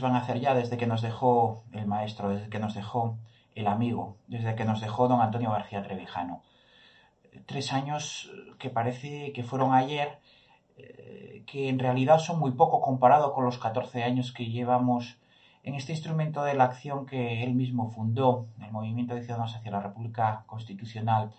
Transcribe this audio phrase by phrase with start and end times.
[0.00, 3.18] van a hacer ya desde que nos dejó el maestro, desde que nos dejó
[3.54, 6.42] el amigo, desde que nos dejó don Antonio García Trevijano.
[7.46, 10.18] Tres años que parece que fueron ayer,
[10.76, 15.18] eh, que en realidad son muy poco comparado con los 14 años que llevamos
[15.62, 19.72] en este instrumento de la acción que él mismo fundó, el Movimiento de Ciudadanos hacia
[19.72, 21.32] la República Constitucional,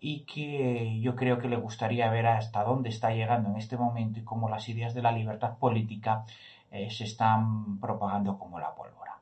[0.00, 4.18] y que yo creo que le gustaría ver hasta dónde está llegando en este momento
[4.18, 6.24] y cómo las ideas de la libertad política
[6.74, 9.20] eh, se están propagando como la pólvora.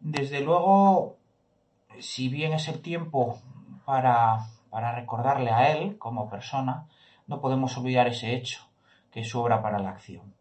[0.00, 1.16] Desde luego,
[2.00, 3.38] si bien es el tiempo
[3.84, 6.86] para, para recordarle a él como persona,
[7.26, 8.66] no podemos olvidar ese hecho,
[9.10, 10.32] que es su obra para la acción.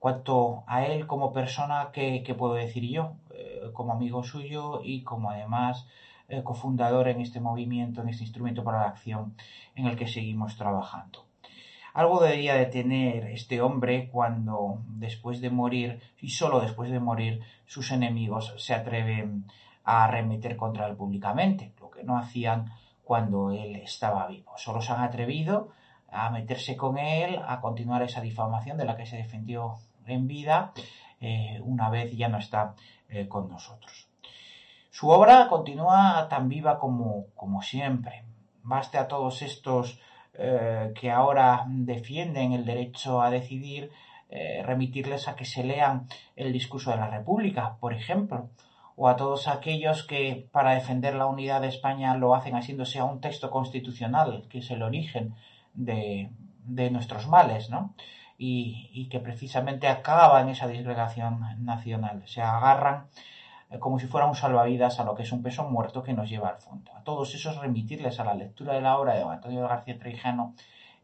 [0.00, 3.12] Cuanto a él como persona, ¿qué, puedo decir yo?
[3.30, 5.86] Eh, como amigo suyo y como además
[6.28, 9.36] eh, cofundador en este movimiento, en este instrumento para la acción
[9.76, 11.24] en el que seguimos trabajando.
[11.94, 17.42] Algo debería de tener este hombre cuando después de morir, y solo después de morir,
[17.66, 19.44] sus enemigos se atreven
[19.84, 22.72] a arremeter contra él públicamente, lo que no hacían
[23.04, 24.52] cuando él estaba vivo.
[24.56, 25.70] Solo se han atrevido
[26.10, 30.72] a meterse con él, a continuar esa difamación de la que se defendió en vida,
[31.20, 32.74] eh, una vez ya no está
[33.08, 34.08] eh, con nosotros.
[34.90, 38.24] Su obra continúa tan viva como, como siempre.
[38.62, 40.00] Baste a todos estos
[40.34, 43.90] eh, que ahora defienden el derecho a decidir,
[44.64, 48.48] remitirles a que se lean el discurso de la República, por ejemplo,
[48.96, 53.04] o a todos aquellos que para defender la unidad de España lo hacen haciéndose a
[53.04, 55.34] un texto constitucional, que es el origen
[55.74, 56.30] de,
[56.64, 57.92] de nuestros males, ¿no?
[58.44, 62.22] y, que precisamente acaba en esa disgregación nacional.
[62.26, 63.06] Se agarran eh,
[63.80, 66.48] como si fuera un salvavidas a lo que es un peso muerto que nos lleva
[66.48, 66.92] al fondo.
[66.94, 70.54] A todos esos remitirles a la lectura de la obra de Antonio García Trejano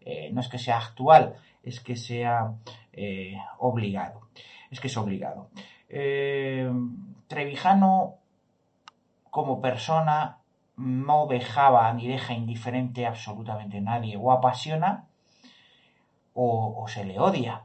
[0.01, 2.55] eh, no es que sea actual, es que sea
[2.93, 4.29] eh, obligado.
[4.71, 5.49] Es que es obligado.
[7.29, 8.17] Trevijano,
[9.31, 10.39] como persona,
[10.77, 15.07] no dejaba ni deja indiferente absolutamente nadie, o apasiona
[16.35, 17.65] o, se le odia.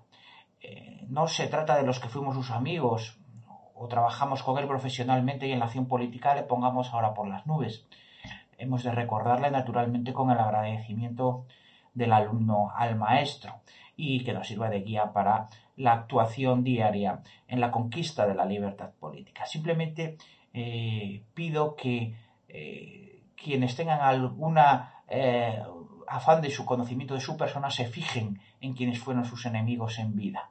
[0.61, 3.19] Eh, no se trata de los que fuimos sus amigos
[3.73, 7.45] o trabajamos con él profesionalmente y en la acción política le pongamos ahora por las
[7.45, 7.85] nubes.
[8.57, 11.45] Hemos de recordarle naturalmente con el agradecimiento
[11.93, 13.61] del alumno al maestro
[13.95, 18.45] y que nos sirva de guía para la actuación diaria en la conquista de la
[18.45, 19.45] libertad política.
[19.45, 20.17] Simplemente
[20.53, 22.15] eh, pido que
[22.47, 24.89] eh, quienes tengan alguna
[26.07, 30.15] afán de su conocimiento de su persona se fijen en quienes fueron sus enemigos en
[30.15, 30.49] vida.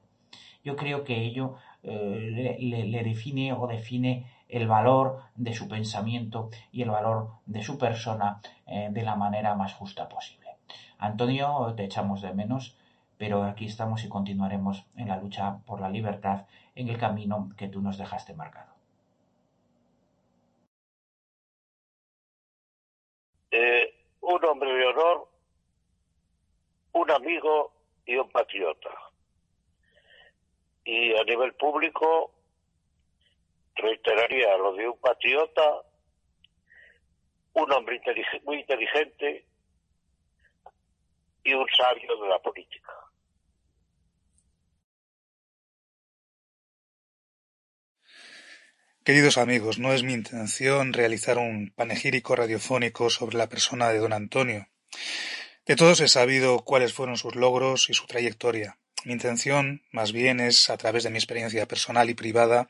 [0.65, 6.83] Yo creo que ello eh, le, define o define el valor de su pensamiento y
[6.83, 10.49] el valor de su persona eh, de la manera más justa posible.
[10.99, 12.77] Antonio, te echamos de menos,
[13.19, 17.69] pero aquí estamos y continuaremos en la lucha por la libertad en el camino que
[17.69, 18.73] tú nos dejaste marcado.
[23.51, 25.33] Eh, un hombre de honor
[26.93, 27.73] un amigo
[28.07, 28.91] y un patriota.
[30.85, 32.33] Y a nivel público
[33.77, 35.83] reiteraría lo de un patriota,
[37.55, 38.01] un hombre
[38.45, 39.47] muy inteligente
[41.45, 42.93] y un sabio de la política.
[49.05, 54.13] Queridos amigos, no es mi intención realizar un panegírico radiofónico sobre la persona de don
[54.13, 54.69] Antonio.
[55.67, 58.79] De todos he sabido cuáles fueron sus logros y su trayectoria.
[59.05, 62.69] Mi intención, más bien, es, a través de mi experiencia personal y privada,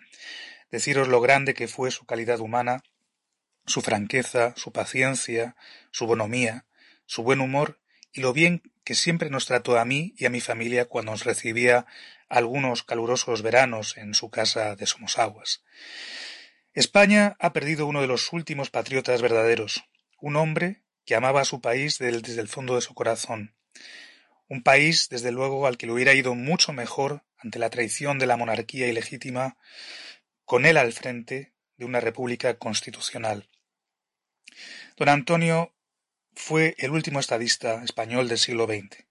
[0.71, 2.83] deciros lo grande que fue su calidad humana,
[3.67, 5.57] su franqueza, su paciencia,
[5.91, 6.65] su bonomía,
[7.07, 7.79] su buen humor
[8.13, 11.25] y lo bien que siempre nos trató a mí y a mi familia cuando nos
[11.25, 11.87] recibía
[12.29, 15.63] algunos calurosos veranos en su casa de Somosaguas.
[16.73, 19.85] España ha perdido uno de los últimos patriotas verdaderos,
[20.19, 23.55] un hombre que amaba a su país desde el fondo de su corazón.
[24.53, 28.27] Un país, desde luego, al que le hubiera ido mucho mejor ante la traición de
[28.27, 29.57] la monarquía ilegítima,
[30.45, 33.49] con él al frente de una república constitucional.
[34.99, 35.75] Don Antonio
[36.35, 39.07] fue el último estadista español del siglo XX,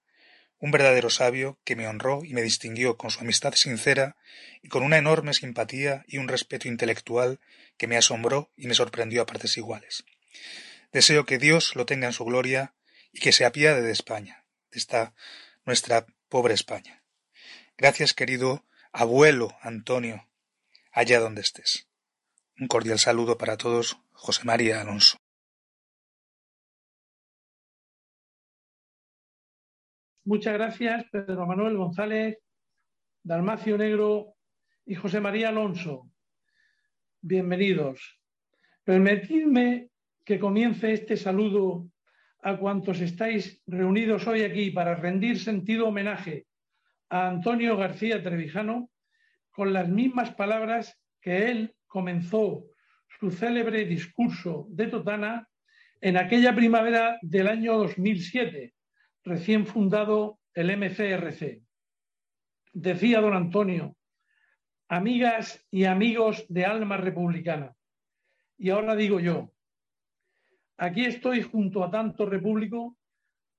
[0.59, 4.17] un verdadero sabio que me honró y me distinguió con su amistad sincera
[4.61, 7.39] y con una enorme simpatía y un respeto intelectual
[7.77, 10.03] que me asombró y me sorprendió a partes iguales.
[10.91, 12.75] Deseo que Dios lo tenga en su gloria
[13.11, 14.40] y que se apiade de España,
[14.71, 15.13] de esta
[15.65, 17.03] nuestra pobre España.
[17.77, 20.27] Gracias, querido abuelo Antonio,
[20.91, 21.87] allá donde estés.
[22.59, 25.17] Un cordial saludo para todos, José María Alonso.
[30.23, 32.37] Muchas gracias, Pedro Manuel González,
[33.23, 34.35] Dalmacio Negro,
[34.85, 36.09] y José María Alonso.
[37.21, 38.19] Bienvenidos.
[38.83, 39.89] Permitidme
[40.25, 41.87] que comience este saludo
[42.41, 46.47] a cuantos estáis reunidos hoy aquí para rendir sentido homenaje
[47.09, 48.89] a Antonio García Trevijano
[49.51, 52.65] con las mismas palabras que él comenzó
[53.19, 55.47] su célebre discurso de Totana
[55.99, 58.73] en aquella primavera del año 2007,
[59.23, 61.61] recién fundado el MCRC.
[62.73, 63.95] Decía don Antonio,
[64.87, 67.75] amigas y amigos de alma republicana.
[68.57, 69.53] Y ahora digo yo,
[70.81, 72.97] aquí estoy junto a tanto repúblico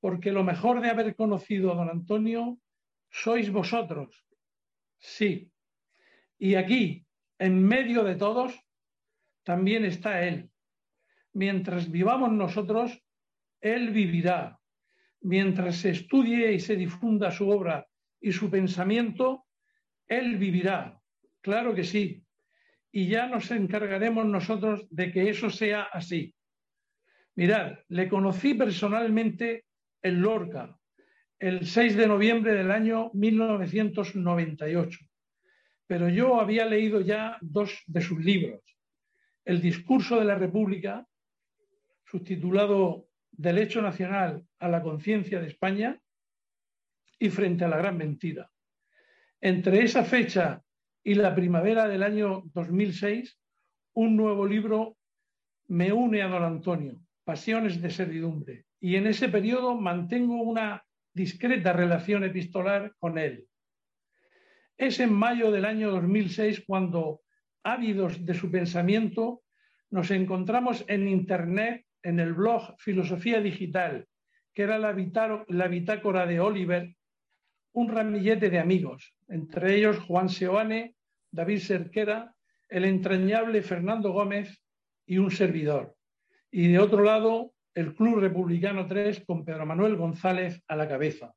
[0.01, 2.59] porque lo mejor de haber conocido a don Antonio
[3.11, 4.27] sois vosotros.
[4.99, 5.49] Sí.
[6.37, 7.07] Y aquí,
[7.39, 8.59] en medio de todos,
[9.45, 10.51] también está Él.
[11.33, 13.01] Mientras vivamos nosotros,
[13.61, 14.59] Él vivirá.
[15.21, 17.87] Mientras se estudie y se difunda su obra
[18.21, 19.47] y su pensamiento,
[20.09, 21.01] Él vivirá.
[21.41, 22.25] Claro que sí.
[22.91, 26.35] Y ya nos encargaremos nosotros de que eso sea así.
[27.35, 29.65] Mirad, le conocí personalmente
[30.03, 30.79] en Lorca,
[31.39, 34.99] el 6 de noviembre del año 1998.
[35.87, 38.61] Pero yo había leído ya dos de sus libros,
[39.45, 41.07] el discurso de la República,
[42.05, 45.99] subtitulado Del hecho nacional a la conciencia de España
[47.19, 48.51] y frente a la gran mentira.
[49.41, 50.63] Entre esa fecha
[51.03, 53.39] y la primavera del año 2006,
[53.95, 54.99] un nuevo libro
[55.69, 60.85] me une a don Antonio, Pasiones de Servidumbre, y en ese periodo mantengo una
[61.15, 63.47] discreta relación epistolar con él.
[64.77, 67.21] Es en mayo del año 2006 cuando
[67.63, 69.43] ávidos de su pensamiento,
[69.91, 74.09] nos encontramos en Internet, en el blog Filosofía Digital,
[74.55, 76.95] que era la, bitácora de Oliver,
[77.73, 80.97] un ramillete de amigos, entre ellos Juan Seoane,
[81.31, 82.35] David Cerquera,
[82.69, 84.63] el entrañable Fernando Gómez
[85.07, 85.97] y un servidor.
[86.53, 91.35] Y de otro lado, el Club Republicano 3 con Pedro Manuel González a la cabeza.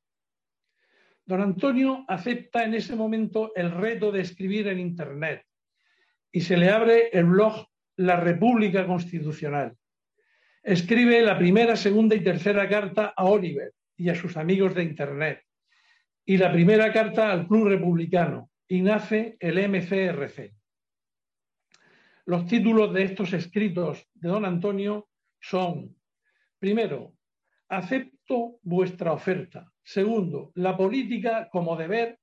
[1.24, 5.42] Don Antonio acepta en ese momento el reto de escribir en Internet
[6.30, 7.66] y se le abre el blog
[7.96, 9.74] La República Constitucional.
[10.62, 15.42] Escribe la primera, segunda y tercera carta a Oliver y a sus amigos de Internet
[16.26, 20.52] y la primera carta al Club Republicano y nace el MCRC.
[22.26, 25.08] Los títulos de estos escritos de don Antonio
[25.40, 25.96] son,
[26.58, 27.14] primero,
[27.68, 29.72] acepto vuestra oferta.
[29.84, 32.18] Segundo, la política como deber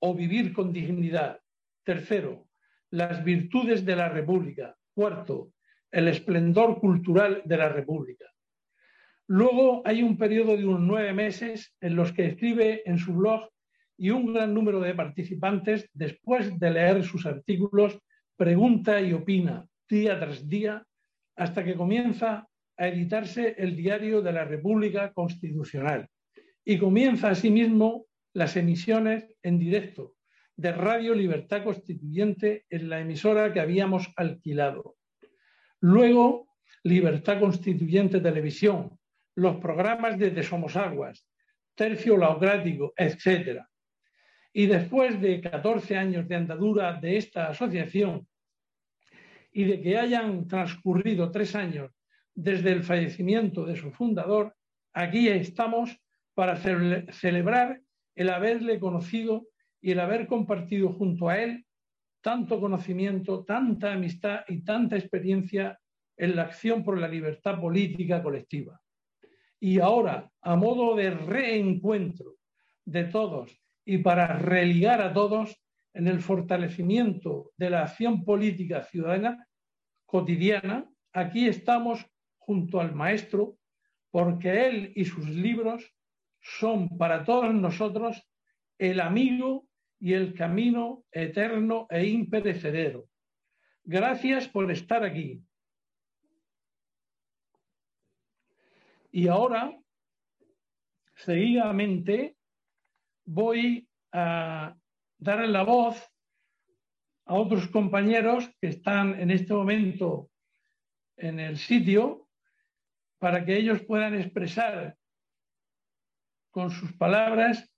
[0.00, 1.40] o vivir con dignidad.
[1.84, 2.48] Tercero,
[2.90, 4.76] las virtudes de la República.
[4.92, 5.52] Cuarto,
[5.90, 8.26] el esplendor cultural de la República.
[9.26, 13.48] Luego hay un periodo de unos nueve meses en los que escribe en su blog
[13.96, 17.98] y un gran número de participantes, después de leer sus artículos,
[18.36, 20.84] pregunta y opina día tras día
[21.36, 26.08] hasta que comienza a editarse el diario de la República Constitucional
[26.64, 30.14] y comienza asimismo las emisiones en directo
[30.56, 34.96] de Radio Libertad Constituyente en la emisora que habíamos alquilado.
[35.80, 36.48] Luego,
[36.82, 38.98] Libertad Constituyente Televisión,
[39.34, 41.26] los programas de, Somos Aguas,
[41.74, 43.60] Tercio Laocrático, etc.
[44.58, 48.26] Y después de 14 años de andadura de esta asociación
[49.52, 51.90] y de que hayan transcurrido tres años
[52.34, 54.56] desde el fallecimiento de su fundador,
[54.94, 56.00] aquí estamos
[56.32, 57.82] para celebrar
[58.14, 59.46] el haberle conocido
[59.82, 61.66] y el haber compartido junto a él
[62.22, 65.78] tanto conocimiento, tanta amistad y tanta experiencia
[66.16, 68.80] en la acción por la libertad política colectiva.
[69.60, 72.36] Y ahora, a modo de reencuentro
[72.86, 73.54] de todos
[73.86, 75.62] y para religar a todos
[75.94, 79.48] en el fortalecimiento de la acción política ciudadana
[80.04, 82.04] cotidiana, aquí estamos
[82.36, 83.56] junto al maestro
[84.10, 85.94] porque él y sus libros
[86.40, 88.28] son para todos nosotros
[88.76, 89.68] el amigo
[90.00, 93.08] y el camino eterno e imperecedero.
[93.84, 95.42] Gracias por estar aquí.
[99.12, 99.78] Y ahora,
[101.14, 102.36] seguidamente,
[103.26, 104.74] voy a
[105.18, 106.02] dar la voz
[107.26, 110.30] a otros compañeros que están en este momento
[111.16, 112.28] en el sitio
[113.18, 114.96] para que ellos puedan expresar
[116.50, 117.70] con sus palabras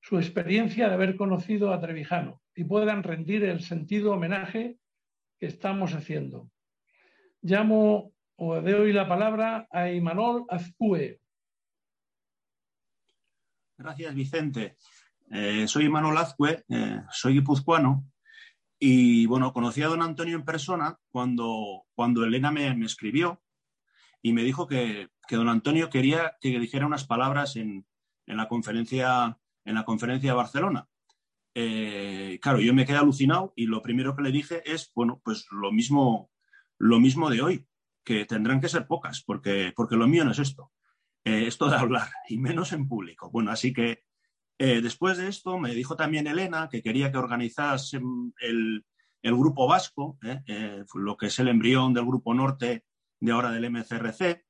[0.00, 4.78] su experiencia de haber conocido a Trevijano y puedan rendir el sentido homenaje
[5.38, 6.50] que estamos haciendo.
[7.42, 11.20] Llamo o doy la palabra a Imanol Azcue.
[13.78, 14.76] Gracias, Vicente.
[15.30, 18.10] Eh, soy Imanol Azcue, eh, soy guipuzcoano
[18.76, 23.40] Y bueno, conocí a don Antonio en persona cuando, cuando Elena me, me escribió
[24.20, 27.86] y me dijo que, que, don Antonio quería que dijera unas palabras en,
[28.26, 30.88] en, la, conferencia, en la conferencia de Barcelona.
[31.54, 35.46] Eh, claro, yo me quedé alucinado y lo primero que le dije es, bueno, pues
[35.52, 36.32] lo mismo,
[36.78, 37.66] lo mismo de hoy,
[38.04, 40.72] que tendrán que ser pocas, porque, porque lo mío no es esto,
[41.24, 43.30] eh, esto de hablar, y menos en público.
[43.30, 44.04] Bueno, así que
[44.58, 48.00] eh, después de esto me dijo también Elena que quería que organizase
[48.40, 48.84] el,
[49.22, 52.84] el grupo vasco, eh, lo que es el embrión del grupo norte
[53.20, 54.44] de ahora del MCRC,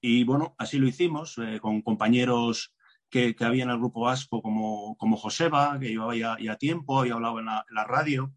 [0.00, 2.74] y bueno, así lo hicimos con compañeros
[3.08, 7.06] que, que, había en el grupo vasco como, como Joseba, que llevaba ya, ya tiempo
[7.06, 8.34] y hablaba en la, en la radio.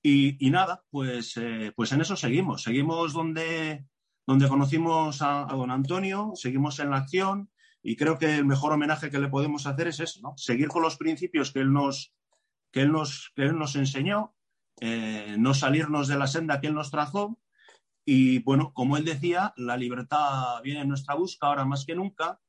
[0.00, 1.34] Y, y, nada, pues,
[1.74, 2.62] pues en eso seguimos.
[2.62, 3.84] Seguimos donde,
[4.26, 7.50] donde conocimos a, don Antonio, seguimos en la acción
[7.82, 10.34] y creo que el mejor homenaje que le podemos hacer es eso.
[10.36, 12.14] Seguir con los principios que él nos,
[12.70, 14.34] que él nos, que él nos enseñó,
[14.80, 17.38] eh, no salirnos de la senda que él nos trazó.
[18.04, 22.40] Y bueno, como él decía, la libertad viene en nuestra busca ahora más que nunca.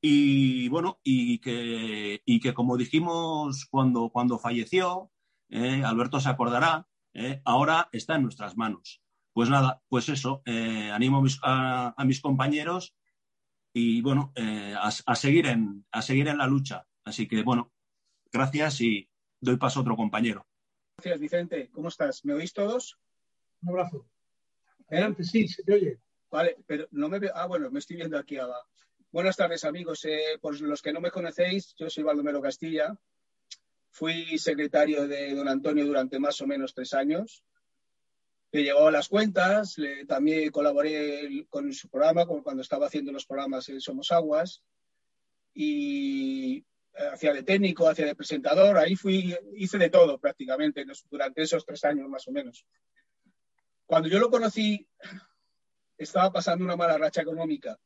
[0.00, 5.10] Y bueno, y que, y que como dijimos cuando, cuando falleció,
[5.48, 9.02] eh, Alberto se acordará, eh, ahora está en nuestras manos.
[9.38, 12.96] Pues nada, pues eso, eh, animo a mis, a, a mis, compañeros
[13.72, 16.88] y bueno, eh, a, a, seguir en, a seguir en la lucha.
[17.04, 17.72] Así que bueno,
[18.32, 19.08] gracias y
[19.40, 20.44] doy paso a otro compañero.
[20.96, 21.70] Gracias, Vicente.
[21.70, 22.24] ¿Cómo estás?
[22.24, 22.98] ¿Me oís todos?
[23.62, 24.08] Un abrazo.
[24.90, 26.00] Adelante, sí, se te oye.
[26.32, 27.30] Vale, pero no me veo.
[27.32, 28.66] Ah, bueno, me estoy viendo aquí abajo.
[29.12, 30.04] Buenas tardes, amigos.
[30.04, 32.92] Eh, por los que no me conocéis, yo soy Baldomero Castilla.
[33.92, 37.44] Fui secretario de don Antonio durante más o menos tres años.
[38.50, 39.76] Le llevaba las cuentas,
[40.06, 44.62] también colaboré con su programa cuando estaba haciendo los programas en Somos Aguas.
[45.54, 46.64] Y
[47.12, 51.84] hacía de técnico, hacía de presentador, ahí fui, hice de todo prácticamente durante esos tres
[51.84, 52.66] años más o menos.
[53.86, 54.86] Cuando yo lo conocí,
[55.96, 57.78] estaba pasando una mala racha económica,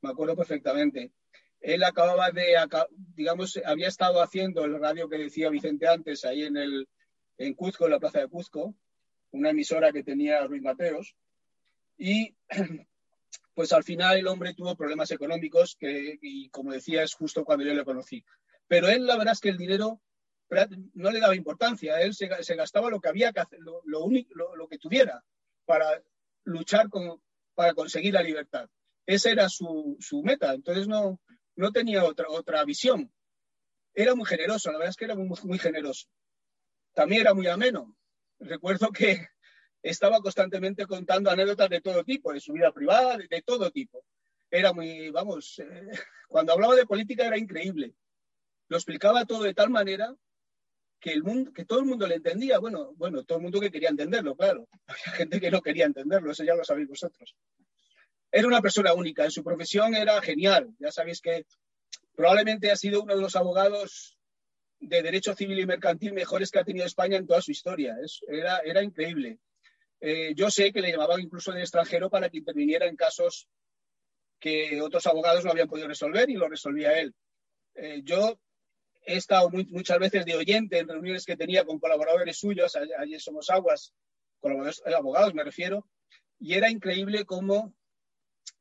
[0.00, 1.12] me acuerdo perfectamente.
[1.60, 2.54] Él acababa de,
[3.14, 6.88] digamos, había estado haciendo el radio que decía Vicente antes, ahí en, el,
[7.36, 8.74] en Cuzco, en la plaza de Cuzco,
[9.30, 11.14] una emisora que tenía Ruiz Mateos,
[11.96, 12.34] y
[13.54, 17.64] pues al final el hombre tuvo problemas económicos que, y como decía, es justo cuando
[17.64, 18.24] yo le conocí.
[18.68, 20.00] Pero él, la verdad es que el dinero
[20.94, 24.68] no le daba importancia, él se, gastaba lo que había que hacer, lo, único, lo,
[24.68, 25.22] que tuviera
[25.66, 26.02] para
[26.44, 26.88] luchar
[27.54, 28.68] para conseguir la libertad.
[29.04, 31.20] Esa era su, meta, entonces no,
[31.56, 33.12] no tenía otra, otra visión.
[33.92, 36.08] Era muy generoso, la verdad es que era muy generoso.
[36.94, 37.97] También era muy ameno.
[38.40, 39.28] Recuerdo que
[39.82, 44.04] estaba constantemente contando anécdotas de todo tipo, de su vida privada, de, todo tipo.
[44.50, 45.88] Era muy, vamos, eh,
[46.28, 47.94] cuando hablaba de política era increíble
[48.68, 50.14] lo explicaba todo de tal manera
[51.00, 52.58] que, el mundo, que todo el mundo le entendía.
[52.58, 54.68] Bueno, bueno, todo el mundo que quería entenderlo, claro.
[54.86, 57.34] Había gente que no quería entenderlo, eso ya lo sabéis vosotros.
[58.30, 60.68] Era una persona única, en su profesión era genial.
[60.78, 61.46] Ya sabéis que
[62.14, 64.17] probablemente ha sido uno de los abogados
[64.80, 67.96] de derecho civil y mercantil mejores que ha tenido España en toda su historia.
[68.02, 69.38] Es, era, era increíble.
[70.00, 73.48] Eh, yo sé que le llamaban incluso del extranjero para que interviniera en casos
[74.38, 77.14] que otros abogados no habían podido resolver y lo resolvía él.
[77.74, 78.40] Eh, yo
[79.04, 83.18] he estado muy, muchas veces de oyente en reuniones que tenía con colaboradores suyos, allí
[83.18, 83.94] somos aguas,
[84.40, 85.88] colaboradores, eh, abogados me refiero,
[86.38, 87.74] y era increíble cómo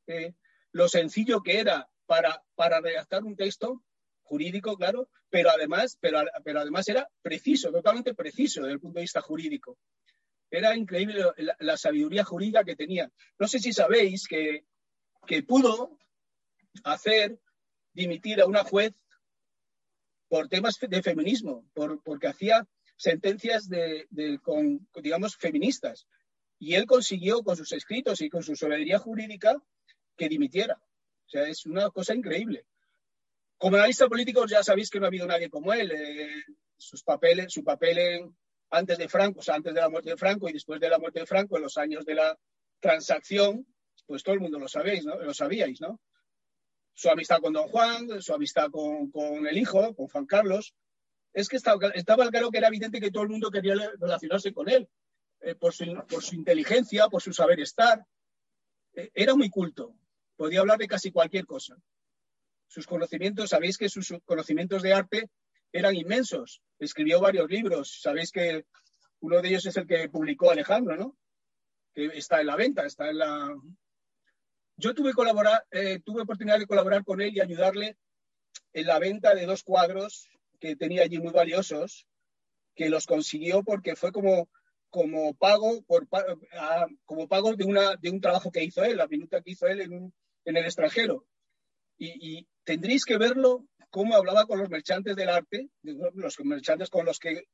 [0.08, 0.34] eh,
[0.72, 3.84] lo sencillo que era para, para redactar un texto
[4.24, 9.03] jurídico, claro, pero además, pero, pero además era preciso, totalmente preciso desde el punto de
[9.03, 9.77] vista jurídico.
[10.50, 11.25] Era increíble
[11.60, 13.12] la, sabiduría jurídica que tenía.
[13.38, 14.65] No sé si sabéis que,
[15.25, 15.98] que pudo
[16.84, 17.39] hacer
[17.93, 18.93] dimitir a una juez
[20.29, 24.07] por temas de feminismo, por, porque hacía sentencias de,
[24.41, 26.07] con, digamos, feministas.
[26.60, 29.62] Y él consiguió con sus escritos y con su sabiduría jurídica
[30.15, 30.75] que dimitiera.
[30.75, 32.65] O sea, es una cosa increíble.
[33.58, 35.92] Como analista político ya sabéis que no ha habido nadie como él.
[35.92, 36.44] Eh,
[36.78, 38.38] sus papeles, su papel en,
[38.70, 41.00] antes de Franco, o sea, antes de la muerte de Franco y después de la
[41.00, 42.38] muerte de Franco, en los años de la
[42.80, 43.66] transacción,
[44.06, 45.18] pues todo el mundo lo sabéis, ¿no?
[45.18, 46.00] Lo sabíais, ¿no?
[46.98, 50.74] su amistad con Don Juan, su amistad con, con el hijo, con Juan Carlos,
[51.32, 54.68] es que estaba, estaba, claro que era evidente que todo el mundo quería relacionarse con
[54.68, 54.90] él,
[55.42, 58.04] eh, por, su, por, su, inteligencia, por su saber estar.
[58.94, 59.94] Eh, era muy culto,
[60.36, 61.78] podía hablar de casi cualquier cosa.
[62.68, 65.30] Sus conocimientos, sabéis que sus conocimientos de arte
[65.72, 66.62] eran inmensos.
[66.80, 68.66] Escribió varios libros, sabéis que
[69.20, 71.18] uno de ellos es el que publicó Alejandro, ¿no?
[71.94, 73.56] Que está en la venta, está en la,
[74.76, 77.98] yo tuve, colaborar, eh, tuve oportunidad de colaborar con él y ayudarle
[78.74, 82.06] en la venta de dos cuadros que tenía allí muy valiosos,
[82.76, 84.50] que los consiguió porque fue como
[84.90, 86.08] como pago, por,
[87.06, 89.82] como pago de, una, de un trabajo que hizo él, la minuta que hizo él
[89.82, 90.14] en,
[90.46, 91.26] en el extranjero.
[91.98, 97.06] Y, y, tendréis que verlo cómo hablaba con los merchantes del arte, los merchantes con
[97.06, 97.46] los que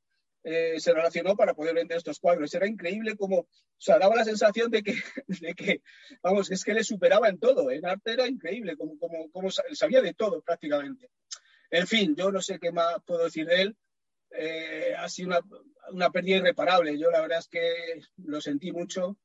[0.46, 2.54] eh, se relacionó para poder vender estos cuadros.
[2.54, 3.48] Era increíble como, o
[3.78, 5.82] sea, daba la sensación de que,
[6.22, 7.72] vamos, es que le superaba en todo.
[7.72, 11.10] En arte era increíble, como, como, como sabía de todo prácticamente.
[11.70, 13.78] En fin, yo no sé qué más puedo decir de él.
[14.32, 15.40] Eh, ha sido una,
[15.92, 16.98] una pérdida irreparable.
[17.00, 19.18] Yo la verdad es que lo sentí mucho.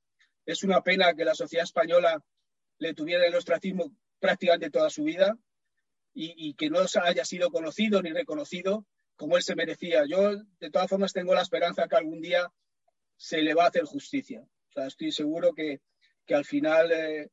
[0.46, 2.22] Es una pena que la sociedad española
[2.78, 5.36] le tuviera el ostracismo prácticamente toda su vida
[6.14, 10.04] y, y, que no haya sido conocido ni reconocido como él se merecía.
[10.06, 12.50] Yo, de todas formas, tengo la esperanza que algún día
[13.16, 14.40] se le va a hacer justicia.
[14.40, 15.80] O sea, estoy seguro que,
[16.24, 17.28] que al final eh,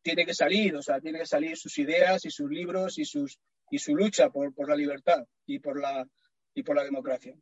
[0.00, 3.38] tiene que salir, o sea, tiene que salir sus ideas y sus libros y, sus,
[3.70, 6.06] y su lucha por, por la libertad y por la,
[6.54, 7.34] y por la democracia.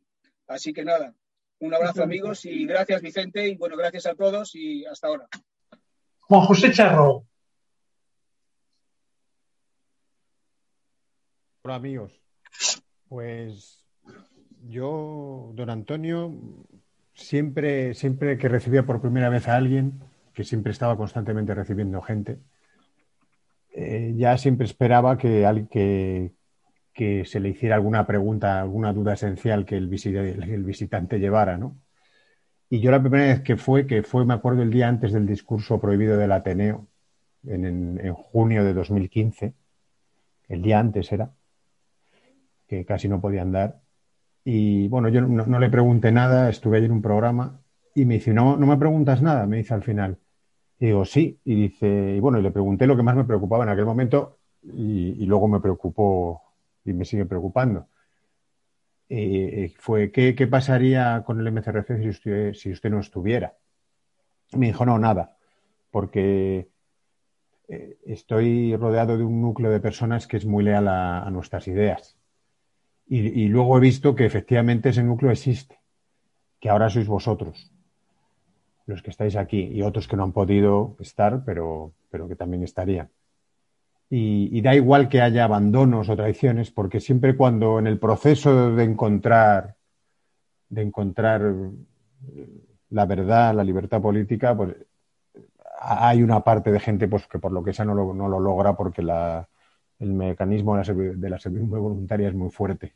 [0.47, 1.13] Así que nada,
[1.59, 5.27] un abrazo amigos y gracias Vicente y bueno, gracias a todos y hasta ahora.
[6.21, 7.27] Juan José Charro.
[11.65, 12.11] Hola amigos.
[13.07, 13.85] Pues
[14.67, 16.33] yo, don Antonio,
[17.13, 20.01] siempre, siempre que recibía por primera vez a alguien,
[20.33, 22.39] que siempre estaba constantemente recibiendo gente,
[23.71, 26.33] eh, ya siempre esperaba que, que,
[26.93, 31.77] que, se le hiciera alguna pregunta, alguna duda esencial que el, el visitante llevara, ¿no?
[32.69, 35.25] Y yo la primera vez que fue, que fue, me acuerdo, el día antes del
[35.25, 36.89] discurso prohibido del Ateneo,
[37.45, 39.53] en, en, en junio de 2015,
[40.49, 41.31] el día antes era,
[42.77, 43.83] que casi no podía andar,
[44.45, 47.61] y bueno, yo no, le pregunté nada, estuve ayer en un programa
[47.95, 50.19] y me dice, no, no me preguntas nada, me dice al final.
[50.79, 53.69] Digo, sí, y dice, y bueno, y le pregunté lo que más me preocupaba en
[53.69, 56.41] aquel momento y, luego me preocupó
[56.83, 57.87] y me sigue preocupando.
[59.77, 63.55] Fue, ¿qué, ¿qué, pasaría con el MCRC si usted, si usted no estuviera?
[64.57, 65.37] Me dijo, no, nada,
[65.91, 66.69] porque
[67.67, 72.17] eh, estoy rodeado de un núcleo de personas que es muy leal a nuestras ideas
[73.05, 75.79] y, luego he visto que efectivamente ese núcleo existe,
[76.59, 77.71] que ahora sois vosotros,
[78.85, 82.63] los que estáis aquí, y otros que no han podido estar, pero, pero que también
[82.63, 83.09] estarían.
[84.09, 88.75] Y, y, da igual que haya abandonos o traiciones, porque siempre cuando en el proceso
[88.75, 89.75] de encontrar,
[90.69, 91.41] de encontrar
[92.89, 94.75] la verdad, la libertad política, pues
[95.79, 98.39] hay una parte de gente pues, que por lo que sea no lo, no lo
[98.39, 99.47] logra porque la,
[99.99, 102.93] el mecanismo de la servidumbre voluntaria es muy fuerte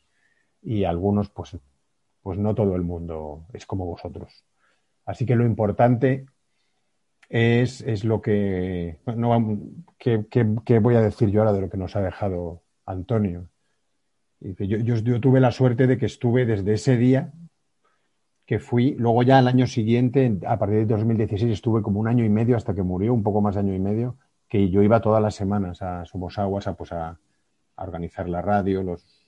[0.62, 1.57] y algunos, pues,
[2.21, 4.43] pues no todo el mundo es como vosotros.
[5.05, 6.25] Así que lo importante
[7.29, 9.60] es, es lo que, no,
[9.97, 13.49] ¿qué, qué, qué, voy a decir yo ahora de lo que nos ha dejado Antonio?
[14.39, 17.33] Que yo, yo, yo tuve la suerte de que estuve desde ese día
[18.45, 22.23] que fui, luego ya el año siguiente, a partir de 2016, estuve como un año
[22.23, 25.01] y medio hasta que murió, un poco más de año y medio, que yo iba
[25.01, 27.19] todas las semanas a Somos Aguas a, pues a,
[27.75, 29.27] organizar la radio, los,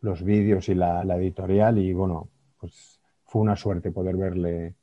[0.00, 2.28] los vídeos y la, editorial y bueno,
[2.60, 4.74] pues fue una suerte poder verle.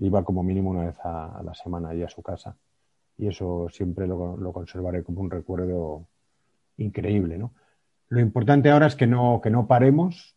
[0.00, 2.56] Iba como mínimo una vez a, a la semana allí a su casa
[3.16, 6.08] y eso siempre lo, lo, conservaré como un recuerdo
[6.78, 7.52] increíble, ¿no?
[8.08, 10.34] Lo importante ahora es que no, que no paremos,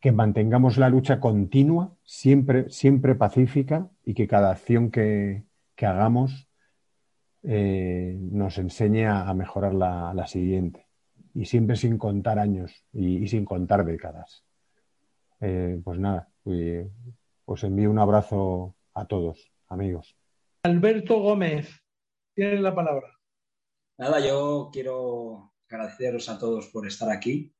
[0.00, 6.49] que mantengamos la lucha continua, siempre, siempre pacífica y que cada acción que, que hagamos
[7.42, 10.86] eh, nos enseñe a mejorar la, la, siguiente.
[11.34, 14.44] Y siempre sin contar años y, y sin contar décadas.
[15.40, 16.28] Eh, pues nada,
[17.46, 20.14] os envío un abrazo a todos, amigos.
[20.62, 21.82] Alberto Gómez,
[22.34, 23.08] tienes la palabra.
[23.96, 27.54] Nada, yo quiero agradeceros a todos por estar aquí,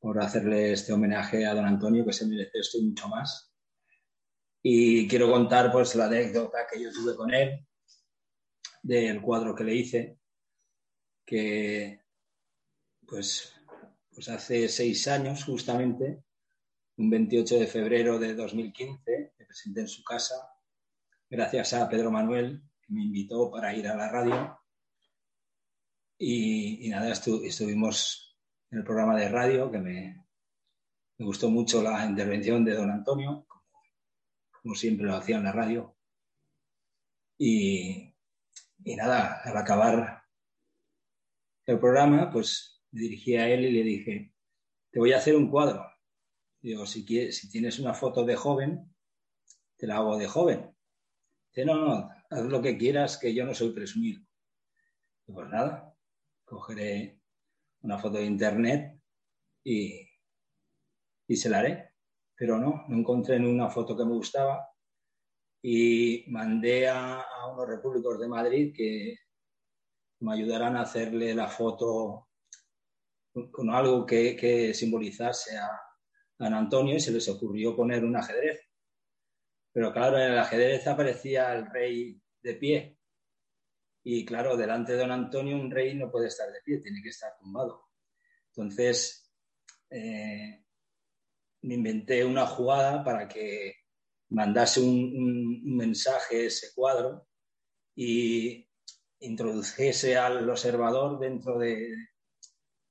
[0.00, 3.54] por hacerle este homenaje a don Antonio, que se merece esto y mucho más.
[4.62, 7.66] Y quiero contar pues la anécdota que yo tuve con él,
[8.82, 10.18] del cuadro que le hice,
[11.24, 12.02] que
[13.06, 13.52] pues,
[14.14, 16.24] pues hace seis años justamente,
[16.96, 20.34] un 28 de febrero de 2015, me presenté en su casa,
[21.30, 24.58] gracias a Pedro Manuel, que me invitó para ir a la radio.
[26.18, 28.36] Y, nada, estu estuvimos
[28.70, 30.26] en el programa de radio, que me,
[31.16, 33.64] me, gustó mucho la intervención de don Antonio, como,
[34.62, 35.96] como siempre lo hacía en la radio.
[37.38, 38.07] Y,
[38.84, 40.22] y nada, al acabar
[41.66, 44.34] el programa, pues me dirigí a él y le dije,
[44.90, 45.84] te voy a hacer un cuadro.
[46.60, 48.94] Digo, si, quieres, si tienes una foto de joven,
[49.76, 50.74] te la hago de joven.
[51.48, 54.20] Dice, no, no, haz lo que quieras, que yo no soy presumido.
[55.26, 55.94] Y pues nada,
[56.44, 57.20] cogeré
[57.82, 59.00] una foto de internet
[59.62, 60.08] y,
[61.26, 61.92] y se la haré.
[62.34, 64.68] pero no, no encontré ninguna foto que me gustaba
[65.62, 69.16] y mandé a, unos repúblicos de Madrid que
[70.20, 72.28] me ayudaran a hacerle la foto
[73.50, 78.60] con, algo que, simbolizase a, a Antonio y se les ocurrió poner un ajedrez.
[79.72, 82.98] Pero claro, en el ajedrez aparecía el rey de pie.
[84.04, 87.10] Y claro, delante de don Antonio un rey no puede estar de pie, tiene que
[87.10, 87.88] estar tumbado.
[88.48, 89.30] Entonces,
[89.90, 90.64] eh,
[91.62, 93.74] me inventé una jugada para que
[94.30, 97.26] mandase un, mensaje ese cuadro
[97.94, 98.68] y
[99.20, 101.94] introdujese al observador dentro de,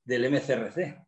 [0.04, 1.06] del MCRC.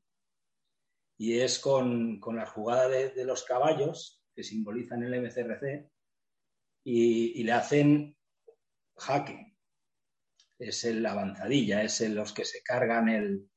[1.19, 5.90] Y es con, la jugada de, los caballos que simbolizan el MCRC
[6.85, 8.16] y, le hacen
[8.97, 9.55] jaque.
[10.59, 13.51] Es la avanzadilla, es los que se cargan el,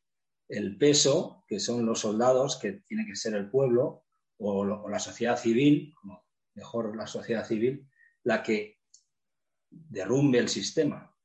[0.50, 4.04] el peso, que son los soldados, que tiene que ser el pueblo,
[4.38, 5.94] o, la sociedad civil,
[6.56, 7.88] mejor la sociedad civil,
[8.24, 8.80] la que
[9.70, 11.16] derrumbe el sistema.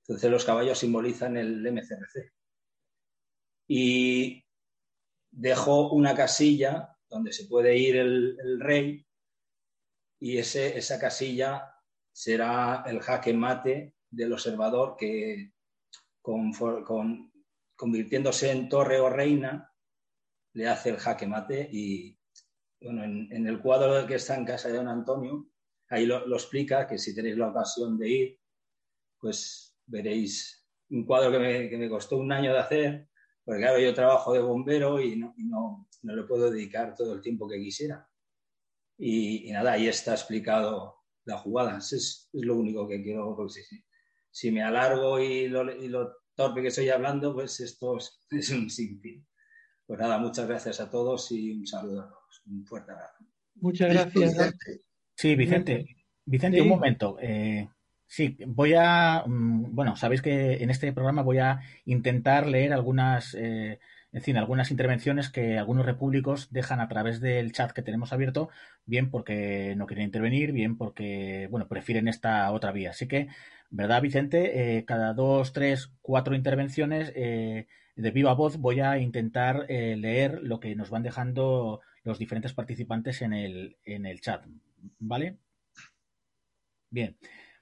[0.00, 2.32] Entonces los caballos simbolizan el MCRC.
[3.68, 4.44] Y
[5.30, 9.06] dejo una casilla donde se puede ir el, rey
[10.18, 11.74] y ese, esa casilla
[12.12, 15.52] será el jaque mate del observador que
[16.20, 16.52] con,
[17.76, 19.72] convirtiéndose en torre o reina
[20.54, 22.18] le hace el jaque mate y
[22.84, 25.48] bueno, en, el cuadro que está en casa de don Antonio,
[25.88, 28.40] ahí lo, explica, que si tenéis la ocasión de ir,
[29.18, 33.08] pues veréis un cuadro que me, costó un año de hacer,
[33.44, 37.48] porque claro, yo trabajo de bombero y no, no, le puedo dedicar todo el tiempo
[37.48, 38.08] que quisiera.
[38.98, 41.78] Y, nada, ahí está explicado la jugada.
[41.78, 43.60] Es, lo único que quiero, porque
[44.30, 48.50] si, me alargo y lo, y lo, torpe que estoy hablando, pues esto es, es
[48.50, 49.26] un sinfín.
[49.86, 52.42] Pues nada, muchas gracias a todos y un saludo a todos.
[52.46, 53.24] Un fuerte abrazo.
[53.56, 54.54] Muchas gracias.
[55.14, 55.86] Sí, Vicente.
[56.24, 57.18] Vicente, un momento.
[57.20, 57.68] Eh,
[58.06, 59.24] sí, voy a.
[59.26, 63.34] Mm, bueno, sabéis que en este programa voy a intentar leer algunas.
[63.34, 63.78] Eh,
[64.14, 68.50] en fin, algunas intervenciones que algunos repúblicos dejan a través del chat que tenemos abierto,
[68.84, 72.90] bien porque no quieren intervenir, bien porque, bueno, prefieren esta otra vía.
[72.90, 73.28] Así que,
[73.70, 74.76] ¿verdad, Vicente?
[74.76, 77.10] Eh, cada dos, tres, cuatro intervenciones
[77.96, 82.52] de viva voz voy a intentar eh, leer lo que nos van dejando los diferentes
[82.52, 84.44] participantes en el, en el chat.
[84.98, 85.38] ¿Vale?
[86.90, 87.16] Bien.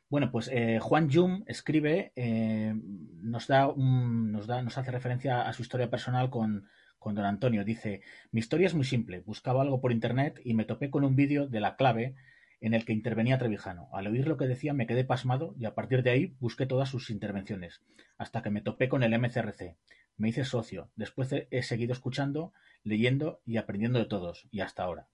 [0.08, 2.74] Bueno, pues eh, Juan Yum escribe, eh,
[3.22, 7.64] nos, da nos, da, nos hace referencia a su historia personal con, con don Antonio.
[7.64, 9.20] Dice, mi historia es muy simple.
[9.20, 12.16] Buscaba algo por internet y me topé con un vídeo de la clave
[12.60, 13.88] en el que intervenía Trevijano.
[13.92, 16.88] Al oír lo que decía me quedé pasmado y a partir de ahí busqué todas
[16.88, 17.80] sus intervenciones,
[18.18, 19.76] hasta que me topé con el MCRC.
[20.16, 20.90] Me hice socio.
[20.96, 22.52] Después he seguido escuchando,
[22.84, 25.08] leyendo y aprendiendo de todos, y hasta ahora.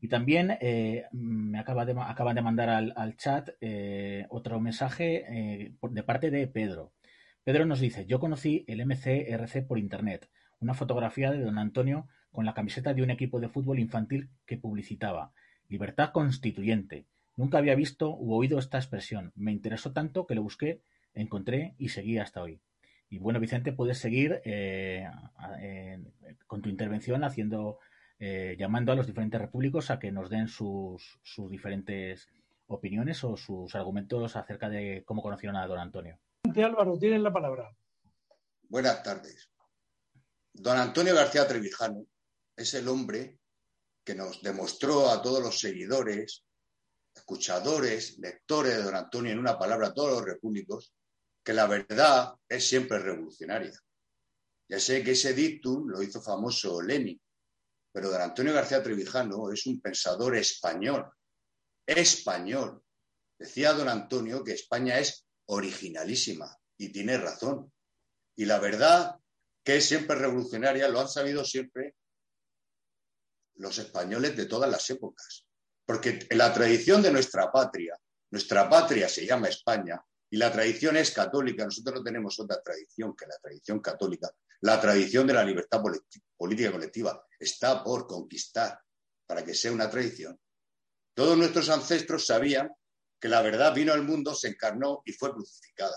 [0.00, 5.74] Y también eh, me acaba de, acaban de mandar al, chat eh, otro mensaje eh,
[5.82, 6.92] de parte de Pedro.
[7.44, 10.28] Pedro nos dice, yo conocí el MCRC por internet,
[10.60, 14.56] una fotografía de don Antonio con la camiseta de un equipo de fútbol infantil que
[14.56, 15.32] publicitaba.
[15.68, 17.06] Libertad constituyente.
[17.34, 19.32] Nunca había visto u oído esta expresión.
[19.34, 20.82] Me interesó tanto que lo busqué,
[21.14, 22.60] encontré y seguí hasta hoy.
[23.08, 25.08] Y bueno, Vicente, puedes seguir eh,
[26.46, 27.78] con tu intervención haciendo,
[28.18, 32.28] eh, llamando a los diferentes repúblicos a que nos den sus, sus diferentes
[32.66, 36.18] opiniones o sus argumentos acerca de cómo conocieron a don Antonio.
[36.56, 37.76] Álvaro, tienes la palabra.
[38.68, 39.50] Buenas tardes.
[40.52, 42.06] Don Antonio García Trevijano
[42.56, 43.38] es el hombre
[44.02, 46.44] que nos demostró a todos los seguidores,
[47.14, 50.92] escuchadores, lectores de don Antonio, en una palabra, a todos los repúblicos,
[51.46, 53.72] que la verdad es siempre revolucionaria.
[54.68, 57.22] Ya sé que ese dictum lo hizo famoso Lenin,
[57.92, 61.08] pero don Antonio García Trevijano es un pensador español,
[61.86, 62.82] español.
[63.38, 67.72] Decía don Antonio que España es originalísima y tiene razón.
[68.34, 69.14] Y la verdad
[69.62, 71.94] que es siempre revolucionaria, lo han sabido siempre
[73.54, 75.46] los españoles de todas las épocas.
[75.84, 77.96] Porque en la tradición de nuestra patria,
[78.32, 81.64] nuestra patria se llama España, y la tradición es católica.
[81.64, 84.30] Nosotros no tenemos otra tradición que la tradición católica.
[84.60, 85.82] La tradición de la libertad
[86.36, 88.80] política colectiva está por conquistar
[89.26, 90.38] para que sea una tradición.
[91.14, 92.70] Todos nuestros ancestros sabían
[93.20, 95.96] que la verdad vino al mundo, se encarnó y fue crucificada.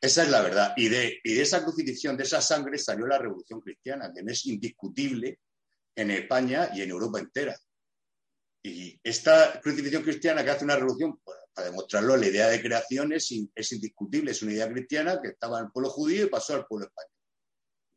[0.00, 0.74] Esa es la verdad.
[0.76, 5.40] Y de, de esa crucifixión, de esa sangre, salió la revolución cristiana, que es indiscutible
[5.94, 7.56] en España y en Europa entera.
[8.62, 13.12] Y esta crucifixión cristiana que hace una revolución, pues, para demostrarlo, la idea de creación
[13.12, 16.66] es, indiscutible, es una idea cristiana que estaba en el pueblo judío y pasó al
[16.66, 17.10] pueblo español.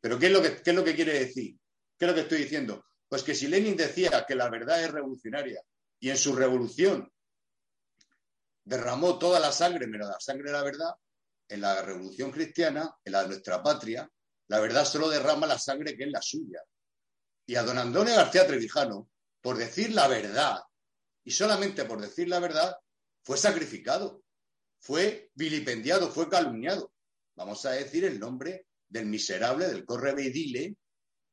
[0.00, 1.58] Pero ¿qué es, lo que, ¿qué es lo que quiere decir?
[1.98, 2.84] ¿Qué es lo que estoy diciendo?
[3.08, 5.62] Pues que si Lenin decía que la verdad es revolucionaria
[5.98, 7.10] y en su revolución
[8.64, 10.94] derramó toda la sangre, menos la sangre de la verdad,
[11.48, 14.10] en la revolución cristiana, en la de nuestra patria,
[14.48, 16.62] la verdad solo derrama la sangre que es la suya.
[17.46, 19.08] Y a don Antonio García Trevijano,
[19.40, 20.60] por decir la verdad,
[21.24, 22.76] y solamente por decir la verdad,
[23.26, 24.22] fue sacrificado,
[24.78, 26.92] fue vilipendiado, fue calumniado.
[27.34, 30.76] Vamos a decir el nombre del miserable, del correveidile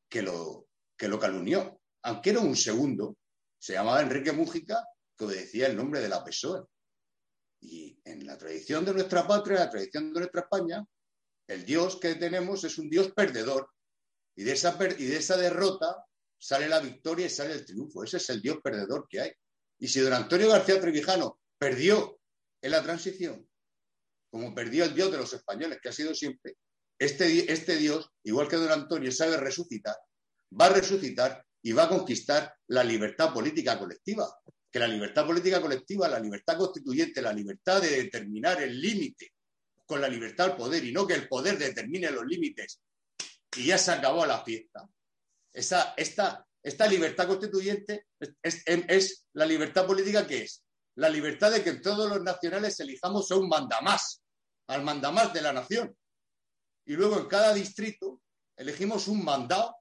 [0.09, 1.79] que lo, que lo calumnió.
[2.01, 3.15] Aunque era un segundo,
[3.59, 4.83] se llamaba Enrique Mújica,
[5.15, 6.63] que obedecía el nombre de la PSOE.
[7.61, 10.83] Y en la tradición de nuestra patria, la tradición de nuestra España,
[11.47, 13.69] el Dios que tenemos es un Dios perdedor.
[14.35, 16.03] Y de esa, y de esa derrota
[16.39, 18.03] sale la victoria y sale el triunfo.
[18.03, 19.31] Ese es el Dios perdedor que hay.
[19.77, 22.19] Y si don Antonio García Trevijano perdió
[22.61, 23.47] en la transición,
[24.29, 26.57] como perdió el Dios de los españoles, que ha sido siempre,
[26.99, 29.95] este, este Dios, igual que don Antonio sabe resucitar,
[30.59, 34.27] va a resucitar y va a conquistar la libertad política colectiva.
[34.69, 39.31] Que la libertad política colectiva, la libertad constituyente, la libertad de determinar el límite
[39.85, 42.81] con la libertad al poder y no que el poder determine los límites
[43.55, 44.89] y ya se acabó la fiesta.
[45.53, 48.07] Esa, esta, esta libertad constituyente
[48.41, 50.62] es, es, la libertad política que es
[50.95, 54.21] la libertad de que todos los nacionales elijamos a un mandamás,
[54.67, 55.95] al mandamás de la nación.
[56.85, 58.21] Y luego en cada distrito
[58.55, 59.75] elegimos un mandado,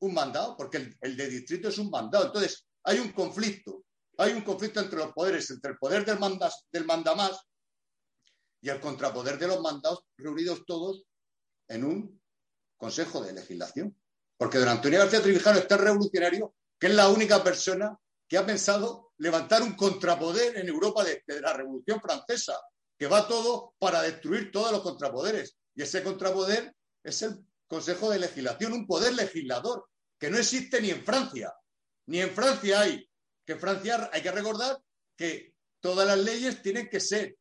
[0.00, 2.26] un mandado, porque el, de distrito es un mandado.
[2.26, 3.84] Entonces, hay un conflicto,
[4.18, 7.38] hay un conflicto entre los poderes, entre el poder del, mandas, del mandamás
[8.60, 11.04] y el contrapoder de los mandados reunidos todos
[11.68, 12.22] en un
[12.76, 13.96] consejo de legislación.
[14.38, 18.46] Porque don Antonio García Trevijano es tan revolucionario que es la única persona que ha
[18.46, 22.58] pensado levantar un contrapoder en Europa de, la Revolución Francesa,
[22.98, 25.56] que va todo para destruir todos los contrapoderes.
[25.74, 30.90] Y ese contrapoder es el Consejo de Legislación, un poder legislador que no existe ni
[30.90, 31.52] en Francia.
[32.06, 33.08] Ni en Francia hay.
[33.44, 34.78] Que en Francia hay que recordar
[35.16, 37.36] que todas las leyes tienen que ser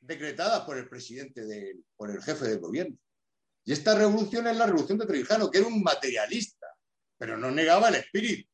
[0.00, 2.96] decretadas por el presidente, de, por el jefe del gobierno.
[3.64, 6.68] Y esta revolución es la revolución de Trevijano, que era un materialista,
[7.18, 8.48] pero no negaba el espíritu.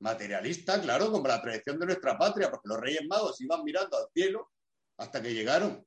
[0.00, 4.06] Materialista, claro, como la tradición de nuestra patria, porque los reyes magos iban mirando al
[4.12, 4.50] cielo
[4.96, 5.84] hasta que llegaron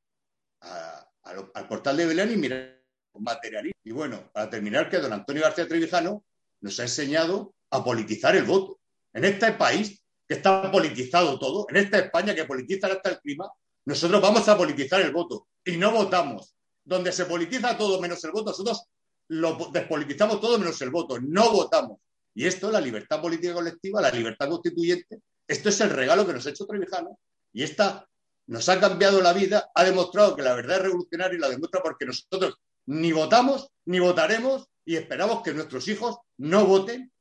[0.61, 2.81] al portal de Belén y miraron
[3.19, 3.79] materialista.
[3.83, 6.23] Y bueno, para terminar, que don Antonio García Trevijano
[6.59, 8.79] nos ha enseñado a politizar el voto.
[9.13, 13.49] En este país que está politizado todo, en esta España que politiza hasta el clima,
[13.85, 18.31] nosotros vamos a politizar el voto y no votamos donde se politiza todo menos el
[18.31, 18.85] voto, nosotros
[19.29, 21.99] lo despolitizamos todo menos el voto, no votamos.
[22.33, 26.45] Y esto, la libertad política colectiva, la libertad constituyente, esto es el regalo que nos
[26.47, 27.19] ha hecho Trevijano
[27.51, 28.07] y esta
[28.47, 31.81] nos ha cambiado la vida, ha demostrado que la verdad es revolucionaria y la demuestra
[31.81, 37.11] porque nosotros ni votamos ni votaremos y esperamos que nuestros hijos no voten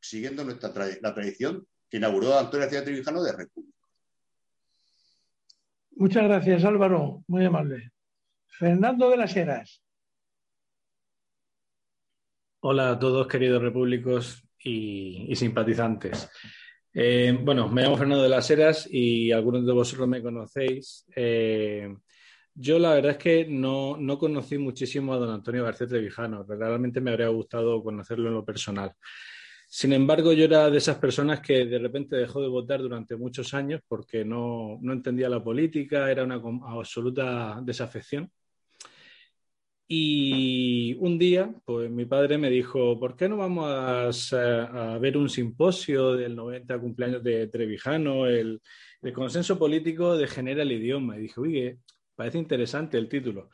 [0.00, 3.78] siguiendo nuestra la tradición que inauguró Antonio García Trevijano de República.
[5.92, 7.24] Muchas gracias, Álvaro.
[7.26, 7.90] Muy amable.
[8.46, 9.82] Fernando de las Heras.
[12.60, 16.28] Hola a todos, queridos repúblicos y, simpatizantes.
[16.92, 21.06] Eh, bueno, me llamo Fernando de las Heras y algunos de vosotros me conocéis.
[21.14, 21.94] Eh,
[22.52, 26.42] yo la verdad es que no, no, conocí muchísimo a don Antonio García Trevijano.
[26.48, 28.92] Realmente me habría gustado conocerlo en lo personal.
[29.68, 33.54] Sin embargo, yo era de esas personas que de repente dejó de votar durante muchos
[33.54, 38.28] años porque no, no entendía la política, era una absoluta desafección.
[39.90, 45.30] Y un día, pues mi padre me dijo, ¿por qué no vamos a, ver un
[45.30, 48.26] simposio del 90 cumpleaños de Trevijano?
[48.26, 48.60] El,
[49.14, 51.16] consenso político degenera el idioma.
[51.16, 51.78] Y dije, oye,
[52.14, 53.48] parece interesante el título.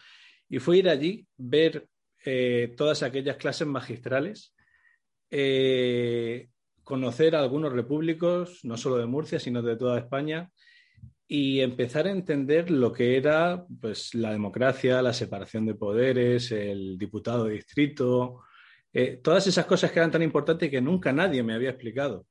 [0.49, 1.87] Y fue ir allí, ver
[2.25, 4.57] eh, todas aquellas clases magistrales,
[5.31, 6.49] eh,
[6.83, 10.51] conocer a algunos repúblicos, no solo de Murcia, sino de toda España,
[11.26, 16.98] y empezar a entender lo que era pues, la democracia, la separación de poderes, el
[16.98, 18.42] diputado de distrito,
[18.92, 22.26] eh, todas esas cosas que eran tan importantes que nunca nadie me había explicado.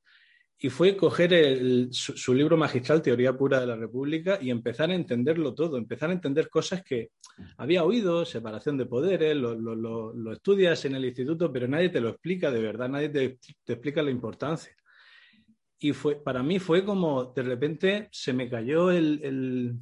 [0.59, 5.53] Y fue coger su, libro magistral, Teoría Pura de la República, y empezar a entenderlo
[5.53, 7.09] todo, empezar a entender cosas que
[7.57, 12.49] había oído, separación de poderes, lo, estudias en el instituto, pero nadie te lo explica
[12.49, 14.73] de verdad, nadie te explica la importancia
[15.83, 19.75] y fue, para mí fue como de repente se me cayó el,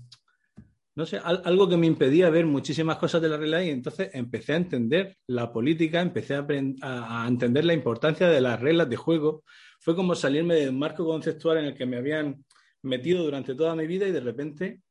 [0.96, 4.54] no sé, algo que me impedía ver muchísimas cosas de la realidad y entonces empecé
[4.54, 6.46] a entender la política, empecé a,
[6.82, 9.44] a, entender la importancia de las reglas de juego.
[9.80, 12.44] Fue como salirme del marco conceptual en el que me habían
[12.82, 14.82] metido durante toda mi vida y de repente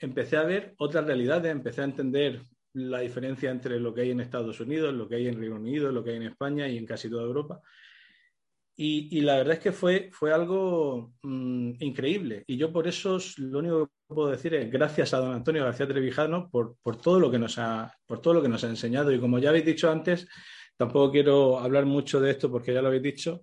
[0.00, 4.20] empecé a ver otras realidades, empecé a entender la diferencia entre lo que hay en
[4.20, 6.86] Estados Unidos, lo que hay en Reino Unido, lo que hay en España y en
[6.86, 7.60] casi toda Europa.
[8.78, 12.44] Y, la verdad es que fue, fue algo mm, increíble.
[12.46, 15.88] Y yo por eso lo único que puedo decir es gracias a don Antonio García
[15.88, 19.10] Trevijano por, por, todo lo que nos ha, por todo lo que nos ha enseñado.
[19.12, 20.28] Y como ya habéis dicho antes,
[20.76, 23.40] tampoco quiero hablar mucho de esto porque ya lo habéis dicho,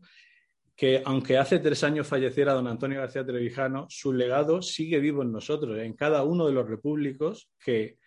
[0.76, 5.32] que aunque hace tres años falleciera don Antonio García Trevijano, su legado sigue vivo en
[5.32, 7.98] nosotros, en cada uno de los repúblicos que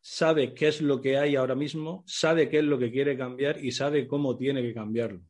[0.00, 3.62] sabe qué es lo que hay ahora mismo, sabe qué es lo que quiere cambiar
[3.62, 5.20] y sabe cómo tiene que cambiarlo.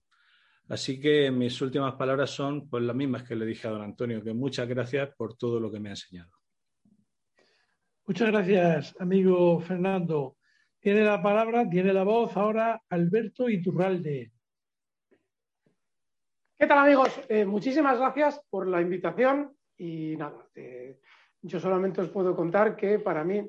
[0.71, 4.23] Así que mis últimas palabras son pues las mismas que le dije a don Antonio,
[4.23, 6.31] que muchas gracias por todo lo que me ha enseñado.
[8.07, 10.37] Muchas gracias, amigo Fernando.
[10.79, 14.31] Tiene la palabra, tiene la voz ahora Alberto Iturralde.
[16.57, 17.21] ¿Qué tal amigos?
[17.29, 21.01] Eh, muchísimas gracias por la invitación y nada, eh,
[21.43, 23.45] yo solamente os puedo contar que para mí,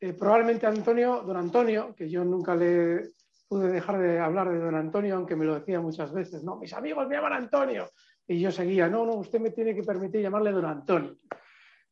[0.00, 3.10] eh, probablemente Antonio, don Antonio, que yo nunca le
[3.52, 6.72] pude dejar de hablar de don Antonio, aunque me lo decía muchas veces, no, mis
[6.72, 7.90] amigos me llaman Antonio.
[8.26, 11.18] Y yo seguía, no, no, usted me tiene que permitir llamarle don Antonio.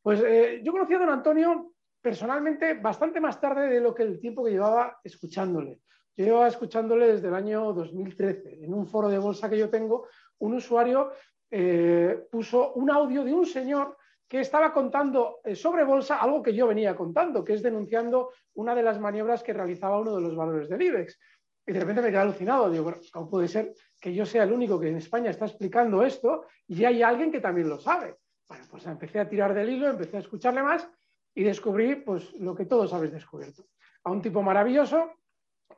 [0.01, 4.19] Pues eh, yo conocí a don Antonio personalmente bastante más tarde de lo que el
[4.19, 5.81] tiempo que llevaba escuchándole.
[6.17, 8.65] Yo llevaba escuchándole desde el año 2013.
[8.65, 10.07] En un foro de bolsa que yo tengo,
[10.39, 11.11] un usuario
[11.51, 13.97] eh, puso un audio de un señor
[14.27, 18.73] que estaba contando eh, sobre bolsa algo que yo venía contando, que es denunciando una
[18.73, 21.19] de las maniobras que realizaba uno de los valores del IBEX.
[21.65, 22.69] Y de repente me quedé alucinado.
[22.69, 26.45] Digo, ¿cómo puede ser que yo sea el único que en España está explicando esto
[26.67, 28.17] y hay alguien que también lo sabe?
[28.47, 30.87] Bueno, pues empecé a tirar del hilo, empecé a escucharle más
[31.33, 33.65] y descubrí pues, lo que todos habéis descubierto.
[34.03, 35.11] A un tipo maravilloso,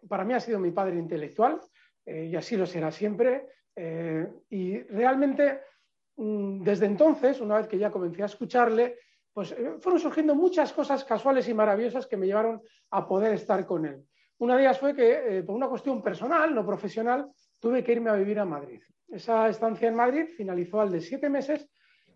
[0.08, 1.60] para mí ha sido mi padre intelectual
[2.06, 3.48] eh, y así lo será siempre.
[3.76, 5.62] Eh, y realmente,
[6.16, 8.98] mm, desde entonces, una vez que ya comencé a escucharle,
[9.34, 13.66] pues eh, fueron surgiendo muchas cosas casuales y maravillosas que me llevaron a poder estar
[13.66, 14.06] con él.
[14.40, 18.10] Una de ellas fue que, eh, por una cuestión personal, no profesional, tuve que irme
[18.10, 18.82] a vivir a Madrid.
[19.10, 21.70] Esa estancia en Madrid finalizó al de siete meses,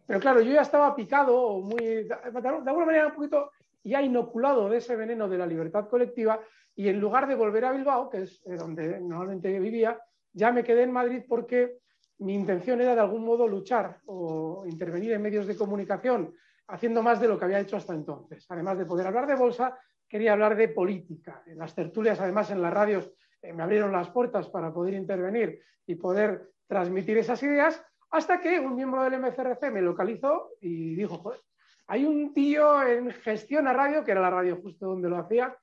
[0.05, 3.51] pero claro, yo ya estaba picado, muy, de alguna manera un poquito
[3.83, 6.39] ya inoculado de ese veneno de la libertad colectiva,
[6.75, 9.99] y en lugar de volver a Bilbao, que es eh, donde normalmente vivía,
[10.31, 11.79] ya me quedé en Madrid porque
[12.19, 16.33] mi intención era de algún modo luchar o intervenir en medios de comunicación
[16.67, 18.45] haciendo más de lo que había hecho hasta entonces.
[18.49, 21.43] Además de poder hablar de bolsa, quería hablar de política.
[21.45, 25.61] En las tertulias, además, en las radios eh, me abrieron las puertas para poder intervenir
[25.85, 31.17] y poder transmitir esas ideas, hasta que un miembro del MCRC me localizó y dijo,
[31.17, 31.39] joder,
[31.87, 35.57] hay un tío en gestión a radio, que era la radio justo donde lo hacía,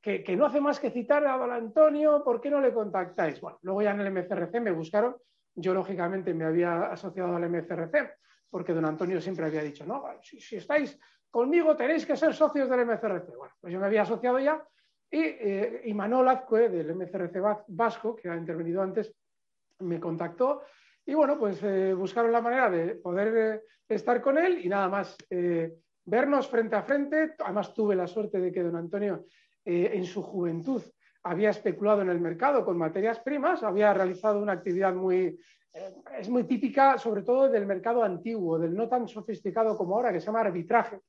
[0.00, 3.40] que, no hace más que citar a don Antonio, ¿por qué no le contactáis?
[3.40, 5.16] Bueno, luego ya en el MCRC me buscaron,
[5.54, 8.14] yo lógicamente me había asociado al MCRC,
[8.48, 10.98] porque don Antonio siempre había dicho, no, si estáis
[11.30, 13.36] conmigo tenéis que ser socios del MCRC.
[13.36, 14.62] Bueno, pues yo me había asociado ya
[15.10, 19.14] y, eh, y Manol Azcue del MCRC Vasco, que ha intervenido antes,
[19.80, 20.62] me contactó
[21.06, 24.88] y bueno, pues eh, buscaron la manera de poder eh, estar con él y nada
[24.88, 25.16] más
[26.04, 27.34] vernos frente a frente.
[27.38, 29.24] Además tuve la suerte de que don Antonio
[29.64, 30.82] en su juventud
[31.22, 35.38] había especulado en el mercado con materias primas, había realizado una actividad muy,
[36.18, 40.20] es muy típica, sobre todo del mercado antiguo, del no tan sofisticado como ahora, que
[40.20, 41.00] se llama arbitraje.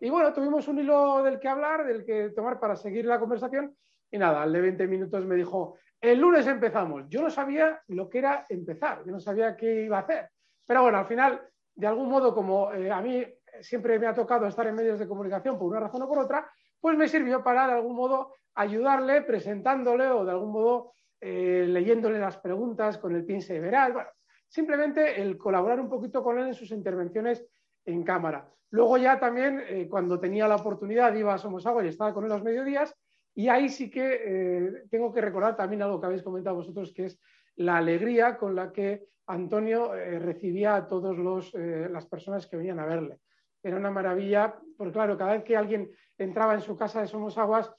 [0.00, 3.74] Y bueno, tuvimos un hilo del que hablar, del que tomar para seguir la conversación.
[4.10, 7.04] Y nada, al de 20 minutos me dijo, el lunes empezamos.
[7.08, 10.28] Yo no sabía lo que era empezar, yo no sabía qué iba a hacer.
[10.66, 11.40] Pero bueno, al final,
[11.74, 13.24] de algún modo, como eh, a mí
[13.60, 16.48] siempre me ha tocado estar en medios de comunicación por una razón o por otra,
[16.80, 22.18] pues me sirvió para de algún modo ayudarle, presentándole o de algún modo eh, leyéndole
[22.18, 23.92] las preguntas con el pince veral.
[23.92, 24.08] Bueno,
[24.46, 27.46] simplemente el colaborar un poquito con él en sus intervenciones
[27.84, 28.48] en cámara.
[28.70, 32.24] Luego ya también, eh, cuando tenía la oportunidad, iba a Somos Agua y estaba con
[32.24, 32.94] él los mediodías,
[33.34, 37.06] y ahí sí que eh, tengo que recordar también algo que habéis comentado vosotros, que
[37.06, 37.20] es
[37.56, 41.16] la alegría con la que Antonio eh, recibía a todas
[41.54, 43.20] las personas que venían a verle.
[43.62, 47.38] Era una maravilla, porque claro, cada vez que alguien entraba en su casa de Somos
[47.38, 47.72] Aguas,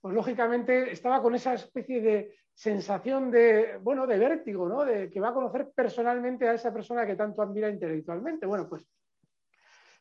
[0.00, 4.84] pues lógicamente estaba con esa especie de sensación de, bueno, de vértigo, ¿no?
[4.84, 8.44] De que va a conocer personalmente a esa persona que tanto admira intelectualmente.
[8.44, 8.86] Bueno, pues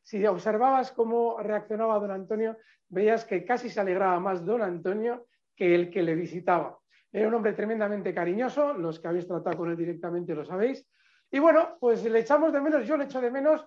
[0.04, 2.58] si observabas cómo reaccionaba don Antonio,
[2.89, 6.78] veías que casi se alegraba más don Antonio que el que le visitaba.
[7.12, 10.88] Era un hombre tremendamente cariñoso, los que habéis tratado con él directamente lo sabéis.
[11.32, 13.66] Y bueno, pues le echamos de menos, yo le echo de menos,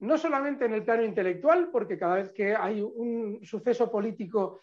[0.00, 4.60] no solamente en el plano intelectual, porque cada vez que hay un suceso político,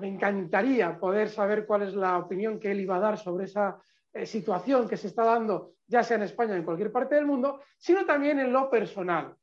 [0.00, 3.80] me encantaría poder saber cuál es la opinión que él iba a dar sobre esa
[4.12, 7.26] eh, situación que se está dando, ya sea en España o en cualquier parte del
[7.26, 9.36] mundo, sino también en lo personal.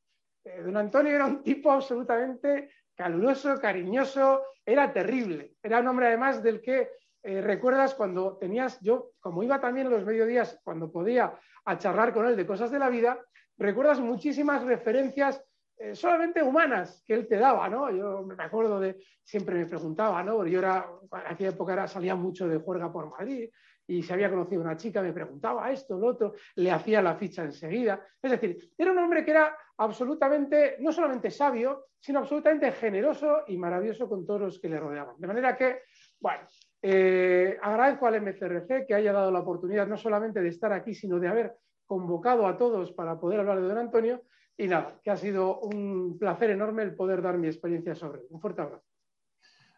[0.46, 5.56] Eh, don Antonio era un tipo absolutamente caluroso, cariñoso, era terrible.
[5.60, 6.90] Era un hombre además del que
[7.22, 11.34] eh, recuerdas cuando tenías, yo como iba también los mediodías, cuando podía,
[11.64, 13.18] a charlar con él de cosas de la vida,
[13.58, 15.42] recuerdas muchísimas referencias
[15.78, 17.90] eh, solamente humanas que él te daba, ¿no?
[17.90, 20.36] Yo me acuerdo de, siempre me preguntaba, ¿no?
[20.36, 20.88] Porque yo era,
[21.26, 23.50] aquella época era, salía mucho de juerga por Madrid
[23.86, 27.44] y si había conocido una chica me preguntaba esto, lo otro, le hacía la ficha
[27.44, 28.04] enseguida.
[28.20, 33.56] Es decir, era un hombre que era absolutamente, no solamente sabio, sino absolutamente generoso y
[33.56, 35.16] maravilloso con todos los que le rodeaban.
[35.18, 35.82] De manera que,
[36.20, 36.46] bueno,
[36.82, 41.18] eh, agradezco al MCRC que haya dado la oportunidad no solamente de estar aquí, sino
[41.18, 41.56] de haber
[41.86, 44.22] convocado a todos para poder hablar de don Antonio
[44.56, 48.26] y nada, que ha sido un placer enorme el poder dar mi experiencia sobre él.
[48.30, 48.84] Un fuerte abrazo.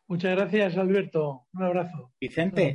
[0.06, 1.46] Muchas gracias, Alberto.
[1.52, 2.12] Un abrazo.
[2.18, 2.72] Vicente,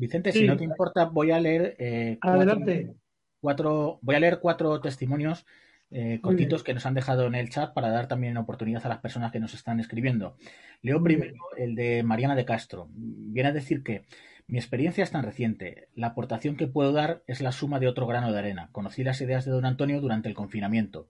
[0.00, 2.94] Vicente, si no te importa, voy a leer eh, Adelante.
[3.38, 5.46] Cuatro, voy a leer cuatro testimonios
[5.90, 8.98] eh, cortitos que nos han dejado en el chat para dar también oportunidad a las
[8.98, 10.36] personas que nos están escribiendo.
[10.80, 12.88] Leo primero el de Mariana de Castro.
[12.94, 14.06] Viene a decir que
[14.46, 15.88] mi experiencia es tan reciente.
[15.94, 18.70] La aportación que puedo dar es la suma de otro grano de arena.
[18.72, 21.08] Conocí las ideas de don Antonio durante el confinamiento.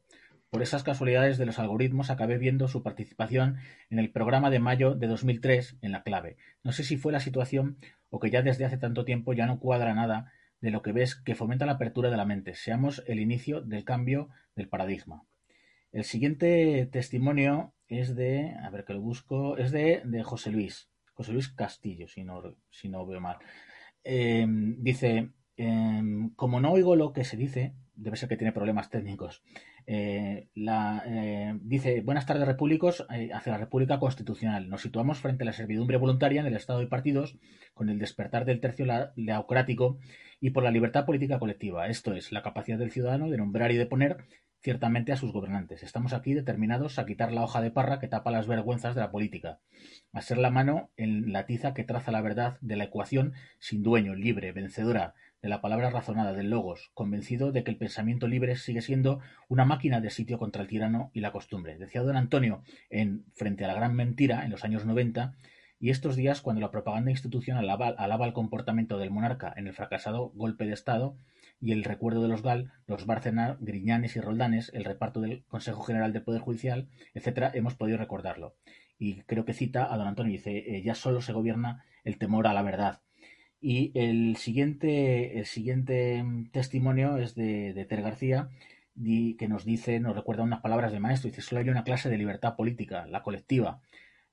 [0.51, 4.97] Por esas casualidades de los algoritmos acabé viendo su participación en el programa de mayo
[4.97, 6.37] de 2003 en La Clave.
[6.65, 7.79] No sé si fue la situación
[8.11, 11.15] o que ya desde hace tanto tiempo ya no cuadra nada de lo que ves
[11.15, 12.57] que fomenta la apertura de la mente.
[12.57, 15.23] Seamos el inicio del cambio del paradigma.
[15.93, 20.91] El siguiente testimonio es de, a ver que lo busco, es de, José Luis.
[21.15, 23.39] José Luis Castillo, si no, si no veo mal.
[24.03, 28.91] Em, dice, em, como no oigo lo que se dice, debe ser que tiene problemas
[28.91, 29.45] técnicos.
[29.87, 34.69] Eh, la, eh, dice, buenas tardes repúblicos eh, hacia la República Constitucional.
[34.69, 37.39] Nos situamos frente a la servidumbre voluntaria en el Estado de partidos
[37.75, 39.99] con el despertar del tercio leocrático
[40.41, 41.89] y por la libertad política colectiva.
[41.89, 44.25] Esto es, la capacidad del ciudadano de nombrar y de poner
[44.63, 45.83] ciertamente a sus gobernantes.
[45.83, 49.11] Estamos aquí determinados a quitar la hoja de parra que tapa las vergüenzas de la
[49.11, 49.61] política,
[50.13, 53.83] a ser la mano en la tiza que traza la verdad de la ecuación sin
[53.83, 58.57] dueño, libre, vencedora, de la palabra razonada, del logos, convencido de que el pensamiento libre
[58.57, 61.79] sigue siendo una máquina de sitio contra el tirano y la costumbre.
[61.79, 65.35] Decía don Antonio en Frente a la gran mentira, en los años 90,
[65.83, 70.31] y estos días, cuando la propaganda institucional alaba, el comportamiento del monarca en el fracasado
[70.35, 71.17] golpe de Estado,
[71.59, 75.83] y el recuerdo de los Gal, los Bárcenas, Griñanes y Roldanes, el reparto del Consejo
[75.83, 78.57] General del Poder Judicial, etcétera, hemos podido recordarlo.
[78.99, 82.19] Y creo que cita a don Antonio y dice, eh, ya solo se gobierna el
[82.19, 83.01] temor a la verdad.
[83.61, 88.49] Y el siguiente, el siguiente mm, testimonio es de, de Ter García,
[89.03, 92.19] que nos dice, nos recuerda unas palabras de maestro, dice, solo hay una clase de
[92.19, 93.81] libertad política, la colectiva,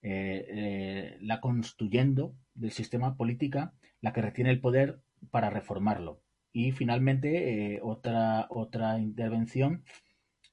[0.01, 4.99] eh, eh, la construyendo del sistema política, la que retiene el poder
[5.31, 6.21] para reformarlo.
[6.51, 9.83] Y finalmente, eh, otra, otra intervención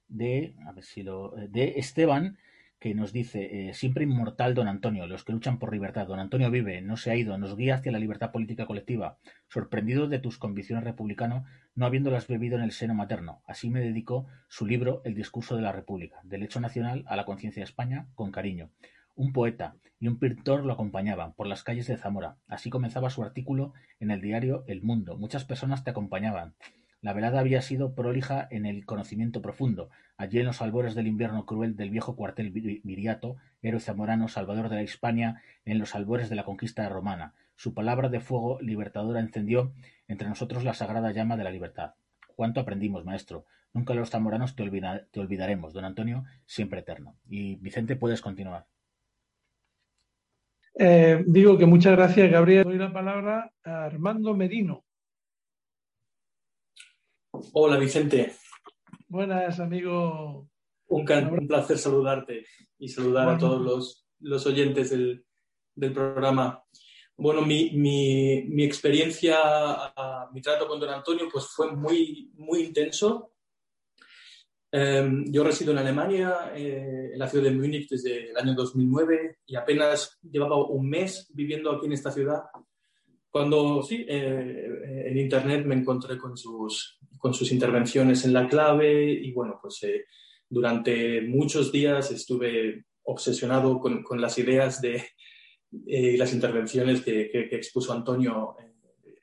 [0.08, 2.38] de, a ver si lo, de Esteban,
[2.84, 6.06] que nos dice, eh, siempre inmortal don Antonio, los que luchan por libertad.
[6.06, 9.16] Don Antonio vive, no se ha ido, nos guía hacia la libertad política colectiva.
[9.48, 13.40] Sorprendido de tus convicciones republicano, no habiéndolas bebido en el seno materno.
[13.46, 17.24] Así me dedicó su libro El discurso de la República, del hecho nacional a la
[17.24, 18.68] conciencia de España, con cariño.
[19.14, 22.36] Un poeta y un pintor lo acompañaban por las calles de Zamora.
[22.48, 25.16] Así comenzaba su artículo en el diario El Mundo.
[25.16, 26.52] Muchas personas te acompañaban.
[27.04, 29.90] La velada había sido prolija en el conocimiento profundo.
[30.16, 34.76] Allí en los albores del invierno cruel del viejo cuartel viriato, héroe zamorano, salvador de
[34.76, 37.34] la Hispania, en los albores de la conquista romana.
[37.56, 39.74] Su palabra de fuego libertadora encendió
[40.08, 41.92] entre nosotros la sagrada llama de la libertad.
[42.36, 43.44] ¿Cuánto aprendimos, maestro?
[43.74, 45.74] Nunca los zamoranos te, olvidaremos.
[45.74, 47.16] Don Antonio, siempre eterno.
[47.28, 48.64] Y Vicente, puedes continuar.
[50.78, 52.64] Eh, digo que muchas gracias, Gabriel.
[52.64, 54.84] Doy la palabra a Armando Medino.
[57.52, 58.32] Hola, Vicente.
[59.08, 60.48] Buenas, amigo.
[60.86, 62.46] Un, un placer saludarte
[62.78, 63.36] y saludar bueno.
[63.36, 65.24] a todos los, los oyentes del,
[65.74, 66.62] del, programa.
[67.16, 69.36] Bueno, mi, mi, mi experiencia,
[70.32, 73.32] mi trato con don Antonio, pues fue muy, muy intenso.
[74.70, 79.56] yo resido en Alemania, eh, en la ciudad de Múnich, desde el año 2009 y
[79.56, 82.44] apenas llevaba un mes viviendo aquí en esta ciudad.
[83.34, 89.10] Cuando, sí, eh, en Internet me encontré con sus, con sus intervenciones en la clave
[89.10, 90.04] y bueno, pues eh,
[90.48, 95.02] durante muchos días estuve obsesionado con, con las ideas de,
[95.72, 98.54] y las intervenciones que, que, que expuso Antonio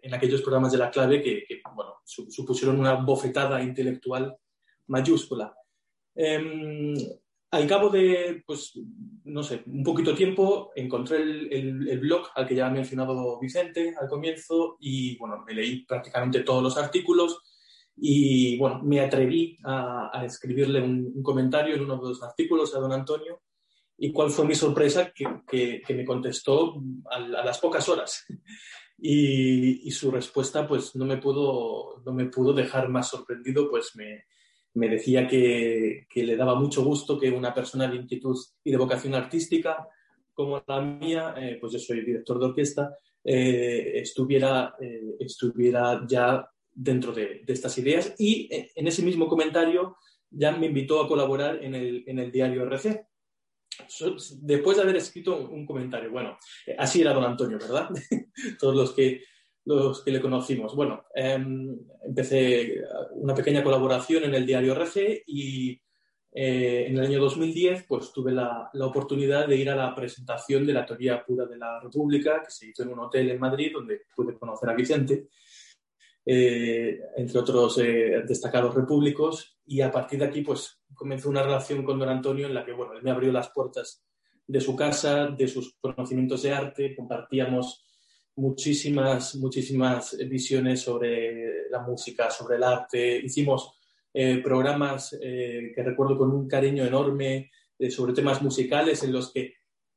[0.01, 4.35] en aquellos programas de la clave que, que bueno, supusieron una bofetada intelectual
[4.87, 5.55] mayúscula.
[6.15, 7.20] Eh,
[7.51, 8.79] al cabo de, pues,
[9.25, 13.39] no sé, un poquito tiempo, encontré el, el, el, blog al que ya ha mencionado
[13.39, 17.41] Vicente al comienzo y, bueno, me leí prácticamente todos los artículos
[17.97, 22.73] y, bueno, me atreví a, a escribirle un, un, comentario en uno de los artículos
[22.73, 23.41] a don Antonio
[23.97, 26.81] y cuál fue mi sorpresa que, que, que me contestó
[27.11, 28.25] a, a, las pocas horas.
[28.97, 34.23] y, su respuesta pues no me pudo, no me pudo dejar más sorprendido, pues me,
[34.73, 38.77] me decía que, que, le daba mucho gusto que una persona de inquietud y de
[38.77, 39.87] vocación artística
[40.33, 46.47] como la mía, eh, pues yo soy director de orquesta, eh, estuviera, eh, estuviera ya
[46.73, 49.97] dentro de, de, estas ideas y en ese mismo comentario
[50.29, 53.05] ya me invitó a colaborar en el, en el diario RC.
[54.41, 56.37] Después de haber escrito un comentario, bueno,
[56.77, 57.89] así era don Antonio, ¿verdad?
[58.59, 59.21] Todos los que,
[59.65, 60.75] los que le conocimos.
[60.75, 62.81] Bueno, em, empecé
[63.13, 65.79] una pequeña colaboración en el diario RC y
[66.33, 70.65] eh, en el año 2010 pues tuve la, la, oportunidad de ir a la presentación
[70.65, 73.71] de la teoría pura de la República, que se hizo en un hotel en Madrid,
[73.73, 75.27] donde pude conocer a Vicente,
[76.25, 81.83] eh, entre otros eh, destacados repúblicos, y a partir de aquí pues comenzó una relación
[81.83, 84.05] con don Antonio en la que, bueno, él me abrió las puertas
[84.47, 87.85] de su casa, de sus conocimientos de arte, compartíamos
[88.35, 93.77] muchísimas, muchísimas visiones sobre la música, sobre el arte, hicimos
[94.13, 99.31] eh, programas eh, que recuerdo con un cariño enorme eh, sobre temas musicales en los
[99.31, 99.53] que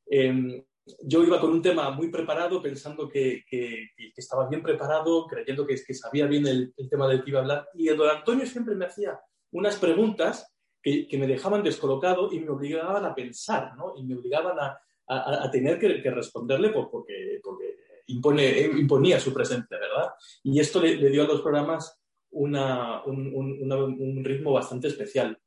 [0.06, 0.64] em,
[1.02, 5.76] yo iba con un tema muy preparado, pensando que, que, estaba bien preparado, creyendo que,
[5.82, 7.68] que sabía bien el, tema del que iba a hablar.
[7.74, 9.18] Y el don Antonio siempre me hacía
[9.50, 13.94] unas preguntas que, me dejaban descolocado y me obligaban a pensar, ¿no?
[13.96, 17.73] Y me obligaban a, a, tener que, responderle porque, porque
[18.06, 20.10] impone, imponía su presencia, ¿verdad?
[20.42, 22.00] Y esto le, le dio a los programas
[22.30, 25.38] una, un, un, un, ritmo bastante especial.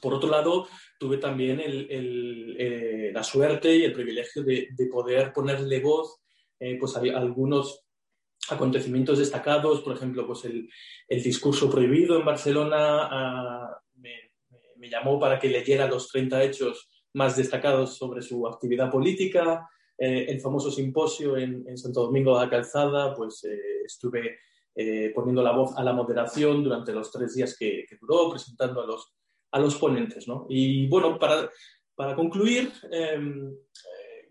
[0.00, 0.66] Por otro lado,
[0.98, 6.20] tuve también el, el, eh, la suerte y el privilegio de, de poder ponerle voz
[6.58, 7.86] eh, pues a, a algunos
[8.48, 10.68] acontecimientos destacados, por ejemplo, pues el,
[11.08, 14.32] el discurso prohibido en Barcelona uh, me,
[14.76, 19.68] me, llamó para que leyera los 30 hechos más destacados sobre su actividad política,
[19.98, 24.38] eh, el famoso simposio en, Santo Domingo de la Calzada, pues eh, estuve
[24.74, 28.82] eh, poniendo la voz a la moderación durante los tres días que, que duró, presentando
[28.82, 29.14] a los,
[29.52, 30.28] a los ponentes.
[30.28, 30.46] ¿no?
[30.50, 31.50] Y bueno, para,
[31.94, 33.56] para concluir, em,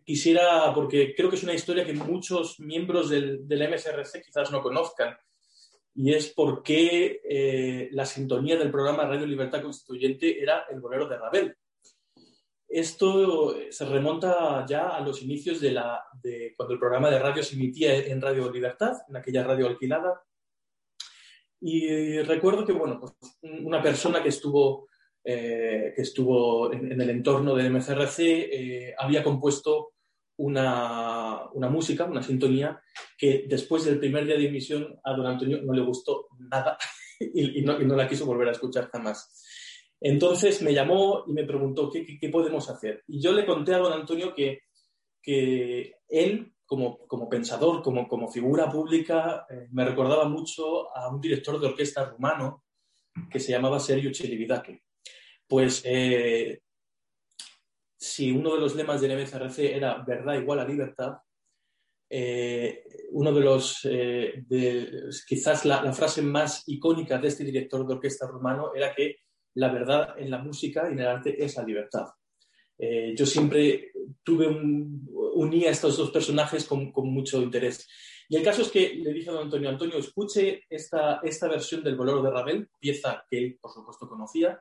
[0.03, 4.61] quisiera, porque creo que es una historia que muchos miembros del, del MSRC quizás no
[4.61, 5.17] conozcan,
[5.95, 11.17] y es por qué la sintonía del programa Radio Libertad Constituyente era el bolero de
[11.17, 11.55] Ravel.
[12.77, 17.41] Esto se remonta ya a los inicios de, la, de cuando el programa de radio
[17.41, 20.21] se emitía en Radio Libertad, en aquella radio alquilada,
[21.61, 23.13] y recuerdo que, bueno, pues
[23.63, 24.89] una persona que estuvo,
[25.23, 29.93] eh, que estuvo en, el entorno del MCRC eh, había compuesto
[30.37, 32.81] una, una, música, una sintonía,
[33.17, 36.77] que después del primer día de emisión a don Antonio no le gustó nada
[37.19, 39.43] y, no, y no, la quiso volver a escuchar jamás.
[40.01, 43.03] Entonces me llamó y me preguntó qué, qué, podemos hacer.
[43.07, 44.59] Y yo le conté a don Antonio que,
[45.21, 51.21] que él como, como pensador, como, como, figura pública, eh, me recordaba mucho a un
[51.21, 52.63] director de orquesta rumano
[53.29, 54.83] que se llamaba Sergio Chelividake.
[55.47, 56.61] Pues eh,
[57.97, 61.17] si uno de los lemas del MCRC era verdad igual a libertad,
[62.09, 63.87] eh, uno de los,
[65.27, 69.17] quizás la, frase más icónica de este director de orquesta rumano era que
[69.55, 72.05] la verdad en la música y en el arte es la libertad.
[72.77, 73.91] Eh, yo siempre
[74.23, 77.87] tuve un, uní a estos dos personajes con, con, mucho interés.
[78.27, 81.83] Y el caso es que le dije a don Antonio, Antonio, escuche esta, esta versión
[81.83, 84.59] del bolero de Ravel, pieza que él, por supuesto, conocía,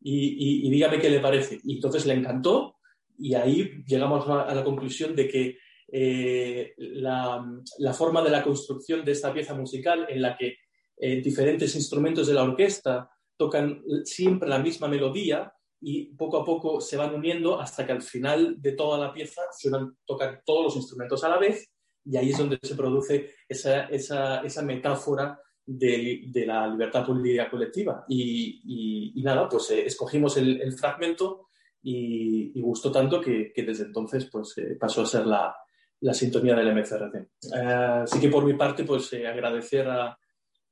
[0.00, 1.58] y, y, y, dígame qué le parece.
[1.64, 2.76] Y entonces le encantó
[3.16, 5.58] y ahí llegamos a, a la conclusión de que
[5.90, 7.44] eh, la,
[7.78, 10.58] la, forma de la construcción de esta pieza musical en la que
[10.98, 16.80] eh, diferentes instrumentos de la orquesta tocan siempre la misma melodía, y poco a poco
[16.80, 20.76] se van uniendo hasta que al final de toda la pieza suenan, tocan todos los
[20.76, 21.70] instrumentos a la vez
[22.04, 27.50] y ahí es donde se produce esa, esa, esa metáfora de, de, la libertad política
[27.50, 28.04] colectiva.
[28.08, 31.48] Y, y, y nada, pues eh, escogimos el, el fragmento
[31.82, 35.54] y, y, gustó tanto que, que desde entonces pues, eh, pasó a ser la,
[36.00, 37.16] la sintonía del MCRC.
[37.54, 40.18] Eh, así que por mi parte, pues eh, agradecer a,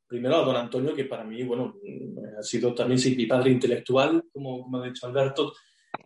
[0.07, 1.77] primero a don Antonio, que para mí, bueno,
[2.39, 5.53] ha sido también sí, mi padre intelectual, como, como ha dicho Alberto,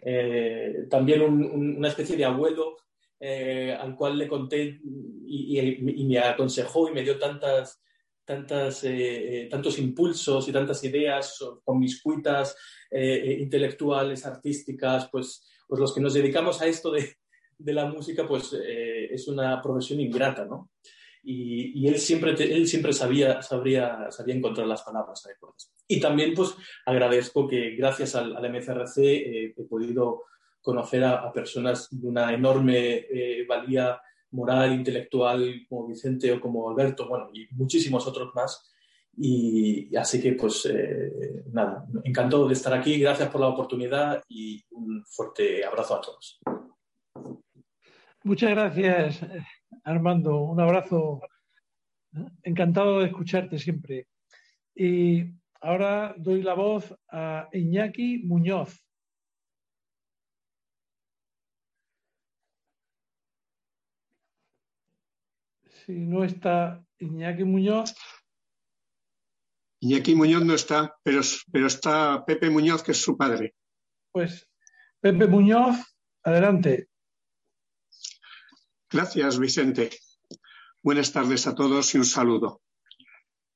[0.02, 2.76] eh, también un, un, una especie de abuelo
[3.22, 4.80] eh, al cual le conté
[5.26, 7.82] y, me aconsejó y me dio tantas,
[8.24, 12.56] tantas, eh, tantos impulsos y tantas ideas con mis cuitas
[12.90, 17.16] eh, intelectuales, artísticas, pues, pues los que nos dedicamos a esto de,
[17.58, 20.70] la música, pues eh, es una profesión ingrata, ¿no?
[21.22, 25.72] Y, y él siempre, te, él siempre sabía, sabría, sabía encontrar las palabras adecuadas.
[25.86, 26.54] Y también pues
[26.86, 30.24] agradezco que gracias al, al MCRC eh, he podido
[30.60, 34.00] conocer a, a, personas de una enorme eh, valía
[34.32, 38.72] moral, intelectual, como Vicente o como Alberto, bueno, y muchísimos otros más.
[39.16, 44.62] Y, así que, pues, eh, nada, encantado de estar aquí, gracias por la oportunidad y
[44.70, 46.40] un fuerte abrazo a todos.
[48.22, 49.20] Muchas gracias,
[49.84, 50.42] Armando.
[50.42, 51.20] Un abrazo.
[52.42, 54.08] Encantado de escucharte siempre.
[54.74, 58.84] Y ahora doy la voz a Iñaki Muñoz.
[65.64, 67.94] Si no está Iñaki Muñoz.
[69.80, 73.54] Iñaki Muñoz no está, pero, pero está Pepe Muñoz, que es su padre.
[74.12, 74.46] Pues
[75.00, 75.76] Pepe Muñoz,
[76.22, 76.89] adelante.
[78.92, 79.90] Gracias, Vicente.
[80.82, 82.60] Buenas tardes a todos y un saludo.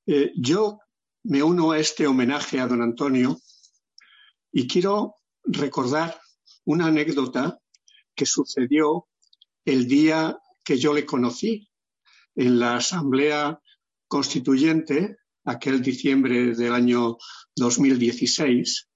[0.07, 0.79] Eh, yo
[1.25, 3.37] me uno a este homenaje a don Antonio
[4.53, 6.21] y quiero recordar
[6.67, 7.59] una anécdota
[8.15, 9.09] que sucedió
[9.65, 11.69] el día que yo le conocí
[12.37, 13.61] en la Asamblea
[14.07, 17.17] Constituyente, aquel diciembre del año
[17.57, 18.89] 2016,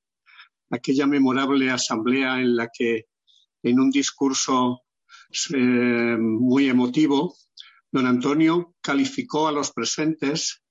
[0.70, 3.06] aquella memorable asamblea en la que
[3.64, 4.82] en un discurso
[5.54, 7.36] eh, muy emotivo,
[7.90, 10.62] don Antonio calificó a los presentes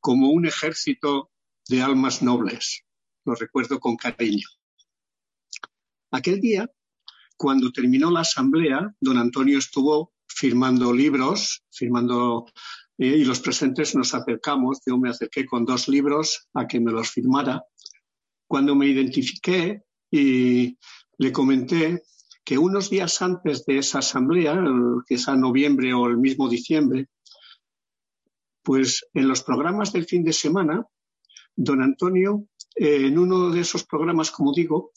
[0.00, 1.30] como un ejército
[1.68, 2.84] de almas nobles.
[3.24, 4.46] Lo recuerdo con cariño.
[6.10, 6.70] Aquel día,
[7.36, 12.46] cuando terminó la asamblea, don Antonio estuvo firmando libros, firmando
[12.98, 14.80] eh, y los presentes nos acercamos.
[14.86, 17.64] Yo me acerqué con dos libros a que me los firmara.
[18.46, 20.78] Cuando me identifiqué y
[21.18, 22.02] le comenté
[22.44, 24.62] que unos días antes de esa asamblea,
[25.06, 27.08] que a noviembre o el mismo diciembre,
[28.62, 30.86] pues en los programas del fin de semana,
[31.56, 34.92] don Antonio, eh, en uno de esos programas, como digo,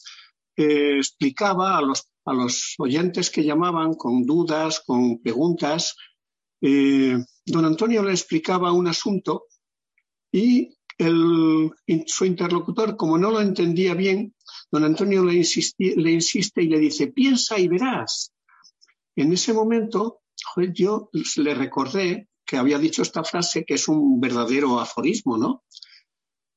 [0.56, 5.96] eh, explicaba a los, a los oyentes que llamaban con dudas, con preguntas,
[6.60, 9.44] eh, don Antonio le explicaba un asunto
[10.32, 11.70] y el,
[12.06, 14.34] su interlocutor, como no lo entendía bien,
[14.70, 15.84] don Antonio le, insiste
[16.62, 18.32] y le dice, piensa y verás.
[19.16, 20.20] En ese momento,
[20.74, 25.64] yo le recordé que había dicho esta frase que es un verdadero aforismo, ¿no?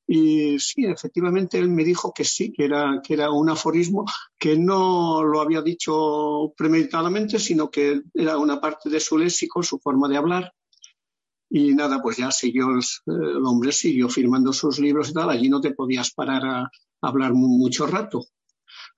[0.06, 4.04] Y sí, efectivamente él me dijo que sí, que era, que era un aforismo,
[4.38, 9.78] que no lo había dicho premeditadamente, sino que era una parte de su léxico, su
[9.78, 10.52] forma de hablar.
[11.48, 12.66] Y nada, pues ya siguió,
[13.06, 16.70] el hombre siguió firmando sus libros y tal, allí no te podías parar a,
[17.02, 18.24] hablar mucho rato.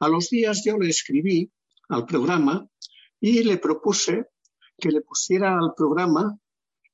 [0.00, 1.50] A los días yo le escribí
[1.88, 2.66] al programa
[3.20, 4.26] y le propuse
[4.78, 6.38] que le pusiera al programa,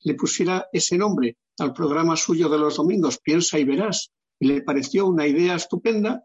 [0.03, 4.11] le pusiera ese nombre al programa suyo de los domingos, Piensa y verás.
[4.39, 6.23] Y le pareció una idea estupenda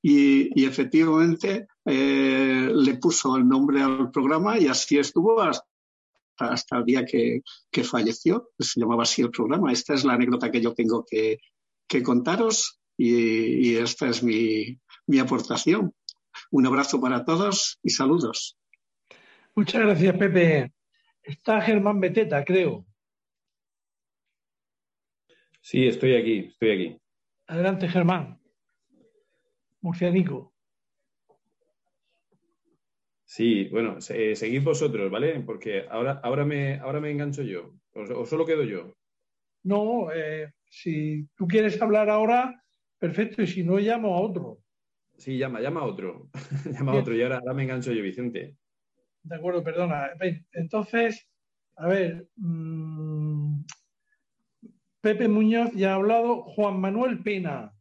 [0.00, 5.66] y, efectivamente eh, le puso el nombre al programa y así estuvo hasta,
[6.38, 7.42] hasta el día que,
[7.84, 8.50] falleció.
[8.58, 9.72] Se llamaba así el programa.
[9.72, 11.38] Esta es la anécdota que yo tengo que,
[11.86, 15.94] que contaros y, esta es mi, mi aportación.
[16.50, 18.58] Un abrazo para todos y saludos.
[19.54, 20.72] Muchas gracias, Pepe.
[21.22, 22.84] Está Germán Beteta, creo.
[25.60, 27.00] Sí, estoy aquí, estoy aquí.
[27.46, 28.40] Adelante, Germán.
[29.80, 30.54] Murcianico.
[33.24, 35.40] Sí, bueno, eh, seguid vosotros, ¿vale?
[35.40, 37.74] Porque ahora, ahora, me, ahora me engancho yo.
[37.92, 38.94] O, solo quedo yo.
[39.64, 42.64] No, eh, si tú quieres hablar ahora,
[42.98, 44.58] Perfecto, y si no, llamo a otro.
[45.16, 46.28] Sí, llama, llama a otro.
[46.64, 48.56] llama a otro y ahora, me engancho yo, Vicente.
[49.22, 50.10] De acuerdo, perdona.
[50.52, 51.28] Entonces,
[51.76, 53.64] a ver, mm,
[55.00, 57.72] Pepe Muñoz ya ha hablado, Juan Manuel Pena.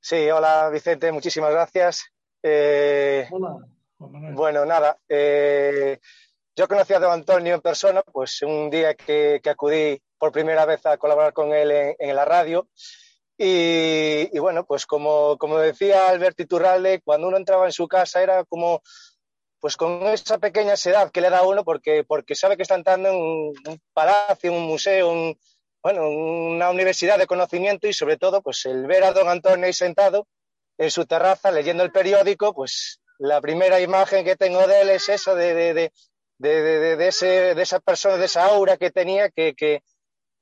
[0.00, 2.04] Sí, hola Vicente, muchísimas gracias.
[2.42, 3.56] Eh, hola,
[3.98, 4.34] Juan Manuel.
[4.34, 5.98] Bueno, nada, eh,
[6.54, 10.84] yo conocí a don Antonio en persona, pues un día que acudí por primera vez
[10.86, 12.68] a colaborar con él en, la radio.
[13.38, 18.44] Y, bueno, pues como, como decía Alberto Iturralde, cuando uno entraba en su casa era
[18.44, 18.82] como,
[19.60, 22.76] pues con esa pequeña ansiedad que le da a uno porque, porque sabe que está
[22.76, 25.12] entrando en un, palacio, un museo,
[25.82, 29.72] bueno, una universidad de conocimiento y sobre todo, pues el ver a don Antonio ahí
[29.72, 30.26] sentado
[30.78, 35.08] en su terraza leyendo el periódico, pues la primera imagen que tengo de él es
[35.08, 35.92] eso de, de,
[36.38, 39.82] de, de, ese, esa persona, de esa aura que tenía que, que,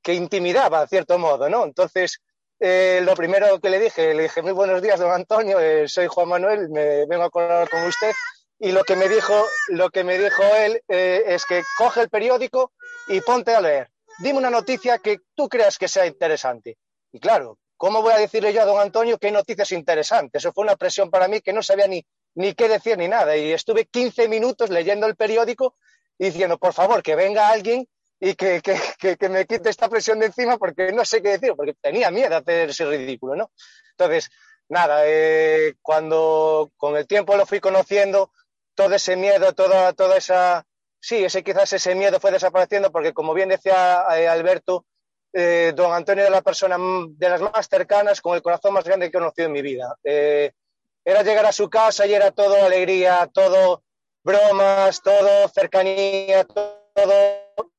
[0.04, 1.64] que intimidaba, a cierto modo, ¿no?
[1.64, 2.20] Entonces,
[2.60, 6.06] eh, lo primero que le dije, le dije, muy buenos días, don Antonio, eh, soy
[6.06, 8.12] Juan Manuel, me vengo a colaborar con usted.
[8.58, 9.34] Y lo que me dijo,
[9.68, 12.72] lo que me dijo él eh, es que coge el periódico
[13.08, 13.90] y ponte a leer.
[14.18, 16.76] Dime una noticia que tú creas que sea interesante.
[17.10, 20.38] Y claro, ¿cómo voy a decirle yo a don Antonio qué noticia es interesante?
[20.38, 23.36] Eso fue una presión para mí que no sabía ni, ni qué decir ni nada.
[23.36, 25.76] Y estuve 15 minutos leyendo el periódico
[26.18, 27.88] diciendo, por favor, que venga alguien
[28.24, 32.10] y que, me quite esta presión de encima porque no sé qué decir, porque tenía
[32.10, 33.50] miedo de hacer ese ridículo, ¿no?
[33.90, 34.30] Entonces,
[34.66, 38.32] nada, eh, cuando con el tiempo lo fui conociendo,
[38.74, 40.66] todo ese miedo, toda, toda esa,
[41.00, 44.86] sí, ese quizás ese miedo fue desapareciendo porque como bien decía eh, Alberto,
[45.34, 49.10] eh, don Antonio era la persona de las más cercanas, con el corazón más grande
[49.10, 49.96] que he conocido en mi vida.
[50.02, 53.82] era llegar a su casa y era todo alegría, todo
[54.22, 57.73] bromas, todo cercanía, todo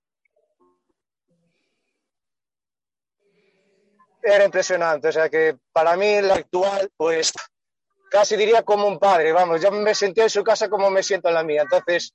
[4.25, 5.09] era impresionante.
[5.09, 7.31] O sea que para mí la actual, pues
[8.09, 11.29] casi diría como un padre, vamos, yo me sentía en su casa como me siento
[11.29, 11.61] en la mía.
[11.61, 12.13] Entonces,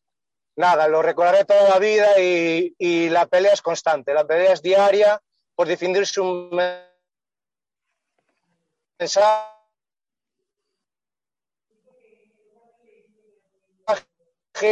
[0.57, 4.63] nada, lo recordaré toda la vida y, y la pelea es constante, la pelea es
[4.63, 5.21] diaria
[5.55, 6.51] por defender su
[8.99, 9.51] mensaje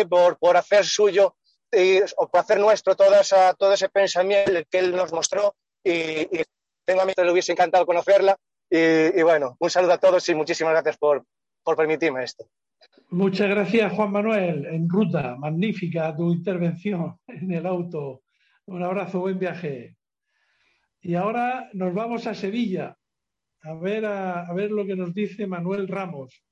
[0.08, 1.36] por, por hacer suyo
[1.72, 6.26] y, o por hacer nuestro toda esa, todo ese pensamiento que él nos mostró y
[6.88, 8.34] tengo a mí que le hubiese encantado conocerla
[8.70, 11.22] y, bueno, un saludo a todos y muchísimas gracias por,
[11.62, 12.46] por permitirme esto.
[13.10, 14.64] Muchas gracias, Juan Manuel.
[14.64, 18.22] En ruta, magnífica tu intervención en el auto.
[18.64, 19.96] Un abrazo, buen viaje.
[21.02, 22.96] Y ahora nos vamos a Sevilla
[23.62, 26.42] a ver, a, a ver lo que nos dice Manuel Ramos,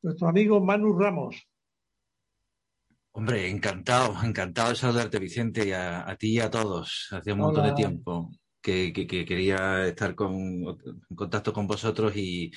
[0.00, 1.36] nuestro amigo Manu Ramos.
[3.14, 7.08] Hombre, encantado, encantado de saludarte, Vicente, y a, ti y a todos.
[7.10, 8.30] Hace un montón de tiempo
[8.62, 8.92] que,
[9.26, 12.52] quería estar con, en contacto con vosotros y,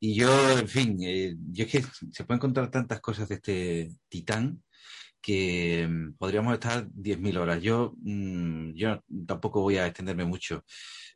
[0.00, 1.82] yo, en fin, eh, yo es que
[2.12, 4.62] se pueden encontrar tantas cosas de este titán
[5.26, 7.62] que mm, podríamos estar 10.000 horas.
[7.62, 10.64] Yo, mm, yo tampoco voy a extenderme mucho.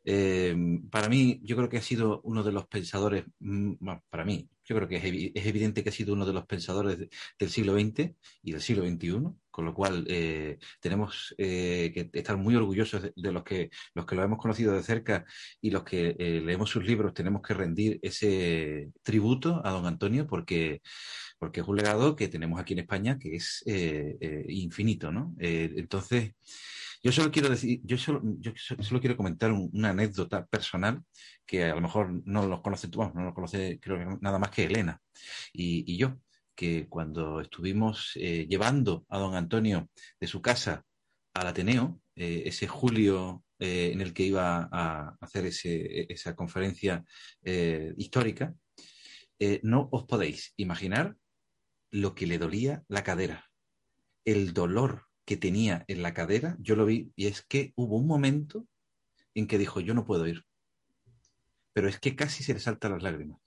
[0.03, 0.55] Eh,
[0.89, 3.75] para mí, yo creo que ha sido uno de los pensadores, mm,
[4.09, 6.97] para mí, yo creo que es, evidente que ha sido uno de los pensadores
[7.39, 12.37] del siglo XX y del siglo XXI, con lo cual eh, tenemos eh, que estar
[12.37, 15.25] muy orgullosos de, los, que, los que lo hemos conocido de cerca
[15.61, 20.81] y los que leemos sus libros, tenemos que rendir ese tributo a don Antonio porque,
[21.37, 23.63] porque es un legado que tenemos aquí en España que es
[24.47, 25.35] infinito, ¿no?
[25.39, 26.33] entonces,
[27.03, 31.03] yo solo quiero decir, yo solo, yo solo quiero comentar una anécdota personal
[31.45, 34.65] que a lo mejor no lo conoce tú, no lo conoce creo nada más que
[34.65, 35.01] Elena
[35.51, 36.17] y, yo,
[36.61, 39.89] que cuando estuvimos eh, llevando a don Antonio
[40.19, 40.85] de su casa
[41.33, 47.03] al Ateneo, eh, ese julio eh, en el que iba a hacer esa conferencia
[47.97, 48.53] histórica,
[49.63, 51.15] no os podéis imaginar
[51.89, 53.49] lo que le dolía la cadera,
[54.23, 58.05] el dolor que tenía en la cadera, yo lo vi, y es que hubo un
[58.05, 58.67] momento
[59.33, 60.43] en que dijo, yo no puedo ir.
[61.73, 63.39] Pero es que casi se le saltan las lágrimas.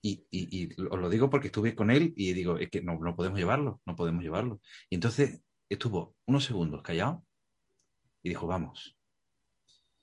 [0.00, 3.16] Y, y, os lo digo porque estuve con él y digo, es que no, no
[3.16, 4.60] podemos llevarlo, no podemos llevarlo.
[4.88, 7.24] Y entonces estuvo unos segundos callado
[8.22, 8.96] y dijo, vamos.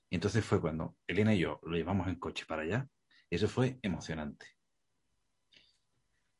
[0.09, 2.87] Y entonces fue cuando Elena y yo lo llevamos en coche para allá.
[3.29, 4.45] Eso fue emocionante.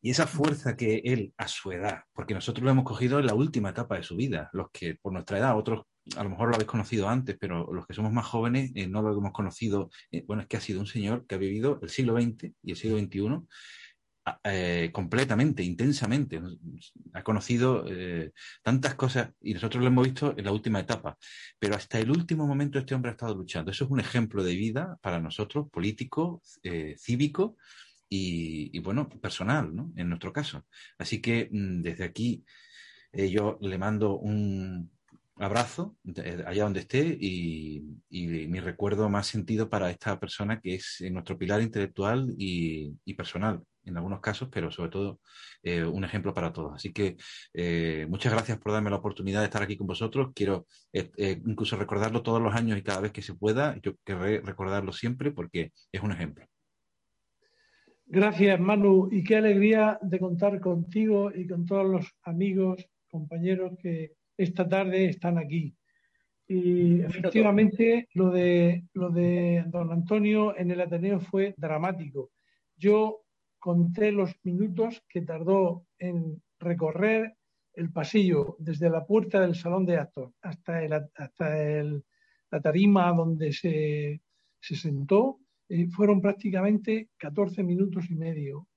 [0.02, 3.34] Y esa fuerza que él, a su edad, porque nosotros lo hemos cogido en la
[3.34, 5.86] última etapa de su vida, los que por nuestra edad, otros
[6.16, 9.02] a lo mejor lo habéis conocido antes, pero los que somos más jóvenes eh, no
[9.02, 9.90] lo hemos conocido.
[10.12, 12.72] Eh, bueno, es que ha sido un señor que ha vivido el siglo XX y
[12.72, 13.48] el siglo XXI
[14.44, 16.42] eh, completamente, intensamente.
[17.14, 17.86] Ha conocido
[18.64, 21.18] tantas cosas y nosotros lo hemos visto en la última etapa.
[21.60, 23.72] Pero hasta el último momento este hombre ha estado luchando.
[23.72, 26.42] Eso es un ejemplo de vida para nosotros, político,
[26.98, 27.58] cívico
[28.10, 29.92] y, bueno, personal, ¿no?
[29.96, 30.66] En nuestro caso.
[30.98, 32.44] Así que mm, desde aquí
[33.12, 34.95] yo le mando un
[35.38, 35.98] abrazo
[36.46, 41.62] allá donde esté y, mi recuerdo más sentido para esta persona que es nuestro pilar
[41.62, 45.20] intelectual y, personal en algunos casos, pero sobre todo
[45.62, 46.74] eh, un ejemplo para todos.
[46.74, 47.18] Así que
[47.54, 50.32] eh, muchas gracias por darme la oportunidad de estar aquí con vosotros.
[50.34, 53.78] Quiero incluso recordarlo todos los años y cada vez que se pueda.
[53.84, 56.48] Yo querré recordarlo siempre porque es un ejemplo.
[58.08, 64.14] Gracias, Manu, y qué alegría de contar contigo y con todos los amigos, compañeros que
[64.38, 65.76] esta tarde están aquí.
[66.48, 72.32] Y efectivamente lo de, lo de don Antonio en el Ateneo fue dramático.
[72.78, 73.24] Yo
[73.58, 77.36] conté los minutos que tardó en recorrer
[77.74, 82.04] el pasillo desde la puerta del salón de actos hasta, el, hasta el,
[82.52, 84.22] la tarima donde se,
[84.60, 88.68] se sentó eh, fueron prácticamente 14 minutos y medio.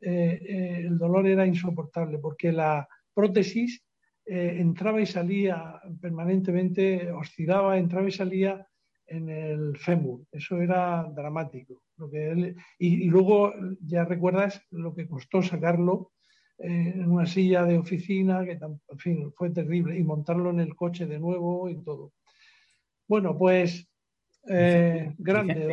[0.00, 3.82] Eh, eh, el dolor era insoportable porque la prótesis
[4.26, 8.66] entraba y salía permanentemente, oscilaba, entraba y salía
[9.06, 10.24] en el fémur.
[10.32, 11.82] Eso era dramático.
[11.96, 16.12] Lo que y, luego ya recuerdas lo que costó sacarlo
[16.58, 20.74] eh, en una silla de oficina, que en fin, fue terrible, y montarlo en el
[20.74, 22.12] coche de nuevo y todo.
[23.08, 23.88] Bueno, pues
[24.48, 25.68] eh, grande,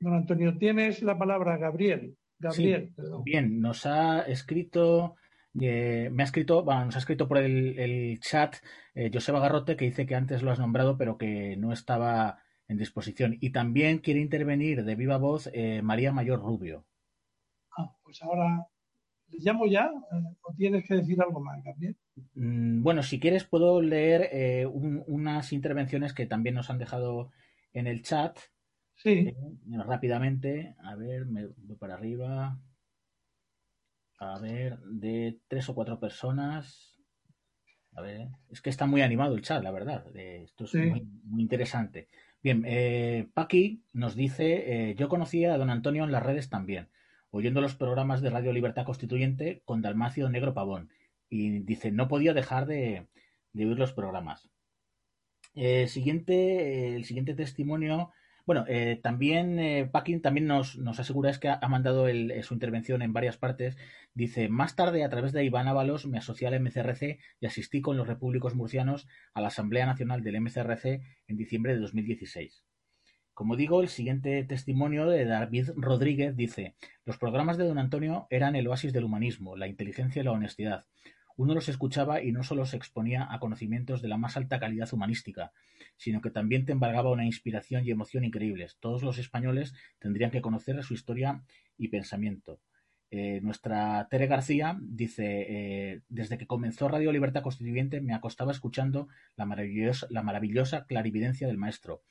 [0.00, 0.56] don, Antonio.
[0.56, 2.16] Tienes la palabra, Gabriel.
[2.38, 2.92] Gabriel,
[3.24, 5.16] Bien, nos ha escrito
[5.60, 8.56] eh, me ha escrito, nos ha escrito por el, chat
[9.12, 12.38] Joseba Garrote que dice que antes lo has nombrado pero que no estaba
[12.68, 13.36] en disposición.
[13.40, 16.84] Y también quiere intervenir de viva voz eh, María Mayor Rubio.
[17.76, 18.66] Ah, pues ahora
[19.28, 21.96] le llamo ya eh, o tienes que decir algo más, Gabriel.
[22.34, 27.30] Mm, bueno, si quieres puedo leer eh, unas intervenciones que también nos han dejado
[27.72, 28.38] en el chat.
[28.94, 29.36] Sí.
[29.66, 32.58] rápidamente, a ver, me voy para arriba.
[34.18, 36.98] A ver, de tres o cuatro personas.
[37.94, 40.04] A ver, es que está muy animado el chat, la verdad.
[40.14, 42.08] esto es muy interesante.
[42.42, 46.88] Bien, eh, Paqui nos dice, eh, yo conocía a don Antonio en las redes también,
[47.30, 50.90] oyendo los programas de Radio Libertad Constituyente con Dalmacio Negro Pavón.
[51.28, 53.08] Y dice, no podía dejar de,
[53.54, 54.48] oír los programas.
[55.54, 58.12] Eh, siguiente, el siguiente testimonio
[58.46, 63.02] bueno, eh, también eh, Packing también nos, asegura es que ha, mandado eh, su intervención
[63.02, 63.76] en varias partes.
[64.14, 67.96] Dice, más tarde a través de Iván Ábalos me asocié al MCRC y asistí con
[67.96, 72.64] los repúblicos murcianos a la Asamblea Nacional del MCRC en diciembre de 2016.
[73.34, 78.54] Como digo, el siguiente testimonio de David Rodríguez dice, los programas de don Antonio eran
[78.54, 80.86] el oasis del humanismo, la inteligencia y la honestidad.
[81.36, 84.88] Uno los escuchaba y no solo se exponía a conocimientos de la más alta calidad
[84.92, 85.52] humanística,
[85.96, 88.76] sino que también te embargaba una inspiración y emoción increíbles.
[88.80, 91.42] Todos los españoles tendrían que conocer su historia
[91.76, 92.60] y pensamiento.
[93.10, 99.08] Eh, nuestra Tere García dice, eh, desde que comenzó Radio Libertad Constituyente me acostaba escuchando
[99.36, 102.02] la maravillosa, la maravillosa clarividencia del maestro.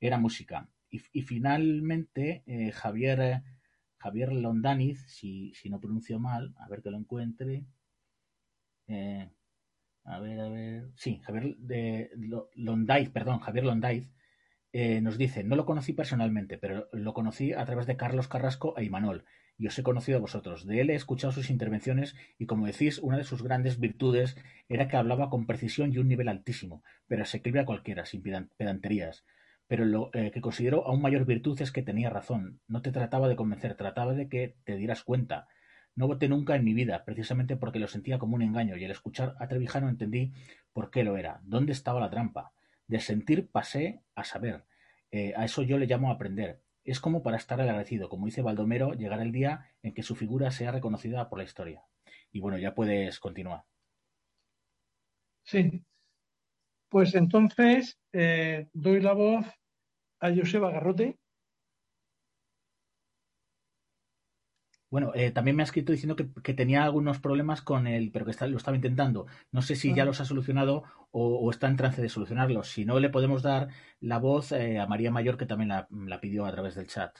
[0.00, 0.68] Era música.
[0.90, 3.42] Y, finalmente, eh, Javier,
[3.96, 7.64] Javier Londaniz, si, si, no pronuncio mal, a ver que lo encuentre.
[10.04, 10.90] A ver, a ver.
[10.96, 12.10] Sí, Javier de
[13.12, 14.10] perdón, Javier Londaiz,
[14.72, 18.74] eh, nos dice, no lo conocí personalmente, pero lo conocí a través de Carlos Carrasco
[18.78, 19.24] e Imanol,
[19.58, 20.66] y os he conocido a vosotros.
[20.66, 24.36] De él he escuchado sus intervenciones y, como decís, una de sus grandes virtudes
[24.68, 29.24] era que hablaba con precisión y un nivel altísimo, pero asequible a cualquiera, sin pedanterías.
[29.68, 32.60] Pero lo eh, que considero aún mayor virtud es que tenía razón.
[32.66, 35.46] No te trataba de convencer, trataba de que te dieras cuenta.
[35.94, 38.90] No voté nunca en mi vida, precisamente porque lo sentía como un engaño, y al
[38.90, 40.32] escuchar a Trevijano entendí
[40.72, 42.52] por qué lo era, dónde estaba la trampa.
[42.86, 44.64] De sentir pasé a saber.
[45.10, 46.62] Eh, a eso yo le llamo aprender.
[46.84, 48.08] Es como para estar agradecido.
[48.08, 51.82] Como dice Baldomero, llegará el día en que su figura sea reconocida por la historia.
[52.32, 53.64] Y bueno, ya puedes continuar.
[55.44, 55.84] Sí.
[56.88, 59.46] Pues entonces eh, doy la voz
[60.20, 61.18] a Joseba Garrote.
[64.92, 68.46] Bueno, eh, también me ha escrito diciendo que, tenía algunos problemas con él, pero que
[68.46, 69.26] lo estaba intentando.
[69.50, 72.68] No sé si ya los ha solucionado o, está en trance de solucionarlos.
[72.68, 73.68] Si no, le podemos dar
[74.00, 77.16] la voz eh, a María Mayor, que también la, pidió a través del chat.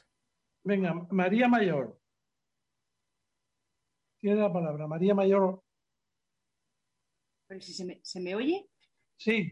[0.64, 1.98] Venga, María Mayor.
[4.18, 4.86] Tiene la palabra.
[4.86, 5.62] María Mayor.
[7.58, 8.68] si se me, ¿Se me oye?
[9.16, 9.50] Sí.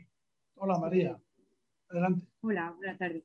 [0.57, 1.19] Hola, María.
[1.89, 2.27] Adelante.
[2.43, 3.25] Hola, buenas tardes.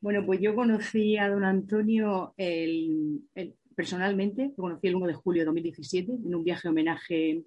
[0.00, 3.28] Bueno, pues yo conocí a don Antonio el
[3.74, 7.44] personalmente, lo conocí el 1 de julio de 2017 en un viaje homenaje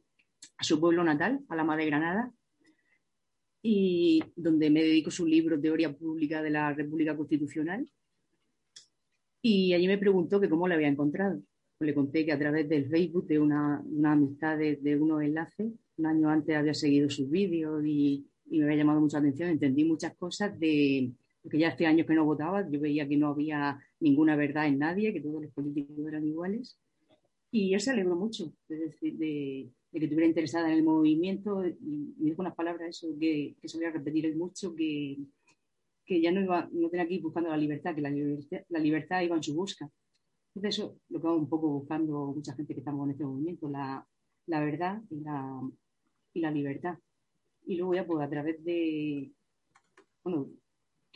[0.58, 2.32] a su pueblo natal, a la Madre de Granada,
[3.62, 7.90] y donde me dedico su libro Teoría Pública de la República Constitucional.
[9.42, 11.42] Y allí me preguntó que cómo le había encontrado.
[11.80, 16.06] le conté que a través del Facebook, de una, amistad de, de, unos enlaces, un
[16.06, 19.50] año antes había seguido sus vídeos y, y me había llamado mucha atención.
[19.50, 21.12] Entendí muchas cosas de,
[21.48, 24.80] porque ya hace años que no votaba, yo veía que no había ninguna verdad en
[24.80, 26.78] nadie, que todos los políticos eran iguales.
[27.52, 32.42] Y él se alegró mucho de, que estuviera interesada en el movimiento y me dijo
[32.42, 35.20] unas palabras eso que, que solía repetir mucho, que,
[36.06, 38.80] que ya no, iba, no tenía que ir buscando la libertad, que la libertad, la
[38.80, 39.90] libertad iba en su busca.
[40.54, 43.70] Entonces eso lo que vamos un poco buscando mucha gente que estamos en este movimiento,
[43.70, 44.06] la,
[44.48, 45.62] la verdad y la,
[46.34, 46.98] y la libertad.
[47.66, 49.32] Y luego ya pues a través de,
[50.26, 50.50] bueno,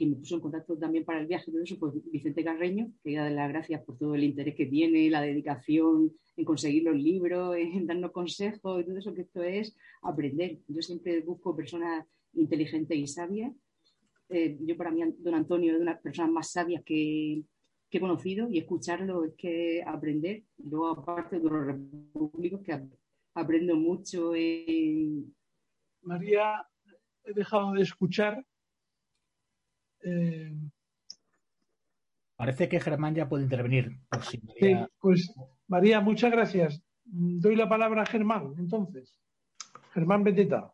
[0.02, 3.16] quien me puso en contacto también para el viaje todo eso, pues Vicente Carreño, que
[3.16, 7.56] da las gracias por todo el interés que tiene, la dedicación en conseguir los libros,
[7.58, 10.58] en darnos consejos y todo eso, que esto es aprender.
[10.68, 13.54] Yo siempre busco personas inteligentes y sabias.
[14.30, 17.44] Eh, yo para mí, don Antonio es de las personas más sabias que,
[17.92, 20.46] he conocido y escucharlo es que aprender.
[20.58, 22.82] Luego, aparte de los repúblicos, que
[23.36, 24.34] aprendo mucho.
[24.34, 25.32] En...
[26.02, 26.66] María,
[27.24, 28.44] he dejado de escuchar
[30.04, 30.54] eh,
[32.42, 34.00] Parece que Germán ya puede intervenir.
[34.10, 35.32] Por si Sí, pues
[35.68, 36.82] María, muchas gracias.
[37.04, 39.16] Doy la palabra a Germán, entonces.
[39.94, 40.74] Germán Beteta.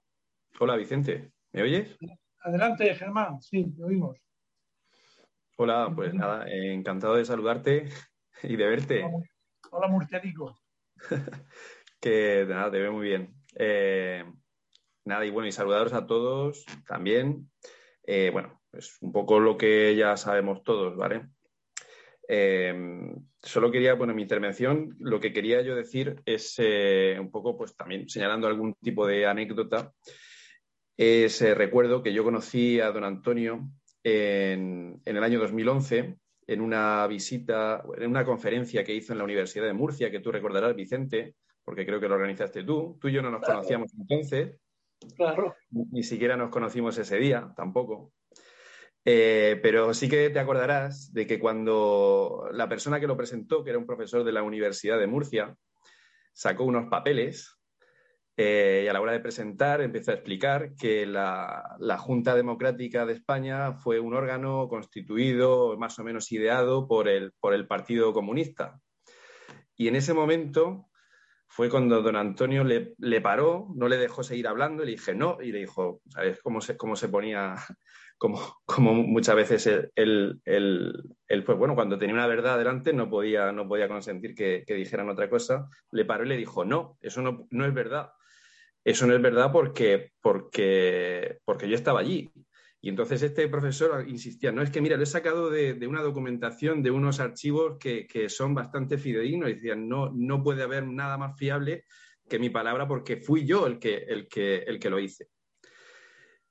[0.61, 1.33] Hola, Vicente.
[1.51, 1.97] ¿Me oyes?
[2.39, 3.41] Adelante, Germán.
[3.41, 4.17] Sí, te oímos.
[5.57, 7.89] Hola, pues nada, eh, encantado de saludarte
[8.43, 9.03] y de verte.
[9.69, 10.57] Hola, Murcianico.
[11.99, 13.35] que nada, te veo muy bien.
[13.55, 14.23] Eh,
[15.03, 17.51] nada, y bueno, y saludaros a todos también.
[18.03, 21.27] Eh, bueno, pues un poco lo que ya sabemos todos, ¿vale?
[23.41, 28.09] solo quería, bueno, mi intervención, lo que quería yo decir es un poco, pues también
[28.09, 29.93] señalando algún tipo de anécdota.
[30.97, 33.69] Es recuerdo que yo conocí a don Antonio
[34.03, 39.65] en, el año 2011 en una visita, en una conferencia que hizo en la Universidad
[39.65, 42.97] de Murcia, que tú recordarás, Vicente, porque creo que lo organizaste tú.
[43.01, 44.57] Tú y yo no nos conocíamos entonces.
[45.15, 45.55] Claro.
[45.69, 48.13] Ni siquiera nos conocimos ese día, tampoco.
[49.09, 53.69] Eh, pero sí que te acordarás de que cuando la persona que lo presentó, que
[53.69, 55.55] era un profesor de la Universidad de Murcia,
[56.33, 57.57] sacó unos papeles
[58.35, 63.13] eh, y a la hora de presentar empezó a explicar que la, Junta Democrática de
[63.13, 68.81] España fue un órgano constituido, más o menos ideado por el, por el Partido Comunista.
[69.77, 70.89] Y en ese momento
[71.47, 75.37] fue cuando don Antonio le, paró, no le dejó seguir hablando, y le dije no,
[75.41, 77.55] y le dijo, ¿sabes cómo se, cómo se ponía?
[78.17, 83.67] Como, como muchas veces él, pues bueno, cuando tenía una verdad delante no podía, no
[83.67, 87.47] podía consentir que, que, dijeran otra cosa, le paró y le dijo, no, eso no,
[87.51, 88.11] no es verdad.
[88.83, 92.31] Eso no es verdad porque, porque, porque yo estaba allí.
[92.79, 96.81] Y entonces este profesor insistía, no, es que mira, lo he sacado de, una documentación,
[96.83, 99.49] de unos archivos que, son bastante fidedignos.
[99.49, 101.83] Y decían, no, no puede haber nada más fiable
[102.29, 105.27] que mi palabra porque fui yo el que, el que, el que lo hice.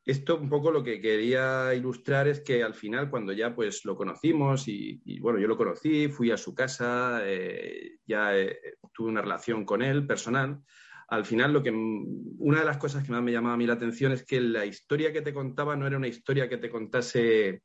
[0.07, 3.96] Esto un poco lo que quería ilustrar es que al final, cuando ya pues lo
[3.96, 8.57] conocimos y, bueno, yo lo conocí, fui a su casa, eh, ya eh,
[8.94, 10.62] tuve una relación con él personal,
[11.09, 13.74] al final lo que una de las cosas que más me llamaba a mí la
[13.74, 17.62] atención es que la historia que te contaba no era una historia que te contase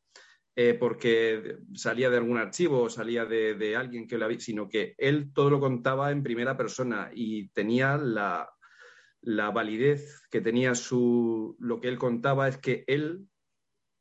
[0.55, 4.95] eh, porque salía de algún archivo o salía de, alguien que lo había, sino que
[4.97, 8.49] él todo lo contaba en primera persona y tenía la,
[9.21, 13.27] validez que tenía su lo que él contaba es que él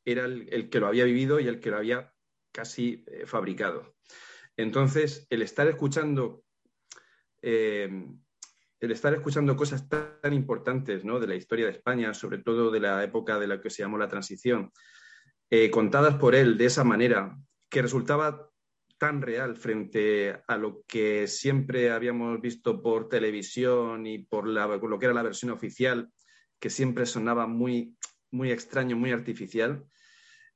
[0.05, 2.12] era el, que lo había vivido y el que lo había
[2.53, 3.95] casi eh, fabricado.
[4.57, 6.43] Entonces, el estar escuchando
[7.43, 7.89] eh,
[8.81, 11.21] el estar escuchando cosas tan, importantes ¿no?
[11.21, 13.99] de la historia de España, sobre todo de la época de la que se llamó
[13.99, 14.73] la transición,
[15.51, 17.37] eh, contadas por él de esa manera,
[17.68, 18.49] que resultaba
[19.01, 25.07] tan real frente a lo que siempre habíamos visto por televisión y por, lo que
[25.07, 26.12] era la versión oficial,
[26.61, 27.96] que siempre sonaba muy,
[28.30, 29.86] muy extraño, muy artificial.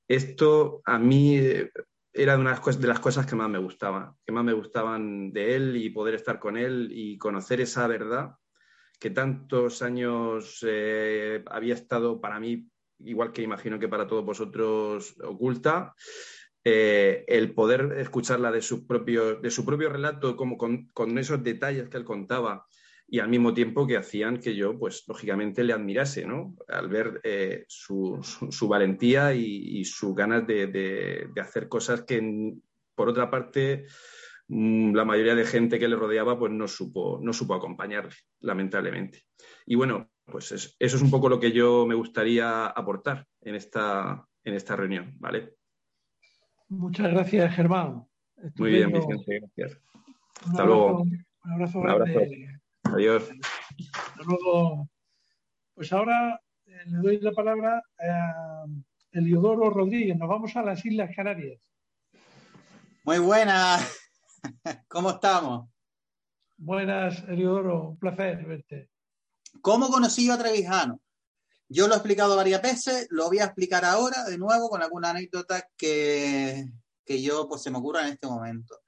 [0.07, 1.41] Esto a mí
[2.13, 5.77] era una de las cosas que más me gustaba, que más me gustaban de él
[5.79, 8.35] y poder estar con él y conocer esa verdad
[9.01, 12.69] que tantos años eh, había estado para mí,
[12.99, 15.95] igual que imagino que para todos vosotros, oculta.
[16.67, 21.45] Eh, el poder escucharla de su propio, de su propio relato, como con, con esos
[21.45, 22.67] detalles que él contaba,
[23.07, 26.57] y al mismo tiempo que hacían que yo, pues lógicamente le admirase, ¿no?
[26.69, 28.19] Al ver eh, su,
[28.51, 32.55] su, valentía y, su ganas de, de, hacer cosas que,
[32.95, 33.85] por otra parte,
[34.49, 39.27] mm, la mayoría de gente que le rodeaba, pues no supo, no supo acompañarle, lamentablemente.
[39.67, 44.27] Y bueno, pues eso es un poco lo que yo me gustaría aportar en esta,
[44.43, 45.57] en esta reunión, ¿vale?
[46.69, 48.07] Muchas gracias, Germán.
[48.57, 49.81] Muy bien, Vicente, gracias.
[50.47, 51.03] Hasta luego.
[51.03, 51.79] Un abrazo.
[51.81, 52.21] Un abrazo.
[52.85, 53.31] Adiós.
[54.25, 54.89] Luego,
[55.75, 58.65] pues ahora eh, le doy la palabra a
[59.13, 60.17] Eliodoro Rodríguez.
[60.17, 61.61] Nos vamos a las Islas Canarias.
[63.05, 64.01] Muy buenas.
[64.89, 65.69] ¿Cómo estamos?
[66.57, 67.91] Buenas, Eliodoro.
[67.91, 68.89] Un placer verte.
[69.61, 71.01] ¿Cómo conocí yo a Trevijano?
[71.69, 75.11] Yo lo he explicado varias veces, lo voy a explicar ahora de nuevo con alguna
[75.11, 76.67] anécdota que,
[77.05, 78.81] que yo pues se me ocurra en este momento.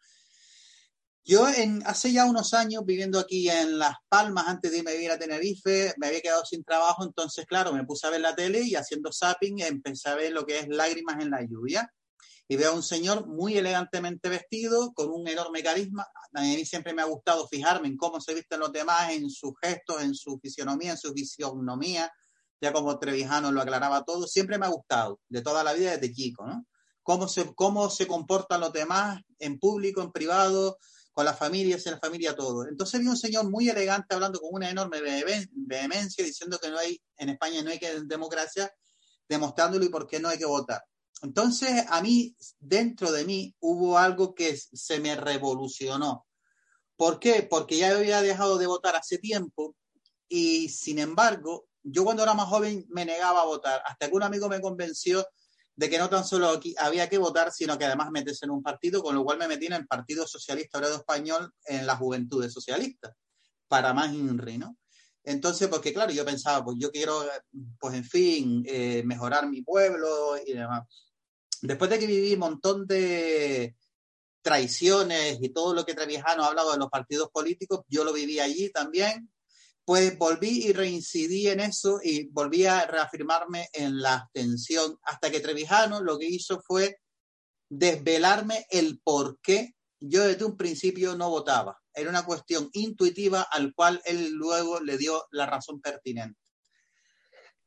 [1.28, 1.44] Yo
[1.86, 5.18] hace ya unos años viviendo aquí en Las Palmas, antes de irme a vivir a
[5.18, 8.76] Tenerife, me había quedado sin trabajo, entonces claro, me puse a ver la tele y
[8.76, 11.92] haciendo zapping empecé a ver lo que es lágrimas en la lluvia.
[12.46, 16.06] Y veo a un señor muy elegantemente vestido, con un enorme carisma.
[16.32, 19.54] A mí siempre me ha gustado fijarme en cómo se visten los demás, en sus
[19.60, 22.08] gestos, en su fisionomía, en su fisionomía,
[22.60, 24.26] ya como Trevijano lo aclaraba todo.
[24.26, 26.66] Siempre me ha gustado, de toda la vida desde chico, ¿no?
[27.02, 30.78] Cómo se, cómo se comportan los demás en público, en privado,
[31.16, 32.66] con las familias, en la familia todo.
[32.68, 37.00] Entonces vi un señor muy elegante hablando con una enorme vehemencia diciendo que no hay,
[37.16, 38.70] en España no hay que democracia,
[39.26, 40.84] demostrándolo y por qué no hay que votar.
[41.22, 46.26] Entonces, a mí, dentro de mí, hubo algo que se me revolucionó.
[46.96, 47.42] ¿Por qué?
[47.48, 49.74] Porque ya había dejado de votar hace tiempo
[50.28, 54.22] y, sin embargo, yo cuando era más joven me negaba a votar, hasta que un
[54.22, 55.26] amigo me convenció
[55.76, 58.62] de que no tan solo aquí había que votar, sino que además meterse en un
[58.62, 62.48] partido, con lo cual me metí en el Partido Socialista Obrero Español en la Juventud
[62.48, 63.14] Socialista,
[63.68, 64.76] para más INRI, ¿no?
[65.22, 67.24] Entonces, porque claro, yo pensaba, pues yo quiero,
[67.78, 70.86] pues en fin, eh, mejorar mi pueblo y demás.
[71.60, 73.76] Después de que viví un montón de
[74.40, 78.38] traiciones y todo lo que Trevijano ha hablado de los partidos políticos, yo lo viví
[78.38, 79.30] allí también,
[79.86, 85.38] pues volví y reincidí en eso y volví a reafirmarme en la abstención, hasta que
[85.38, 86.98] Trevijano lo que hizo fue
[87.68, 91.80] desvelarme el por qué yo desde un principio no votaba.
[91.94, 96.40] Era una cuestión intuitiva al cual él luego le dio la razón pertinente.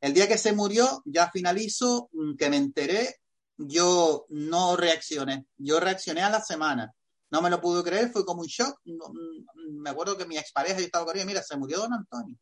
[0.00, 3.16] El día que se murió, ya finalizo, mm, que me enteré,
[3.56, 5.46] yo no reaccioné.
[5.56, 6.92] Yo reaccioné a la semana.
[7.30, 8.78] No me lo pude creer, fue como un shock.
[8.84, 12.36] Mm, me acuerdo que mi expareja, yo estaba con ella, mira, se murió don Antonio.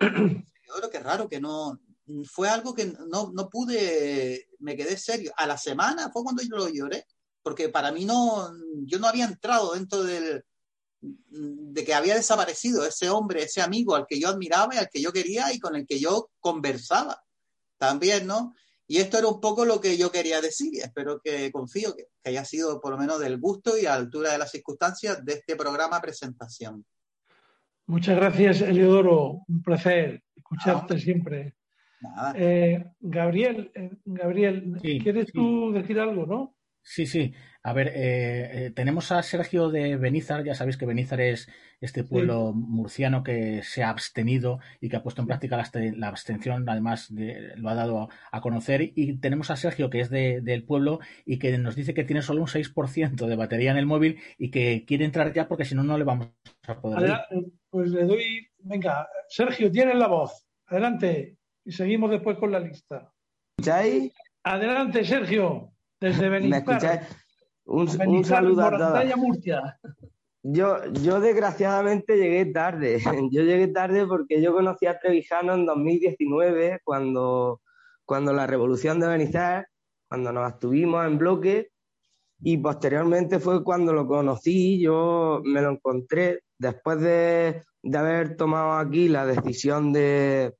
[0.00, 1.78] yo creo que raro que no,
[2.24, 5.32] fue algo que no, no pude, me quedé serio.
[5.36, 7.06] A la semana fue cuando yo lo lloré,
[7.42, 8.50] porque para mí no,
[8.86, 10.44] yo no había entrado dentro del,
[11.00, 15.02] de que había desaparecido ese hombre, ese amigo al que yo admiraba y al que
[15.02, 17.22] yo quería y con el que yo conversaba
[17.78, 18.54] también, ¿no?
[18.86, 22.44] Y esto era un poco lo que yo quería decir espero que confío que, haya
[22.44, 25.56] sido por lo menos del gusto y a la altura de las circunstancias de este
[25.56, 26.84] programa presentación.
[27.86, 29.42] Muchas gracias, Eliodoro.
[29.48, 31.54] Un placer escucharte siempre.
[32.34, 36.54] Eh, Gabriel, eh, Gabriel, ¿quieres tú decir algo, no?
[36.82, 37.32] Sí, sí.
[37.64, 41.48] A ver, eh, eh, tenemos a Sergio de Benizar, ya sabéis que Benizar es
[41.80, 46.68] este pueblo murciano que se ha abstenido y que ha puesto en práctica la, abstención,
[46.68, 47.12] además
[47.56, 48.92] lo ha dado a, conocer.
[48.96, 52.40] Y tenemos a Sergio, que es del pueblo y que nos dice que tiene solo
[52.40, 55.84] un 6% de batería en el móvil y que quiere entrar ya porque si no,
[55.84, 56.30] no le vamos
[56.66, 57.12] a poder.
[57.70, 60.48] pues le doy, venga, Sergio, tienes la voz.
[60.66, 61.36] Adelante.
[61.64, 63.12] Y seguimos después con la lista.
[63.56, 64.12] ¿Escucháis?
[64.42, 65.71] Adelante, Sergio.
[66.02, 67.06] Desde Benizar.
[67.64, 67.88] Un,
[68.24, 69.04] saludo a todos.
[70.42, 72.98] Yo, yo desgraciadamente llegué tarde.
[73.30, 77.60] Yo llegué tarde porque yo conocí a Trevijano en 2019, cuando,
[78.04, 79.68] cuando la revolución de Benizar,
[80.08, 81.70] cuando nos estuvimos en bloque,
[82.42, 87.62] y posteriormente fue cuando lo conocí, yo me lo encontré después de,
[87.94, 90.52] haber tomado aquí la decisión de,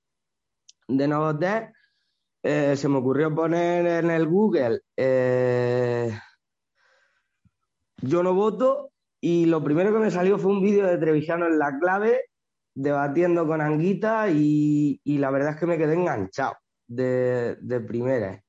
[0.86, 1.72] de no votar,
[2.43, 6.12] eh, se me ocurrió poner en el Google eh,
[8.03, 8.90] yo no voto
[9.20, 12.24] y lo primero que me salió fue un vídeo de Trevijano en la clave
[12.74, 16.57] debatiendo con Anguita y, la verdad es que me quedé enganchado
[16.88, 18.43] de, de primera.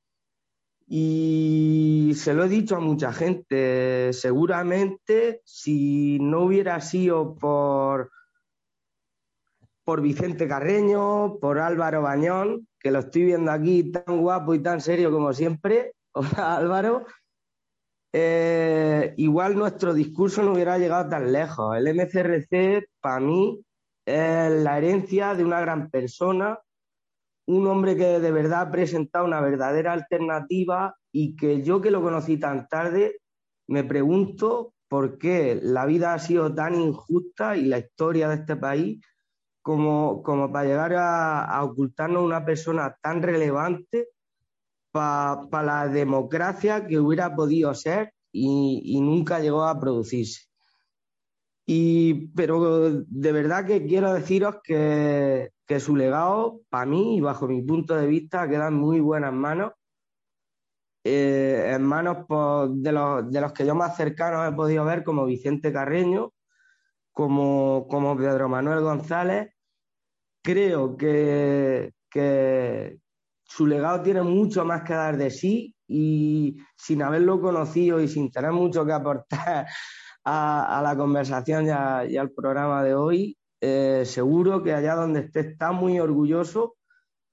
[0.87, 8.11] Y se lo he dicho a mucha gente, seguramente si no hubiera sido por,
[9.83, 14.81] por Vicente Carreño, por Álvaro Bañón, que lo estoy viendo aquí tan guapo y tan
[14.81, 17.05] serio como siempre, hola Álvaro,
[18.13, 21.75] eh, igual nuestro discurso no hubiera llegado tan lejos.
[21.77, 23.63] El MCRC, para mí,
[24.05, 26.59] es la herencia de una gran persona,
[27.47, 32.01] un hombre que de verdad ha presentado una verdadera alternativa y que yo que lo
[32.01, 33.21] conocí tan tarde,
[33.67, 38.57] me pregunto por qué la vida ha sido tan injusta y la historia de este
[38.57, 39.01] país
[39.63, 44.09] como, como para llegar a, ocultarnos una persona tan relevante
[44.91, 50.41] para la democracia que hubiera podido ser y, nunca llegó a producirse.
[51.65, 57.47] Y, pero de verdad que quiero deciros que, que su legado, para mí y bajo
[57.47, 59.71] mi punto de vista, queda en muy buenas manos.
[61.05, 62.25] Eh, en manos
[62.81, 66.33] de, los, de, los, que yo más cercanos he podido ver, como Vicente Carreño,
[67.11, 69.52] como, como Pedro Manuel González.
[70.43, 72.97] Creo que, que,
[73.45, 78.29] su legado tiene mucho más que dar de sí y sin haberlo conocido y sin
[78.29, 79.67] tener mucho que aportar
[80.25, 85.71] a, la conversación y, al programa de hoy, eh, seguro que allá donde esté está
[85.71, 86.75] muy orgulloso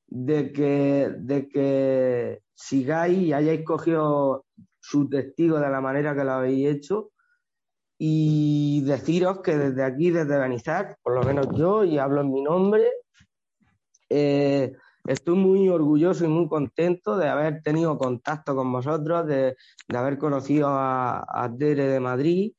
[0.06, 4.44] de que, de que sigáis y hayáis cogido
[4.78, 7.09] su testigo de la manera que lo habéis hecho
[8.02, 12.40] y deciros que desde aquí, desde Benizar, por lo menos yo, y hablo en mi
[12.40, 12.88] nombre,
[14.08, 14.72] eh,
[15.06, 19.54] estoy muy orgulloso y muy contento de haber tenido contacto con vosotros, de,
[19.94, 22.54] haber conocido a, a, de Madrid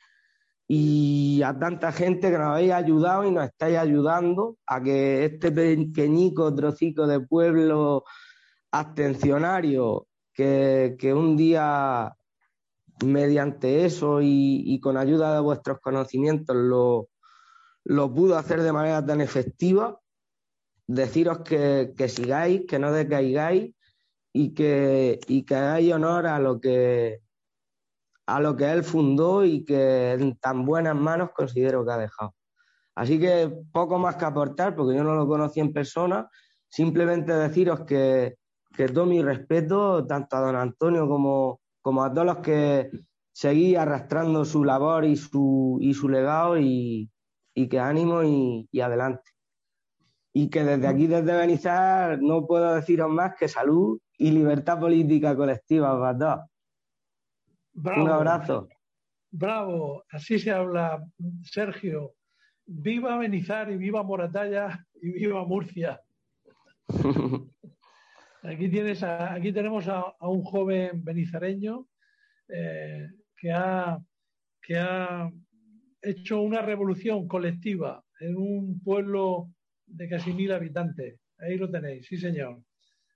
[0.68, 5.52] y a tanta gente que nos habéis ayudado y nos estáis ayudando a que este
[5.52, 8.04] pequeñico trocico de pueblo
[8.70, 10.06] abstencionario
[10.36, 12.16] que, que un día
[13.04, 17.10] mediante eso y, con ayuda de vuestros conocimientos lo,
[17.84, 20.00] lo pudo hacer de manera tan efectiva,
[20.88, 23.74] deciros que, que sigáis, que no decaigáis
[24.34, 27.22] y que, y que hagáis honor a lo que,
[28.26, 32.36] a lo que él fundó y que en tan buenas manos considero que ha dejado.
[32.96, 36.30] Así que poco más que aportar, porque yo no lo conocí en persona,
[36.70, 38.36] simplemente deciros que,
[38.76, 42.90] que todo mi respeto tanto a don Antonio como, como a todos los que
[43.34, 47.10] seguís arrastrando su labor y su, y su legado y,
[47.54, 49.32] y que ánimo y, y, adelante.
[50.34, 55.36] Y que desde aquí, desde Benizar, no puedo deciros más que salud y libertad política
[55.36, 56.50] colectiva para todos.
[57.74, 58.68] Bravo, Un abrazo.
[59.32, 61.06] Bravo, así se habla,
[61.44, 62.14] Sergio.
[62.66, 66.02] Viva Benizar y viva Moratalla y viva Murcia.
[68.44, 71.88] Aquí, tienes aquí tenemos a, a, un joven benizareño
[72.48, 73.08] eh,
[73.38, 74.00] que, ha,
[74.62, 75.32] que ha
[76.02, 79.52] hecho una revolución colectiva en un pueblo
[79.86, 81.20] de casi mil habitantes.
[81.38, 82.64] Ahí lo tenéis, sí señor.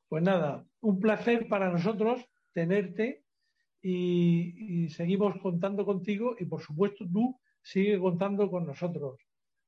[0.08, 2.24] Pues nada, un placer para nosotros
[2.54, 3.24] tenerte
[3.82, 9.25] y, y seguimos contando contigo y por supuesto tú sigue contando con nosotros.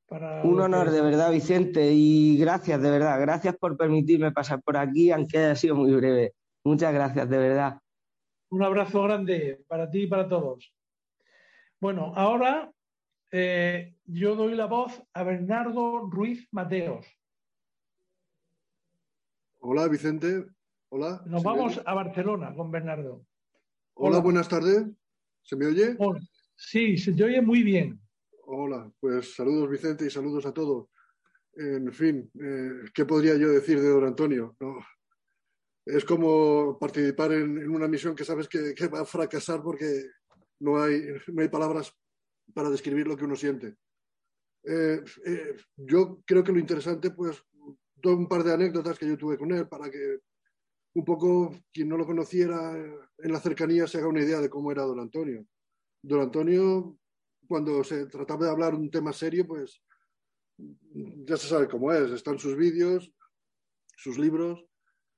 [0.07, 3.19] Para un honor, de verdad, Vicente, y gracias, de verdad.
[3.19, 6.34] Gracias por permitirme pasar por aquí, aunque haya sido muy breve.
[6.63, 7.79] Muchas gracias, de verdad.
[8.49, 10.73] Un abrazo grande para ti y para todos.
[11.81, 12.71] Bueno, ahora
[13.31, 17.05] eh, yo doy la voz a Bernardo Ruiz Mateos.
[19.59, 20.45] Hola, Vicente.
[20.89, 21.21] Hola.
[21.25, 23.25] Nos vamos a Barcelona con Bernardo.
[23.93, 24.85] Hola, Hola, buenas tardes.
[25.41, 25.95] ¿Se me oye?
[25.99, 26.21] Hola.
[26.55, 27.99] Sí, se te oye muy bien.
[28.49, 30.88] Hola, pues saludos Vicente y saludos a todos.
[31.53, 34.56] En fin, eh, ¿qué podría yo decir de don Antonio?
[34.61, 34.78] No,
[35.86, 40.11] es como participar en, una misión que sabes que, que, va a fracasar porque
[40.61, 41.91] no hay, no hay palabras
[42.53, 43.76] para describir lo que uno siente.
[44.64, 47.44] Eh, eh, yo creo que lo interesante, pues,
[47.95, 50.19] doy un par de anécdotas que yo tuve con él para que
[50.94, 54.72] un poco quien no lo conociera en la cercanía se haga una idea de cómo
[54.72, 55.45] era don Antonio.
[56.02, 56.98] Don Antonio
[57.48, 59.82] cuando se trataba de hablar un tema serio, pues
[60.57, 62.11] ya se sabe cómo es.
[62.11, 63.11] Están sus vídeos,
[63.95, 64.65] sus libros,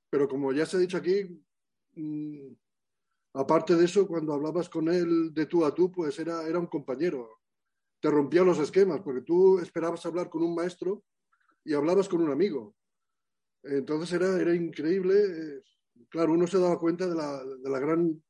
[0.10, 1.24] pero como ya se ha dicho aquí,
[1.96, 2.54] mmm,
[3.34, 6.68] aparte de eso, cuando hablabas con él de tú a tú, pues era, era un
[6.68, 7.40] compañero.
[8.00, 11.04] Te rompía los esquemas, porque tú esperabas hablar con un maestro
[11.64, 12.76] y hablabas con un amigo.
[13.64, 15.64] Entonces era, era increíble.
[16.10, 18.24] Claro, uno se daba cuenta de la, de la gran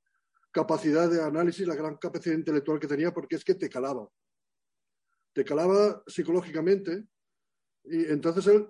[0.51, 4.09] capacidad de análisis, la gran capacidad intelectual que tenía, porque es que te calaba.
[5.33, 7.05] Te calaba psicológicamente
[7.83, 8.67] y entonces él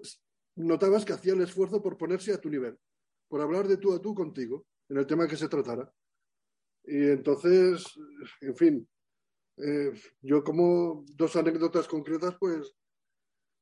[0.55, 2.77] notabas que hacía el esfuerzo por ponerse a tu nivel,
[3.27, 5.91] por hablar de tú a tú contigo en el tema que se tratara.
[6.83, 7.85] Y entonces,
[8.41, 8.89] en fin,
[9.57, 12.75] eh, yo como dos anécdotas concretas, pues,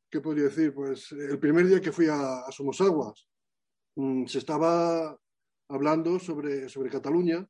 [0.09, 0.73] ¿qué podría decir?
[0.73, 3.27] Pues el primer día que fui a, a Somosaguas,
[3.95, 5.19] mmm, se estaba
[5.69, 7.47] hablando sobre, sobre Cataluña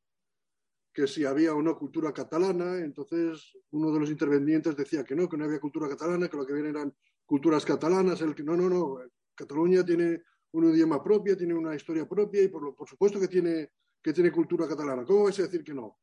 [0.97, 5.29] que si había o no cultura catalana, entonces uno de los intervenientes decía que no,
[5.29, 6.91] que no había cultura catalana, que lo que vienen eran
[7.23, 8.97] culturas catalanas, el que no, no, no,
[9.35, 13.27] Cataluña tiene un idioma propio, tiene una historia propia y por, lo, por supuesto que
[13.27, 15.05] tiene, que tiene cultura catalana.
[15.05, 15.99] ¿Cómo vais a decir que no?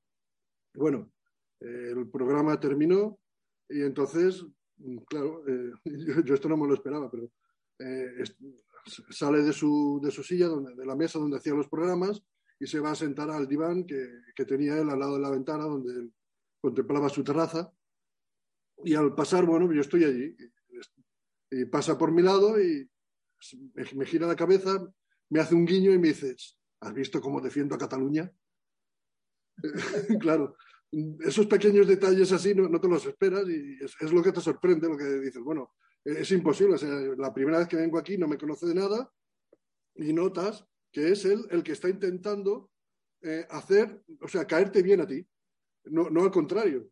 [0.75, 1.11] Bueno,
[1.59, 3.19] eh, el programa terminó
[3.69, 4.47] y entonces,
[5.09, 5.73] claro, eh,
[6.07, 7.33] yo, yo, esto no me lo esperaba, pero
[7.81, 8.23] eh,
[9.11, 12.23] sale de su, de su silla, donde, de la mesa donde hacía los programas,
[12.65, 15.29] y se va a sentar al diván que, que, tenía él al lado de la
[15.29, 16.09] ventana donde
[16.63, 17.71] contemplaba su terraza.
[18.83, 20.35] Y al pasar, bueno, yo estoy allí.
[21.51, 22.91] Y, pasa por mi lado y
[23.75, 24.83] me, gira la cabeza,
[25.29, 26.35] me hace un guiño y me dice,
[26.81, 28.33] ¿has visto cómo defiendo a Cataluña?
[30.21, 30.57] claro,
[31.21, 34.89] esos pequeños detalles así no, no te los esperas y es, lo que te sorprende,
[34.89, 36.77] lo que dices, bueno, es imposible.
[37.19, 39.13] La primera vez que vengo aquí no me conoce de nada
[39.97, 42.71] y notas que es él el que está intentando
[43.21, 45.27] eh, hacer, o sea, caerte bien a ti,
[45.87, 46.89] no, no, al contrario.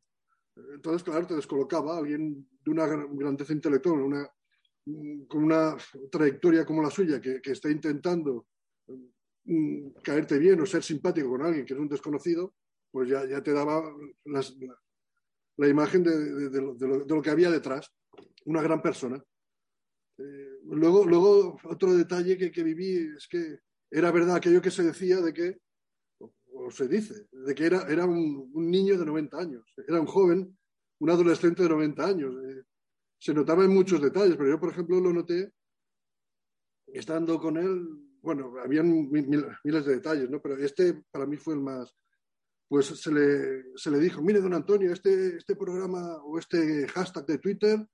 [0.74, 4.28] Entonces, claro, te descolocaba alguien de una grandeza intelectual, una,
[5.28, 5.76] con una
[6.10, 8.48] trayectoria como la suya, que, que está intentando
[9.44, 12.56] mm, caerte bien o ser simpático con alguien que es un desconocido,
[12.90, 13.84] pues ya, ya te daba
[14.24, 17.94] la, imagen de, de, lo, de, lo, que había detrás,
[18.46, 19.22] una gran persona.
[20.18, 23.60] Eh, luego, luego, otro detalle que, que viví es que
[23.92, 25.58] era verdad aquello que se decía de que,
[26.18, 30.06] o se dice, de que era, era un, un niño de 90 años, era un
[30.06, 30.58] joven,
[31.00, 32.34] un adolescente de 90 años.
[32.48, 32.62] Eh,
[33.18, 35.52] se notaba en muchos detalles, pero yo, por ejemplo, lo noté
[36.86, 37.86] estando con él,
[38.22, 40.40] bueno, habían miles de detalles, ¿no?
[40.40, 41.94] Pero este para mí fue el más,
[42.68, 47.26] pues se le, se le dijo, mire, don Antonio, este, este programa o este hashtag
[47.26, 47.86] de Twitter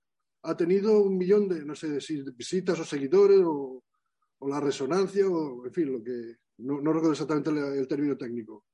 [0.44, 3.82] ha tenido un millón de, no sé, si visitas o seguidores o,
[4.38, 8.64] o, la resonancia o, en fin, lo que, no, no recuerdo exactamente el, término técnico.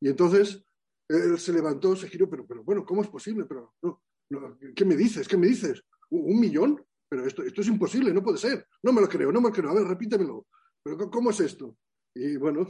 [0.00, 0.62] Y entonces
[1.08, 3.44] él se levantó, se giró, pero, pero bueno, ¿cómo es posible?
[3.44, 5.28] Pero, no, no, ¿Qué me dices?
[5.28, 5.82] ¿Qué me dices?
[6.10, 6.82] ¿Un, millón?
[7.08, 8.66] Pero esto, esto es imposible, no puede ser.
[8.82, 9.70] No me lo creo, no me lo creo.
[9.70, 10.46] A ver, repítemelo.
[10.82, 11.76] ¿Pero cómo es esto?
[12.14, 12.66] Y bueno,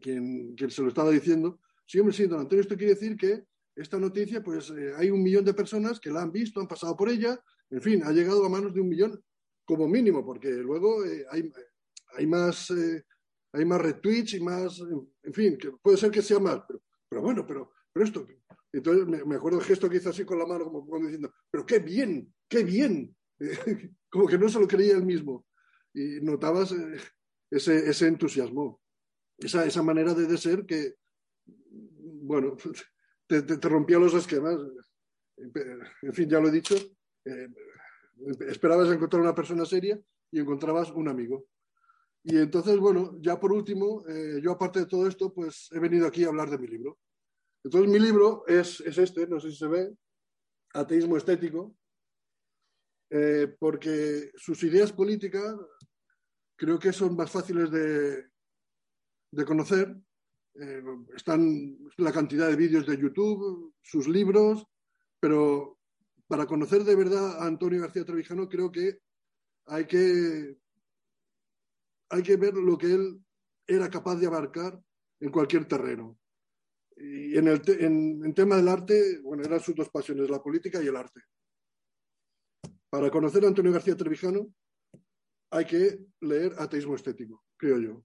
[0.00, 3.44] quien, quien se lo estaba diciendo, sí, hombre, sí, don Antonio, esto quiere decir que
[3.74, 6.96] esta noticia, pues eh, hay un millón de personas que la han visto, han pasado
[6.96, 7.40] por ella,
[7.70, 9.22] en fin, ha llegado a manos de un millón
[9.68, 11.52] como mínimo, porque luego eh, hay,
[12.16, 13.04] hay, más, eh,
[13.52, 17.20] hay más retweets y más, en fin, que puede ser que sea más, pero, pero
[17.20, 18.26] bueno, pero, pero esto,
[18.72, 21.30] entonces me, me, acuerdo el gesto que hizo así con la mano, como, como diciendo,
[21.50, 23.14] pero qué bien, qué bien,
[24.08, 25.46] como que no se lo creía él mismo,
[25.92, 26.74] y notabas
[27.50, 28.80] ese, ese entusiasmo,
[29.36, 30.94] esa, esa manera de, de ser que,
[31.44, 32.56] bueno,
[33.26, 34.56] te, te, te, rompía los esquemas.
[35.36, 36.74] En fin, ya lo he dicho,
[37.24, 37.48] eh,
[38.48, 40.00] esperabas encontrar una persona seria
[40.30, 41.46] y encontrabas un amigo.
[42.24, 46.06] Y entonces, bueno, ya por último, eh, yo aparte de todo esto, pues he venido
[46.06, 46.98] aquí a hablar de mi libro.
[47.64, 49.96] Entonces, mi libro es, es este, no sé si se ve,
[50.74, 51.74] Ateísmo Estético,
[53.10, 55.56] eh, porque sus ideas políticas
[56.56, 58.26] creo que son más fáciles de,
[59.32, 59.96] de conocer
[60.60, 60.82] eh,
[61.14, 64.66] están la cantidad de vídeos de YouTube, sus libros,
[65.20, 65.77] pero
[66.28, 69.00] para conocer de verdad a Antonio García Trevijano creo que
[69.66, 70.56] hay que,
[72.10, 73.24] hay que ver lo que él
[73.66, 74.78] era capaz de abarcar
[75.20, 76.18] en cualquier terreno.
[76.96, 80.82] Y en el en, en tema del arte, bueno, eran sus dos pasiones, la política
[80.82, 81.20] y el arte.
[82.90, 84.48] Para conocer a Antonio García Trevijano
[85.50, 88.04] hay que leer Ateísmo Estético, creo yo.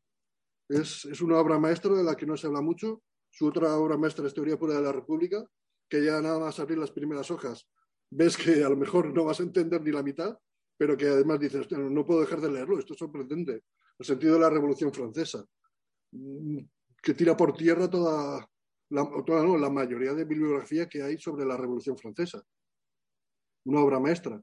[0.70, 3.04] Es, es, una obra maestra de la que no se habla mucho.
[3.30, 5.46] Su otra obra maestra es Teoría Pura de la República,
[5.90, 7.68] que ya nada más abrir las primeras hojas
[8.16, 10.38] ves que a lo mejor no vas a entender ni la mitad,
[10.78, 13.64] pero que además dices, no, puedo dejar de leerlo, esto es sorprendente.
[13.98, 15.46] El sentido de la Revolución Francesa,
[16.12, 16.60] mm,
[17.02, 18.48] que tira por tierra toda
[18.90, 22.44] la, toda, no, la mayoría de bibliografía que hay sobre la Revolución Francesa.
[23.66, 24.42] Una obra maestra.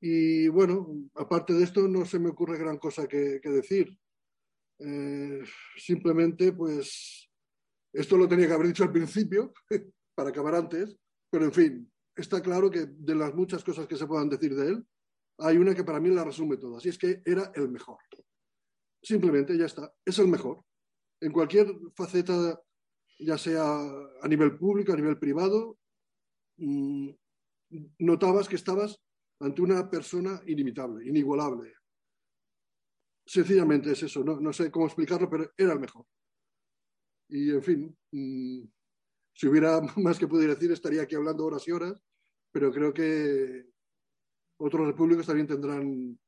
[0.00, 3.96] Y bueno, aparte de esto, no se me ocurre gran cosa que, que decir.
[4.78, 5.42] Eh,
[5.76, 7.30] simplemente, pues,
[7.92, 9.52] esto lo tenía que haber dicho al principio,
[10.14, 10.96] para acabar antes,
[11.30, 14.68] pero en fin, está claro que de las muchas cosas que se puedan decir de
[14.68, 14.86] él,
[15.38, 17.98] hay una que para mí la resume todas, y es que era el mejor.
[19.02, 20.64] Simplemente, ya está, es el mejor.
[21.20, 22.60] En cualquier faceta,
[23.18, 23.78] ya sea
[24.22, 25.78] a nivel público, a nivel privado,
[26.56, 27.10] mmm,
[27.98, 28.98] notabas que estabas
[29.40, 31.74] ante una persona inimitable, inigualable,
[33.26, 36.06] sencillamente es eso, no, no, sé cómo explicarlo, pero era el mejor.
[37.28, 38.64] Y en fin, mmm,
[39.34, 42.02] si hubiera más que pudiera decir, estaría aquí hablando horas y horas,
[42.56, 43.66] pero creo que
[44.58, 46.18] otros repúblicos también tendrán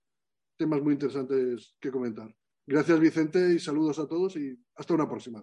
[0.58, 2.30] temas muy interesantes que comentar.
[2.66, 5.42] Gracias, Vicente, y saludos a todos y hasta una próxima.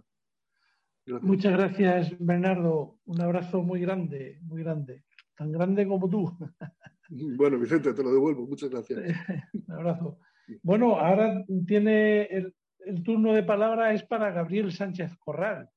[1.04, 1.28] Gracias.
[1.28, 3.00] Muchas gracias, Bernardo.
[3.06, 5.06] Un abrazo muy grande, muy grande.
[5.36, 6.32] Tan grande como tú.
[7.10, 8.48] Bueno, Vicente, te lo devuelvo.
[8.48, 9.00] Muchas gracias.
[9.54, 10.20] Un abrazo.
[10.62, 15.70] Bueno, ahora tiene el, el, turno de palabra es para Gabriel Sánchez Corral.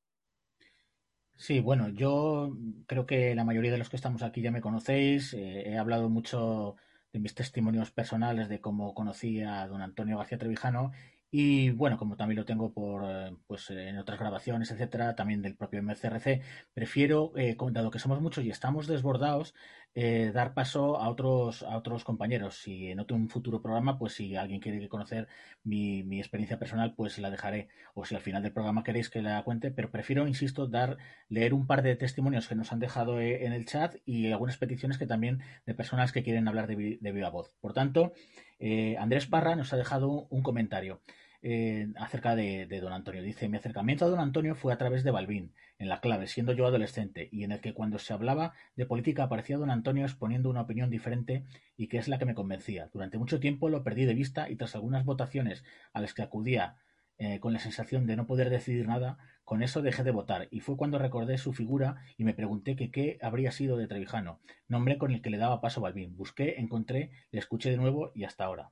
[1.41, 2.57] Sí, bueno, yo
[2.87, 5.35] creo que la mayoría de los que estamos aquí ya me conocéis.
[5.35, 6.75] Eh, he hablado mucho
[7.13, 10.91] de mis testimonios personales de cómo conocí a don Antonio García Trevijano
[11.31, 13.05] y bueno, como también lo tengo por
[13.47, 16.43] pues en otras grabaciones, etcétera, también del propio MCRC,
[16.75, 19.55] prefiero, eh, dado que somos muchos y estamos desbordados,
[19.95, 22.57] eh, dar paso a otros, a otros compañeros.
[22.57, 25.29] Si en un futuro programa, pues si alguien quiere conocer
[25.65, 27.69] mi, mi, experiencia personal, pues la dejaré.
[27.95, 30.99] O si al final del programa queréis que la cuente, pero prefiero, insisto, dar,
[31.29, 34.57] leer un par de testimonios que nos han dejado eh, en el chat y algunas
[34.57, 37.55] peticiones que también de personas que quieren hablar de, de viva voz.
[37.61, 38.13] Por tanto,
[38.59, 41.01] eh, Andrés Parra nos ha dejado un comentario
[41.43, 43.23] eh, acerca de, de, don Antonio.
[43.23, 46.53] Dice, mi acercamiento a don Antonio fue a través de Balbín, en la clave, siendo
[46.53, 50.51] yo adolescente, y en el que cuando se hablaba de política aparecía don Antonio exponiendo
[50.51, 51.45] una opinión diferente
[51.77, 52.91] y que es la que me convencía.
[52.93, 56.77] Durante mucho tiempo lo perdí de vista y tras algunas votaciones a las que acudía
[57.19, 60.61] eh, con la sensación de no poder decidir nada, con eso dejé de votar, y
[60.61, 64.99] fue cuando recordé su figura y me pregunté que qué habría sido de Trevijano, nombre
[64.99, 66.17] con el que le daba paso Balbín.
[66.17, 68.71] Busqué, encontré, le escuché de nuevo y hasta ahora.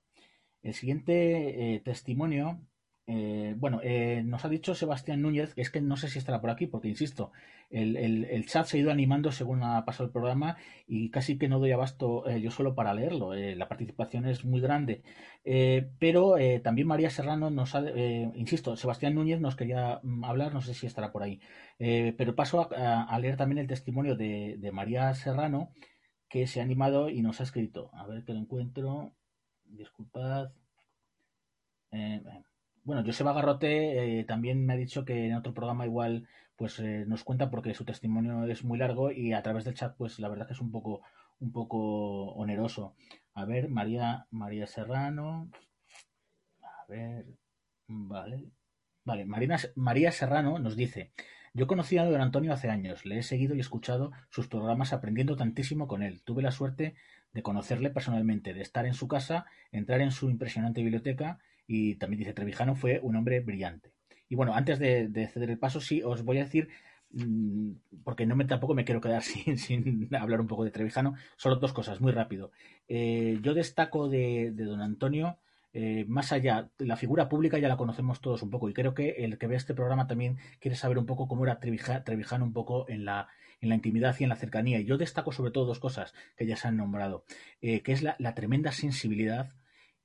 [0.66, 2.60] El siguiente eh, testimonio
[3.09, 6.51] Eh, bueno, eh, nos ha dicho Sebastián Núñez, es que no sé si estará por
[6.51, 7.30] aquí, porque insisto,
[7.70, 10.56] el, el, chat se ha ido animando según ha pasado el programa
[10.88, 13.32] y casi que no doy abasto yo solo para leerlo.
[13.34, 15.02] la participación es muy grande.
[16.01, 16.34] pero
[16.64, 17.80] también María Serrano nos ha,
[18.44, 21.40] insisto, Sebastián Núñez nos quería mm, hablar, no sé si estará por ahí.
[22.18, 25.70] pero paso a, leer también el testimonio de, de María Serrano,
[26.28, 27.90] que se ha animado y nos ha escrito.
[27.94, 29.14] A ver que lo encuentro.
[29.70, 30.51] Disculpad.
[31.93, 32.22] Eh,
[32.84, 37.05] bueno, Joseba Garrote eh, también me ha dicho que en otro programa igual pues eh,
[37.06, 40.28] nos cuenta porque su testimonio es muy largo y a través del chat pues la
[40.28, 41.02] verdad que es un poco
[41.40, 42.94] un poco oneroso.
[43.34, 45.51] A ver, María María Serrano.
[46.62, 47.26] A ver,
[47.88, 48.51] vale.
[49.05, 49.24] Vale,
[49.76, 51.12] María Serrano nos dice,
[51.55, 55.36] yo conocí a don Antonio hace años, le he seguido y escuchado sus programas aprendiendo
[55.36, 56.22] tantísimo con él.
[56.24, 56.97] Tuve la suerte
[57.36, 62.20] de conocerle personalmente, de estar en su casa, entrar en su impresionante biblioteca y también
[62.20, 63.92] dice Trevijano fue un hombre brillante.
[64.30, 66.68] Y bueno, antes de, ceder el paso, sí os voy a decir,
[67.12, 67.72] mm,
[68.04, 69.22] porque no me, tampoco me quiero quedar
[69.56, 72.52] sin, hablar un poco de Trevijano, solo dos cosas, muy rápido.
[72.88, 75.36] Eh, yo destaco de, don Antonio,
[75.74, 79.10] eh, más allá, la figura pública ya la conocemos todos un poco y creo que
[79.10, 82.88] el que ve este programa también quiere saber un poco cómo era Trevijano un poco
[82.88, 83.28] en la,
[83.61, 84.78] en la intimidad y en la cercanía.
[84.81, 87.24] Y yo destaco sobre todo dos cosas que ya se han nombrado,
[87.61, 89.53] eh, que es la, tremenda sensibilidad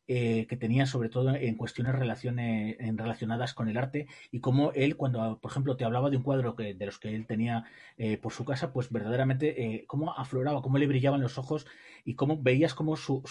[0.07, 5.40] eh, que tenía sobre todo en cuestiones relacionadas con el arte y cómo él cuando
[5.40, 7.65] por ejemplo te hablaba de un cuadro que, de los que él tenía
[7.98, 11.68] eh, por su casa pues verdaderamente cómo afloraba cómo le brillaban los ojos
[12.03, 13.22] y cómo veías cómo su,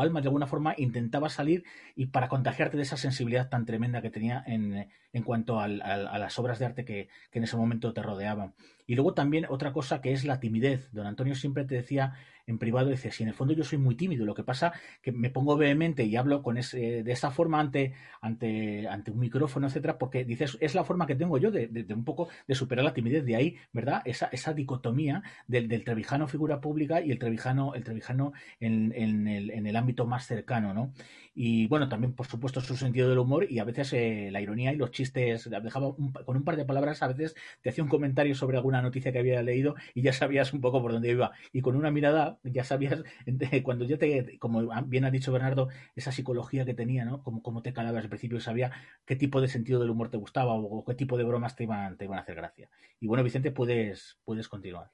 [0.00, 1.64] alma de alguna forma intentaba salir
[1.96, 4.86] y para contagiarte de esa sensibilidad tan tremenda que tenía en,
[5.24, 8.54] cuanto a las obras de arte que en ese momento te rodeaban
[8.86, 12.14] y luego también otra cosa que es la timidez don Antonio siempre te decía
[12.46, 15.12] en privado dice, si en el fondo yo soy muy tímido, lo que pasa que
[15.12, 19.66] me pongo vehemente y hablo con ese, de esa forma ante, ante, ante un micrófono,
[19.66, 22.84] etcétera, porque dices, es la forma que tengo yo de, de, un poco de superar
[22.84, 24.02] la timidez, de ahí, ¿verdad?
[24.04, 29.28] Esa, esa dicotomía del, del trevijano figura pública y el trevijano, el trevijano en, en,
[29.28, 30.92] el, en el ámbito más cercano, ¿no?
[31.34, 34.72] Y bueno, también por supuesto su sentido del humor y a veces eh, la ironía
[34.72, 38.34] y los chistes, dejaba con un par de palabras, a veces te hacía un comentario
[38.34, 41.32] sobre alguna noticia que había leído y ya sabías un poco por dónde iba.
[41.52, 43.02] Y con una mirada ya sabías,
[43.64, 47.22] cuando ya te, como bien ha dicho Bernardo, esa psicología que tenía, ¿no?
[47.22, 48.72] Como, como te calabas al principio, sabía
[49.06, 51.96] qué tipo de sentido del humor te gustaba o, qué tipo de bromas te iban,
[51.96, 52.68] te iban a hacer gracia.
[53.00, 54.90] Y bueno, Vicente, puedes, puedes continuar.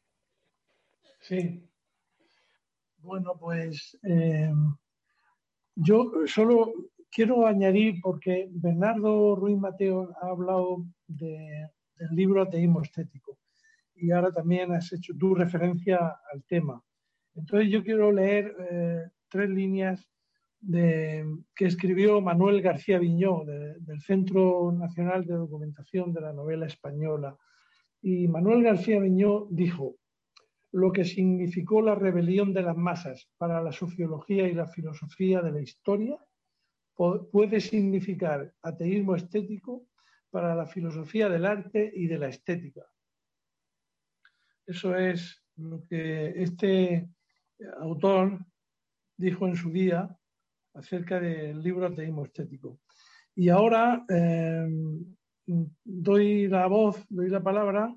[1.21, 1.69] Sí.
[2.99, 4.53] Bueno, pues eh,
[5.81, 6.73] yo solo
[7.11, 11.71] quiero añadir, porque Bernardo Ruiz Mateo ha hablado del
[12.11, 13.39] libro Ateísmo Estético
[13.95, 15.99] y ahora también has hecho tu referencia
[16.33, 16.83] al tema.
[17.35, 20.09] Entonces yo quiero leer eh, tres líneas
[20.61, 27.37] que escribió Manuel García Viñó del Centro Nacional de Documentación de la Novela Española.
[28.03, 29.95] Y Manuel García Viñó dijo,
[30.73, 35.53] lo que significó la rebelión de las masas para la sociología y la filosofía de
[35.53, 36.19] la historia
[37.31, 39.87] puede significar ateísmo estético
[40.31, 42.83] para la filosofía del arte y de la estética.
[44.67, 47.09] Eso es lo que este
[47.81, 48.39] autor
[49.17, 50.15] dijo en su día
[50.75, 52.81] acerca del libro Ateísmo Estético.
[53.35, 54.69] Y ahora eh,
[55.85, 57.97] doy la voz, doy la palabra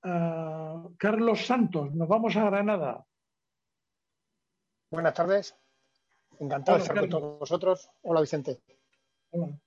[0.00, 1.92] Carlos Santos.
[1.92, 3.04] Nos vamos a Granada.
[4.90, 5.54] Buenas tardes.
[6.38, 7.90] Encantado de estar con todos vosotros.
[8.02, 8.62] Hola, Vicente.
[9.30, 9.58] Hola.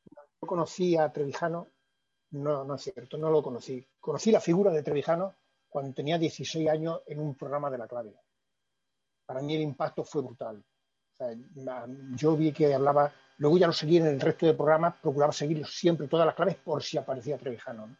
[0.42, 1.68] Yo conocí a Trevijano.
[2.32, 3.86] No, no es cierto, no lo conocí.
[4.00, 5.36] Conocí la figura de Trevijano
[5.68, 8.16] cuando tenía 16 años en un programa de la clave.
[9.26, 10.64] Para mí el impacto fue brutal.
[12.16, 15.66] yo vi que hablaba, luego ya lo seguí en el resto de programas, procuraba seguir
[15.68, 17.88] siempre todas las claves por si aparecía Trevijano.
[17.88, 17.98] ¿no?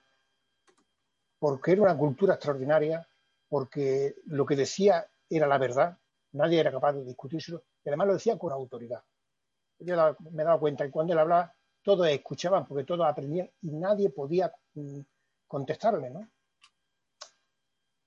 [1.42, 3.10] Porque era una cultura extraordinaria,
[3.50, 5.98] porque lo que decía era la verdad,
[6.34, 9.04] nadie era capaz de discutírselo, y además lo decía con autoridad.
[9.80, 11.52] Yo me he dado cuenta que cuando él hablaba,
[11.82, 15.00] todos escuchaban, porque todos aprendían y nadie podía mm,
[15.48, 16.30] contestarle, ¿no?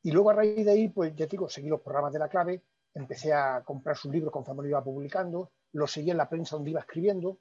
[0.04, 2.62] Y luego a raíz de ahí, pues ya digo, seguí los programas de la clave,
[2.94, 6.70] empecé a comprar sus libros conforme lo iba publicando, los seguía en la prensa donde
[6.70, 7.40] iba escribiendo,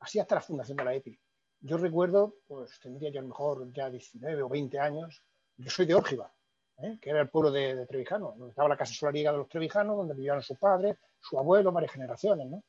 [0.00, 1.20] así hasta la fundación de la EPI.
[1.60, 5.22] Yo recuerdo, pues tendría yo a lo mejor ya 19 o 20 años,
[5.56, 6.32] yo soy de Órgiva,
[6.78, 6.98] ¿eh?
[7.00, 10.14] que era el pueblo de, Trevijano, donde estaba la casa solariega de los Trevijanos, donde
[10.14, 12.62] vivían sus padres, su abuelo, varias generaciones, ¿no?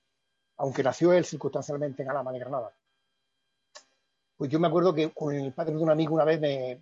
[0.57, 2.73] aunque nació él circunstancialmente en Alama de Granada.
[4.35, 6.81] Pues yo me acuerdo que con el padre de un amigo una vez me,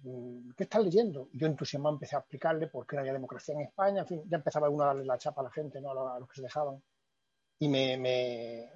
[0.57, 1.30] ¿qué estás leyendo?
[1.32, 4.23] Y yo entusiasmado empecé a explicarle por qué no había democracia en España, en fin,
[4.27, 5.91] ya empezaba uno a darle la chapa a la gente, ¿no?
[5.91, 6.82] a los que se dejaban.
[7.60, 8.72] Y me,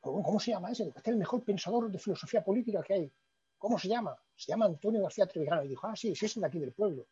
[0.00, 0.88] ¿Cómo se llama ese?
[0.88, 3.12] Este es el mejor pensador de filosofía política que hay.
[3.58, 4.16] ¿Cómo se llama?
[4.36, 5.64] Se llama Antonio García Trevijano.
[5.64, 7.06] Y dijo, ah, sí, es de aquí del pueblo.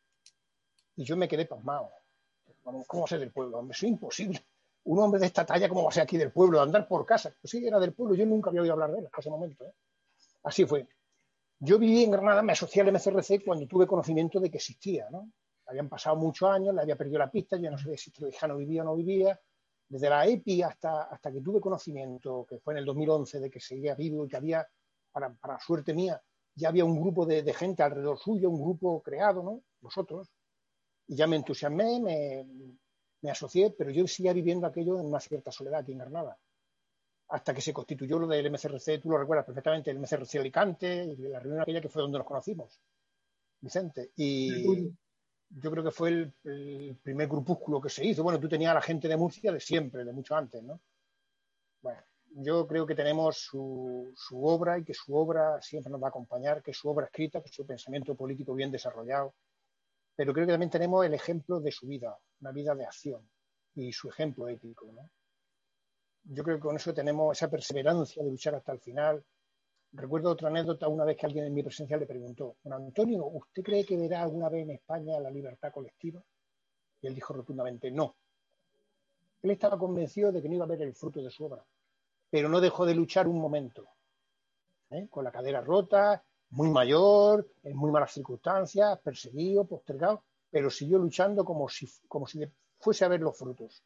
[0.97, 1.91] Y yo me quedé pasmado.
[2.63, 3.59] ¿Cómo ser del pueblo?
[3.59, 4.45] Hombre, eso es imposible.
[4.85, 6.59] Un hombre de esta talla, ¿cómo va a ser aquí del pueblo?
[6.59, 7.35] De andar por casa.
[7.41, 8.15] Pues sí, era del pueblo.
[8.15, 9.65] Yo nunca había oído hablar de él hasta ese momento.
[9.65, 9.75] ¿eh?
[10.45, 10.87] Así fue.
[11.59, 15.09] Yo viví en Granada, me asocié al MCRC cuando tuve conocimiento de que existía.
[15.11, 15.31] ¿no?
[15.67, 18.83] Habían pasado muchos años, le había perdido la pista, yo no sabía si Trevijano vivía
[18.83, 19.41] o no vivía.
[19.93, 23.60] Desde la EPI hasta, hasta que tuve conocimiento, que fue en el 2011, de que
[23.60, 24.66] seguía vivo y que había,
[25.12, 26.19] para, para suerte mía,
[26.55, 29.62] ya había un grupo de, de, gente alrededor suyo, un grupo creado, ¿no?
[29.82, 30.32] Vosotros.
[31.09, 32.47] Y ya me entusiasmé, me,
[33.20, 36.39] me asocié, pero yo seguía viviendo aquello en una cierta soledad aquí en Granada.
[37.28, 41.39] Hasta que se constituyó lo del MCRC, tú lo recuerdas perfectamente, el MCRC Alicante, la
[41.39, 42.81] reunión aquella que fue donde nos conocimos,
[43.60, 44.10] Vicente.
[44.16, 44.90] Y
[45.61, 46.09] yo creo que fue
[46.45, 48.23] el, primer grupúsculo que se hizo.
[48.23, 50.81] Bueno, tú tenías a la gente de Murcia de siempre, de mucho antes, ¿no?
[51.81, 52.01] Bueno,
[52.37, 54.15] yo creo que tenemos su
[54.45, 57.51] obra y que su obra siempre nos va a acompañar, que su obra escrita, que
[57.51, 59.35] su pensamiento político bien desarrollado,
[60.15, 63.29] pero creo que también tenemos el ejemplo de su vida, una vida de acción
[63.74, 64.87] y su ejemplo ético.
[64.93, 65.11] ¿no?
[66.24, 69.24] Yo creo que con eso tenemos esa perseverancia de luchar hasta el final.
[69.94, 73.62] Recuerdo otra anécdota una vez que alguien en mi presencia le preguntó, bueno, Antonio, ¿usted
[73.62, 76.23] cree que verá alguna vez en España la libertad colectiva?
[77.02, 78.16] Y él dijo rotundamente, no.
[79.43, 81.62] Él estaba convencido de que no iba a ver el fruto de su obra,
[82.31, 83.86] pero no dejó de luchar un momento,
[84.90, 85.09] ¿eh?
[85.10, 91.44] con la cadera rota, muy mayor, en muy malas circunstancias, perseguido, postergado, pero siguió luchando
[91.44, 91.86] como si
[92.78, 93.82] fuese a ver los frutos.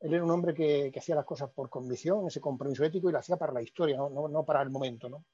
[0.00, 3.18] Él era un hombre que, hacía las cosas por convicción, ese compromiso ético, y lo
[3.18, 5.08] hacía para la historia, no, para el momento.
[5.08, 5.24] ¿no?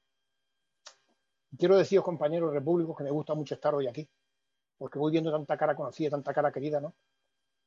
[1.57, 4.07] Quiero deciros, compañeros repúblicos, que me gusta mucho estar hoy aquí,
[4.77, 6.95] porque voy viendo tanta cara conocida, tanta cara querida, ¿no?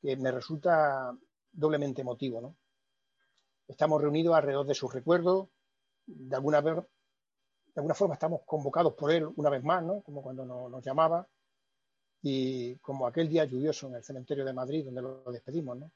[0.01, 1.17] que me resulta
[1.53, 2.41] doblemente emotivo.
[2.41, 2.57] ¿no?
[3.69, 5.49] Estamos reunidos alrededor de sus recuerdos,
[6.05, 6.83] de alguna, de
[7.77, 10.01] alguna forma estamos convocados por él una vez más, ¿no?
[10.03, 11.29] como cuando nos, nos llamaba,
[12.23, 15.79] y como aquel día lluvioso en el cementerio de Madrid donde lo despedimos.
[15.79, 15.91] ¿no?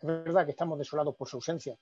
[0.00, 1.76] Es verdad que estamos desolados por su ausencia,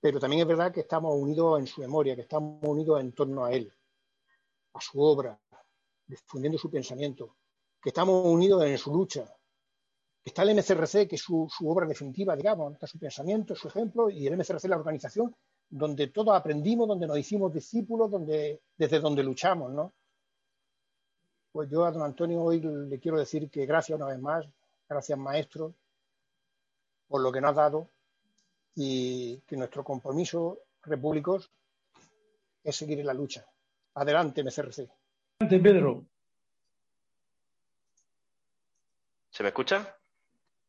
[0.00, 3.44] pero también es verdad que estamos unidos en su memoria, que estamos unidos en torno
[3.44, 3.72] a él,
[4.74, 5.40] a su obra,
[6.06, 7.36] difundiendo su pensamiento,
[7.80, 9.24] que estamos unidos en su lucha.
[10.22, 14.26] Está el MCRC, que es su, obra definitiva, digamos, está su pensamiento, su ejemplo, y
[14.26, 15.34] el MCRC, la organización,
[15.70, 18.10] donde todos aprendimos, donde nos hicimos discípulos,
[18.76, 19.92] desde donde luchamos, ¿no?
[21.52, 24.44] Pues yo a don Antonio hoy le quiero decir que gracias una vez más,
[24.86, 25.74] gracias maestro,
[27.14, 27.90] por lo que nos ha dado
[28.74, 31.48] y que nuestro compromiso repúblicos
[32.64, 33.46] es seguir en la lucha.
[33.94, 34.90] Adelante, MCRC.
[35.38, 36.04] Adelante, Pedro.
[39.30, 39.96] ¿Se me escucha?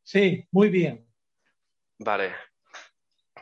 [0.04, 1.08] Sí, muy bien.
[1.98, 2.36] Vale.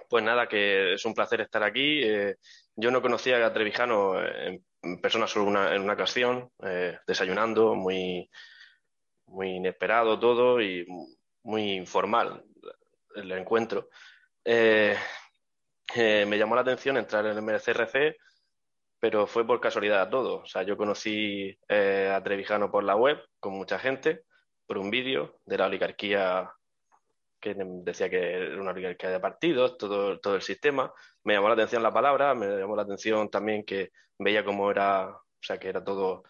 [0.07, 2.03] Pues nada, que es un placer estar aquí.
[2.03, 2.37] Eh,
[2.73, 4.63] yo no conocía a Trevijano en,
[5.01, 8.29] persona solo una, en una ocasión, eh, desayunando, muy,
[9.25, 10.87] muy inesperado todo y
[11.43, 12.45] muy informal
[13.15, 13.89] el encuentro.
[14.43, 14.95] Eh,
[15.95, 18.17] eh, me llamó la atención entrar en el MCRC,
[18.99, 20.41] pero fue por casualidad todo.
[20.41, 24.23] O sea, yo conocí eh, a Trevijano por la web, con mucha gente,
[24.65, 26.51] por un vídeo de la oligarquía
[27.39, 30.93] que decía que era una oligarquía de partidos, todo, todo el sistema.
[31.25, 35.09] Me llamó la atención la palabra, me llamó la atención también que veía cómo era,
[35.09, 36.23] o sea, que era todo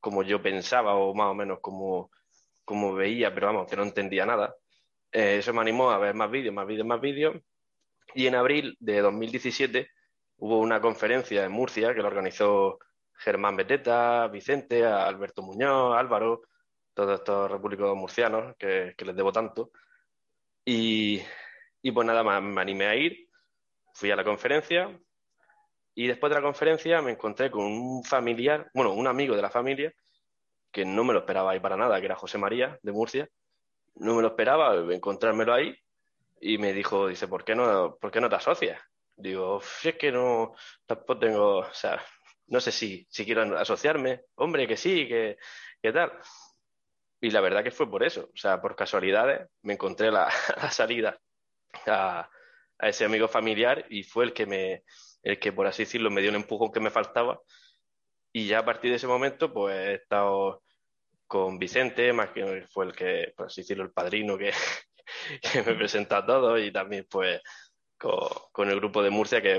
[0.00, 2.10] como yo pensaba o más o menos como,
[2.64, 4.54] como veía, pero vamos, que no entendía nada.
[5.12, 7.36] Eh, eso me animó a ver más vídeos, más vídeos, más vídeos.
[8.14, 9.88] Y en abril de 2017
[10.38, 12.78] hubo una conferencia en Murcia que lo organizó
[13.14, 16.42] Germán Beteta, Vicente, Alberto Muñoz, Álvaro,
[16.94, 19.70] todos estos repúblicos murcianos que, que les debo tanto.
[20.64, 21.20] Y,
[21.92, 23.28] pues nada más, me animé a ir,
[23.94, 24.98] fui a la conferencia
[25.94, 29.50] y después de la conferencia me encontré con un familiar, bueno, un amigo de la
[29.50, 29.92] familia,
[30.70, 33.28] que no me lo esperaba ahí para nada, que era José María de Murcia.
[33.96, 35.76] No me lo esperaba encontrármelo ahí
[36.40, 38.80] y me dijo, dice, ¿por qué no, ¿por qué no te asocias?
[39.16, 40.54] Digo, es que no,
[40.86, 42.02] tampoco tengo, o sea,
[42.48, 44.22] no sé si, si quiero asociarme.
[44.34, 45.38] Hombre, que sí, que,
[45.80, 46.12] que tal.
[47.20, 50.28] Y la verdad que fue por eso, o sea, por casualidades me encontré la,
[50.60, 51.18] la salida
[51.86, 52.28] a,
[52.78, 54.82] a, ese amigo familiar y fue el que me,
[55.22, 57.40] el que por así decirlo me dio un empujón que me faltaba.
[58.32, 60.62] Y ya a partir de ese momento, pues he estado
[61.32, 64.52] con Vicente, más que fue el que, por así decirlo, el padrino que,
[65.66, 67.40] me presenta a todos y también pues
[67.96, 69.58] con, el grupo de Murcia que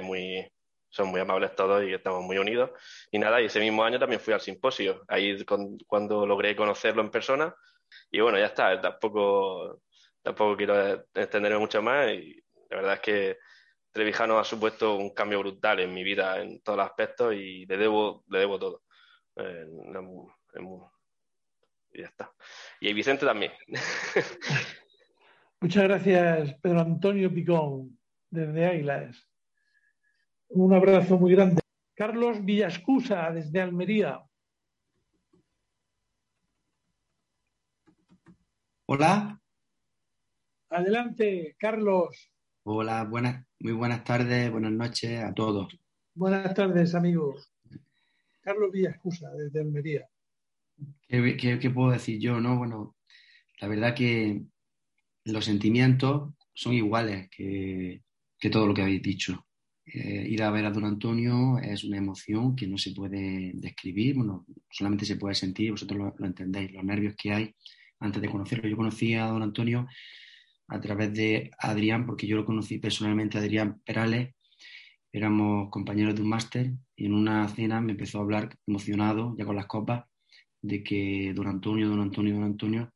[0.90, 2.70] son muy amables todos y estamos muy unidos.
[3.10, 5.44] Y nada, ese mismo año también fui al simposio, ahí
[5.88, 7.56] cuando logré conocerlo en persona.
[8.12, 9.82] Y bueno, ya está, tampoco,
[10.22, 12.08] tampoco quiero extenderme mucho más.
[12.10, 12.40] Y
[12.70, 13.38] La verdad es que
[13.92, 17.78] Trevijano ha supuesto un cambio brutal en mi vida en todos los aspectos y le
[17.78, 18.84] debo, le debo todo.
[19.38, 19.66] Eh,
[21.94, 22.34] y ya está.
[22.80, 23.52] Y Vicente también.
[25.62, 27.98] Muchas gracias, Pedro Antonio Picón,
[28.30, 29.30] desde Águilas.
[30.50, 31.62] Un abrazo muy grande.
[31.96, 34.22] Carlos Villascusa, desde Almería.
[38.86, 39.42] Hola.
[40.70, 42.32] Adelante, Carlos.
[42.64, 45.78] Hola, buenas, muy buenas tardes, buenas noches a todos.
[46.14, 47.52] Buenas tardes, amigos.
[48.42, 50.10] Carlos Villascusa, desde Almería.
[51.08, 52.40] ¿Qué, puedo decir yo?
[52.40, 52.96] No, bueno,
[53.60, 54.42] la verdad que
[55.26, 58.02] los sentimientos son iguales que,
[58.52, 59.46] todo lo que habéis dicho.
[59.86, 64.16] Eh, ir a ver a don Antonio es una emoción que no se puede describir,
[64.16, 67.56] bueno, solamente se puede sentir, vosotros lo, entendéis, los nervios que hay
[68.00, 68.70] antes de conocerlo.
[68.70, 69.88] Yo conocí a don Antonio
[70.68, 74.34] a través de Adrián, porque yo lo conocí personalmente, Adrián Perales,
[75.12, 79.46] éramos compañeros de un máster y en una cena me empezó a hablar emocionado, ya
[79.46, 80.06] con las copas,
[80.64, 82.92] de que don Antonio, don Antonio, don Antonio,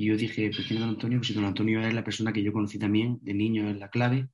[0.00, 1.18] y yo dije, ¿por qué don Antonio?
[1.18, 3.90] Pues si don Antonio es la persona que yo conocí también de niño en la
[3.90, 4.30] clave.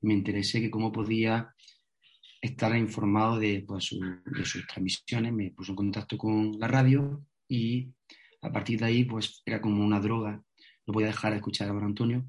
[0.00, 1.54] Me interesé que cómo podía
[2.40, 3.90] estar informado de, pues,
[4.24, 5.34] de sus transmisiones.
[5.34, 7.92] Me puso en contacto con la radio y
[8.40, 10.42] a partir de ahí pues era como una droga.
[10.86, 12.24] No podía dejar de escuchar a don Antonio.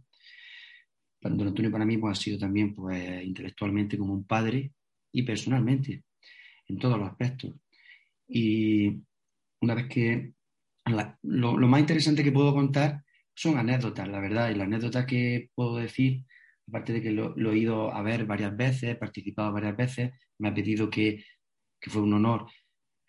[1.21, 4.73] Don Antonio para mí pues, ha sido también pues, intelectualmente como un padre
[5.13, 6.03] y personalmente,
[6.67, 7.55] en todos los aspectos.
[8.27, 9.01] Y
[9.61, 10.33] una vez que
[11.23, 13.03] lo, más interesante que puedo contar
[13.33, 16.25] son anécdotas, la verdad, y las anécdotas que puedo decir,
[16.67, 20.49] aparte de que lo, he ido a ver varias veces, he participado varias veces, me
[20.49, 21.23] ha pedido que,
[21.79, 22.47] que fue un honor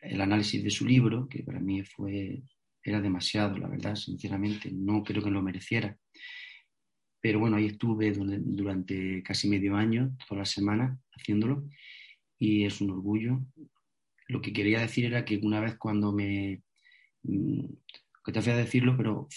[0.01, 2.43] el análisis de su libro, que para mí fue,
[2.83, 5.97] era demasiado, la verdad, sinceramente, no creo que lo mereciera.
[7.21, 11.69] Pero bueno, ahí estuve durante casi medio año, todas las semanas, haciéndolo,
[12.39, 13.41] y es un orgullo.
[14.31, 16.63] Lo que quería decir era que una vez cuando me,
[17.23, 17.65] Mm,
[18.25, 19.29] que te fui a decirlo, pero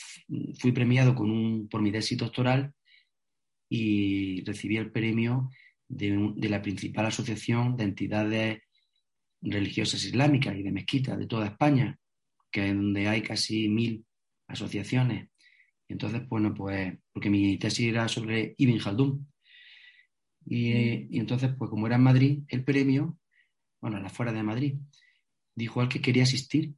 [0.60, 2.74] fui premiado con un, por mi tesis doctoral
[3.70, 5.50] y recibí el premio
[5.88, 8.60] de, de, la principal asociación de entidades
[9.42, 11.98] religiosas islámicas y de mezquitas de toda España,
[12.52, 14.06] que es donde hay casi mil
[14.48, 15.30] asociaciones.
[15.88, 19.28] Y entonces, bueno, pues, porque mi tesis era sobre Ibn Khaldun.
[20.46, 23.18] Y, y entonces, pues como era en Madrid, el premio,
[23.84, 24.76] bueno, a la fuera de Madrid,
[25.54, 26.74] dijo al que quería asistir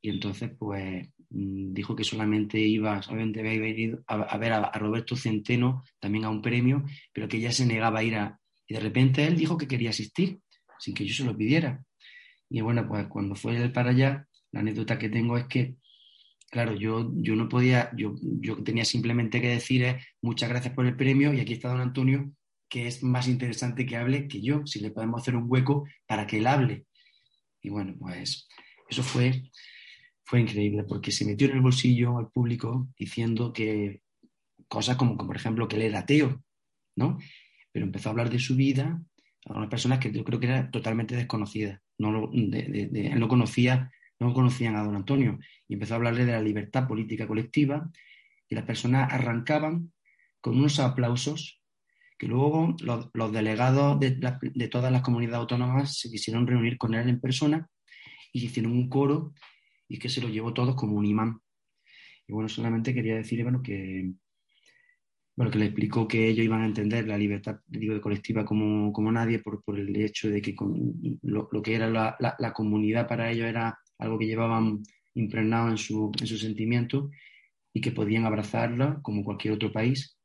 [0.00, 5.16] y entonces pues mm, dijo que solamente iba, solamente había venido a, ver a, Roberto
[5.16, 8.38] Centeno también a un premio, pero que ya se negaba a ir a...
[8.68, 10.38] Y de repente él dijo que quería asistir,
[10.78, 11.84] sin que yo se lo pidiera.
[12.48, 15.74] Y bueno, pues cuando fue él para allá, la anécdota que tengo es que,
[16.52, 20.94] claro, yo, yo no podía, yo, yo tenía simplemente que decir muchas gracias por el
[20.94, 22.32] premio y aquí está don Antonio,
[22.72, 26.26] que es más interesante que hable que yo, si le podemos hacer un hueco para
[26.26, 26.86] que él hable.
[27.60, 28.48] Y bueno, pues
[28.88, 29.42] eso fue
[30.24, 34.00] fue increíble porque se metió en el bolsillo al público diciendo que
[34.68, 36.42] cosas como, por ejemplo, que él era ateo,
[36.96, 37.18] ¿no?
[37.72, 39.02] Pero empezó a hablar de su vida
[39.44, 41.78] a unas personas que yo creo que eran totalmente desconocidas.
[41.98, 45.38] No él no conocía, no conocían a don Antonio
[45.68, 47.90] y empezó a hablarle de la libertad política colectiva
[48.48, 49.92] y las personas arrancaban
[50.40, 51.61] con unos aplausos
[52.22, 57.20] que luego los, delegados de, todas las comunidades autónomas se quisieron reunir con él en
[57.20, 57.68] persona
[58.32, 59.34] y hicieron un coro
[59.88, 61.40] y que se lo llevó todos como un imán.
[62.28, 64.12] Y bueno, solamente quería decir bueno, que,
[65.34, 69.10] bueno, que le explicó que ellos iban a entender la libertad digo, colectiva como, como
[69.10, 70.54] nadie por, por, el hecho de que
[71.22, 74.84] lo, lo, que era la, la, comunidad para ellos era algo que llevaban
[75.14, 77.10] impregnado en su, en su sentimiento
[77.74, 80.16] y que podían abrazarla como cualquier otro país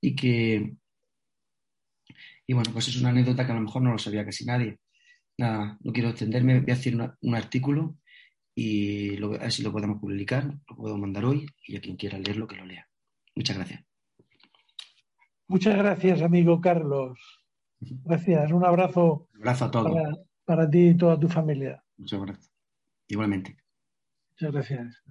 [0.00, 0.78] y que
[2.46, 4.78] y bueno, pues es una anécdota que a lo mejor no lo sabía casi nadie.
[5.38, 7.96] Nada, no quiero extenderme, voy a hacer un artículo
[8.54, 11.96] y lo, a ver si lo podemos publicar, lo puedo mandar hoy y a quien
[11.96, 12.86] quiera leerlo que lo lea.
[13.34, 13.84] Muchas gracias.
[15.48, 17.18] Muchas gracias, amigo Carlos.
[17.80, 18.52] Gracias.
[18.52, 19.28] Un abrazo.
[19.34, 20.18] Un abrazo a todos.
[20.44, 21.82] Para, ti y toda tu familia.
[21.96, 22.52] Muchas gracias.
[23.08, 23.56] Igualmente.
[24.32, 25.02] Muchas gracias.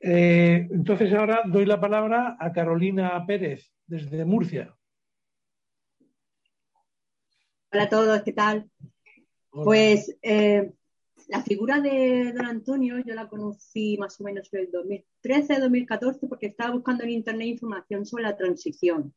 [0.00, 4.74] Eh, entonces ahora doy la palabra a Carolina Pérez, desde Murcia.
[7.72, 8.70] Hola a todos, ¿qué tal?
[9.50, 10.72] Pues eh,
[11.26, 14.70] la figura de don Antonio yo la conocí más o menos en el
[15.22, 19.12] 2013-2014 porque estaba buscando en internet información sobre la transición.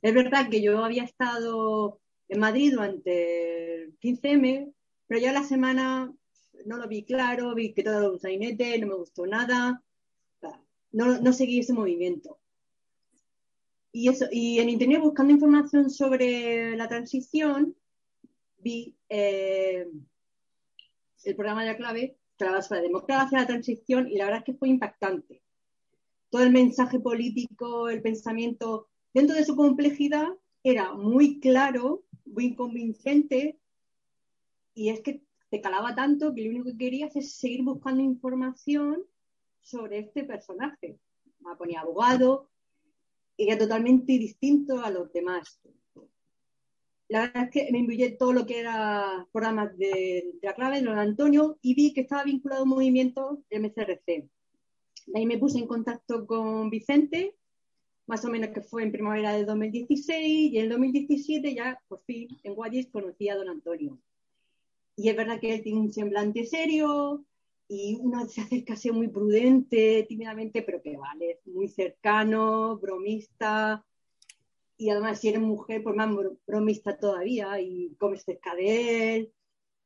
[0.00, 4.72] Es verdad que yo había estado en Madrid durante el 15M,
[5.06, 6.12] pero ya la semana
[6.64, 9.82] no lo vi claro, vi que todo era un sainete, no me gustó nada,
[10.92, 12.38] no, no seguí ese movimiento.
[13.92, 17.76] Y, eso, y en Internet, buscando información sobre la transición,
[18.62, 19.86] vi eh,
[21.24, 24.44] el programa de la clave hablaba sobre la democracia, la transición, y la verdad es
[24.44, 25.42] que fue impactante.
[26.30, 30.28] Todo el mensaje político, el pensamiento, dentro de su complejidad,
[30.62, 33.58] era muy claro, muy convincente,
[34.74, 39.04] y es que te calaba tanto que lo único que querías es seguir buscando información
[39.60, 40.98] sobre este personaje.
[41.40, 42.48] Me ponía abogado,
[43.36, 45.60] era totalmente distinto a los demás.
[47.12, 50.86] La verdad es que me envié todo lo que era programas de, la clave de
[50.86, 54.06] don Antonio y vi que estaba vinculado a un movimiento MCRC.
[54.06, 57.36] De ahí me puse en contacto con Vicente,
[58.06, 62.00] más o menos que fue en primavera del 2016 y en el 2017 ya por
[62.04, 63.98] fin en Guayis conocí a don Antonio.
[64.96, 67.26] Y es verdad que él tiene un semblante serio
[67.68, 73.84] y uno se acerca así muy prudente, tímidamente, pero que vale, muy cercano, bromista.
[74.82, 76.10] Y además, si eres mujer, pues más
[76.44, 79.32] bromista todavía y comes cerca de él.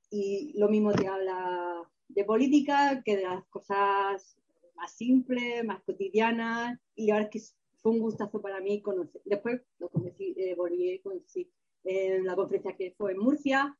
[0.08, 4.38] Y lo mismo te habla de política que de las cosas
[4.74, 6.78] más simples, más cotidianas.
[6.94, 9.20] Y verdad es que fue un gustazo para mí conocer.
[9.26, 11.46] Después lo conocí, eh, volví conocí
[11.84, 13.76] en la conferencia que fue en Murcia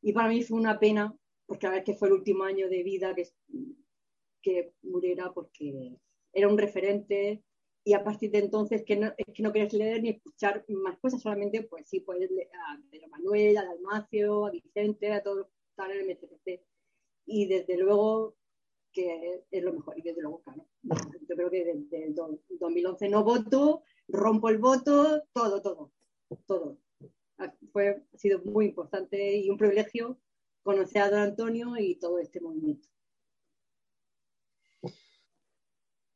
[0.00, 1.12] y para mí fue una pena,
[1.46, 3.26] porque a ver que fue el último año de vida que,
[4.40, 5.96] que muriera, porque
[6.32, 7.42] era un referente
[7.84, 11.22] y a partir de entonces que no, que no quieres leer ni escuchar más cosas,
[11.22, 15.46] solamente pues sí puedes leer a Pedro Manuel, a Dalmacio, a Vicente, a todos los
[15.46, 16.62] que en el MCC.
[17.26, 18.36] Y desde luego
[18.92, 23.22] que es lo mejor, y desde luego, claro, yo creo que desde el 2011 no
[23.22, 25.92] voto, rompo el voto, todo, todo,
[26.46, 26.78] todo
[27.72, 30.18] fue, ha sido muy importante y un privilegio
[30.62, 32.88] conocer a don Antonio y todo este movimiento.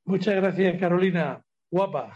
[0.05, 1.45] Muchas gracias, Carolina.
[1.71, 2.15] Guapa.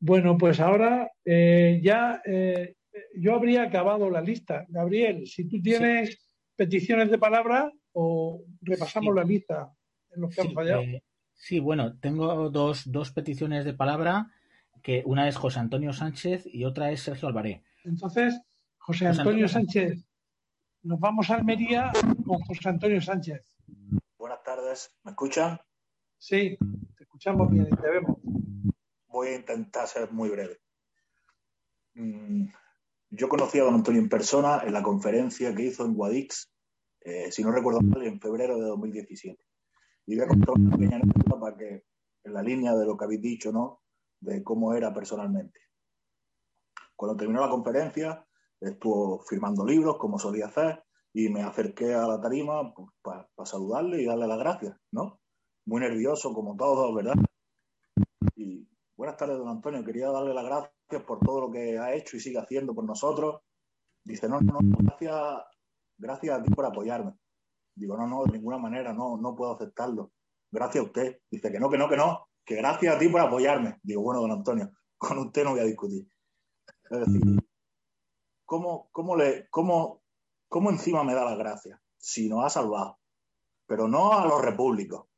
[0.00, 2.76] bueno, pues ahora eh, ya eh,
[3.16, 4.66] yo habría acabado la lista.
[4.68, 6.18] Gabriel, si tú tienes
[6.56, 9.72] peticiones de palabra o repasamos la lista
[10.10, 10.82] en los que han fallado.
[10.82, 11.02] Eh,
[11.34, 14.30] sí, bueno, tengo dos, dos peticiones de palabra
[14.82, 17.62] que una es José Antonio Sánchez y otra es Sergio Alvaré.
[17.84, 18.40] Entonces,
[18.78, 20.04] José Antonio, Sánchez,
[20.82, 21.90] nos vamos a Almería
[22.24, 23.54] con José Antonio Sánchez.
[24.16, 25.60] Buenas tardes, ¿me escuchan?
[26.16, 26.56] Sí,
[27.18, 28.16] escuchamos y te vemos.
[29.08, 30.60] Voy a intentar ser muy breve.
[31.94, 32.46] Mm,
[33.10, 36.48] yo conocí a don Antonio en persona en la conferencia que hizo en Guadix,
[37.00, 39.36] eh, si no recuerdo mal, en febrero de 2017.
[40.06, 41.84] Y voy a contar una pequeña anécdota para que,
[42.22, 43.82] en la línea de lo que habéis dicho, ¿no?
[44.20, 45.60] de cómo era personalmente.
[46.94, 48.24] Cuando terminó la conferencia,
[48.60, 54.02] estuvo firmando libros, como solía hacer, y me acerqué a la tarima pues, para saludarle
[54.02, 55.20] y darle las gracias, ¿no?
[55.68, 57.12] Muy nervioso, como todos, ¿verdad?
[58.36, 58.66] Y
[58.96, 59.84] buenas tardes, don Antonio.
[59.84, 63.42] Quería darle las gracias por todo lo que ha hecho y sigue haciendo por nosotros.
[64.02, 65.14] Dice, no, no, gracias,
[65.98, 67.12] gracias a ti por apoyarme.
[67.74, 70.12] Digo, no, no, de ninguna manera, no, no puedo aceptarlo.
[70.50, 71.18] Gracias a usted.
[71.30, 73.78] Dice que no, que no, que no, que gracias a ti por apoyarme.
[73.82, 76.08] Digo, bueno, don Antonio, con usted no voy a discutir.
[76.90, 77.20] Es decir,
[78.46, 78.88] ¿cómo,
[79.18, 80.02] le, cómo,
[80.48, 81.78] cómo encima me da las gracias?
[81.98, 82.98] Si nos ha salvado.
[83.66, 85.08] Pero no a los repúblicos,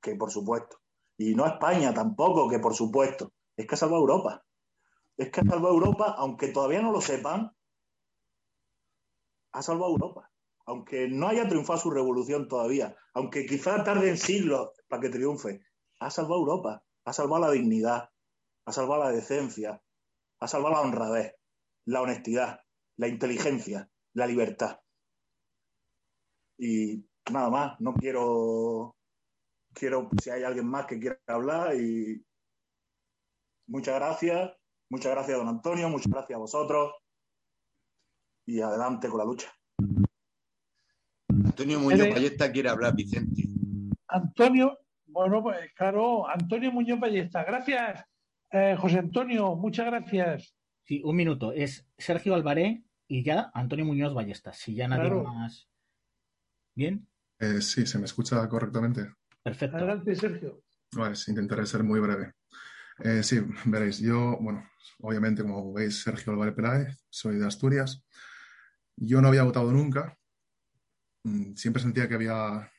[0.00, 0.80] que por supuesto.
[1.16, 3.32] Y no a España tampoco, que por supuesto.
[3.56, 4.44] Es que ha salvado Europa.
[5.16, 7.54] Es que ha salvado Europa, aunque todavía no lo sepan,
[9.52, 10.30] ha salvado Europa.
[10.66, 15.62] Aunque no haya triunfado su revolución todavía, aunque quizá tarde en siglos para que triunfe,
[15.98, 18.10] ha salvado Europa, ha salvado la dignidad,
[18.64, 19.82] ha salvado la decencia,
[20.38, 21.34] ha salvado la honradez,
[21.86, 22.60] la honestidad,
[22.96, 24.80] la inteligencia, la libertad.
[26.58, 28.96] Y nada más, no quiero,
[29.72, 32.24] quiero si hay alguien más que quiera hablar y
[33.66, 34.52] muchas gracias,
[34.88, 36.92] muchas gracias don Antonio, muchas gracias a vosotros
[38.46, 39.52] y adelante con la lucha.
[41.28, 43.44] Antonio Muñoz Ballesta quiere hablar, Vicente.
[44.08, 47.44] Antonio, bueno, pues claro, Antonio Muñoz Ballesta.
[47.44, 48.04] Gracias,
[48.50, 50.54] eh, José Antonio, muchas gracias.
[50.84, 51.52] Sí, un minuto.
[51.52, 54.52] Es Sergio Alvaré y ya Antonio Muñoz Ballesta.
[54.52, 55.68] Si ya nadie más.
[56.74, 57.06] ¿Bien?
[57.38, 59.12] Eh, sí, se me escucha correctamente.
[59.42, 59.76] Perfecto.
[59.76, 60.62] Adelante, Sergio.
[60.92, 62.32] Vale, intentaré ser muy breve.
[63.02, 64.68] Eh, sí, veréis, yo, bueno,
[65.00, 68.04] obviamente, como veis, Sergio Alvaré Peláez, soy de Asturias.
[68.96, 70.16] Yo no había votado nunca.
[71.24, 72.70] Mm, siempre sentía que había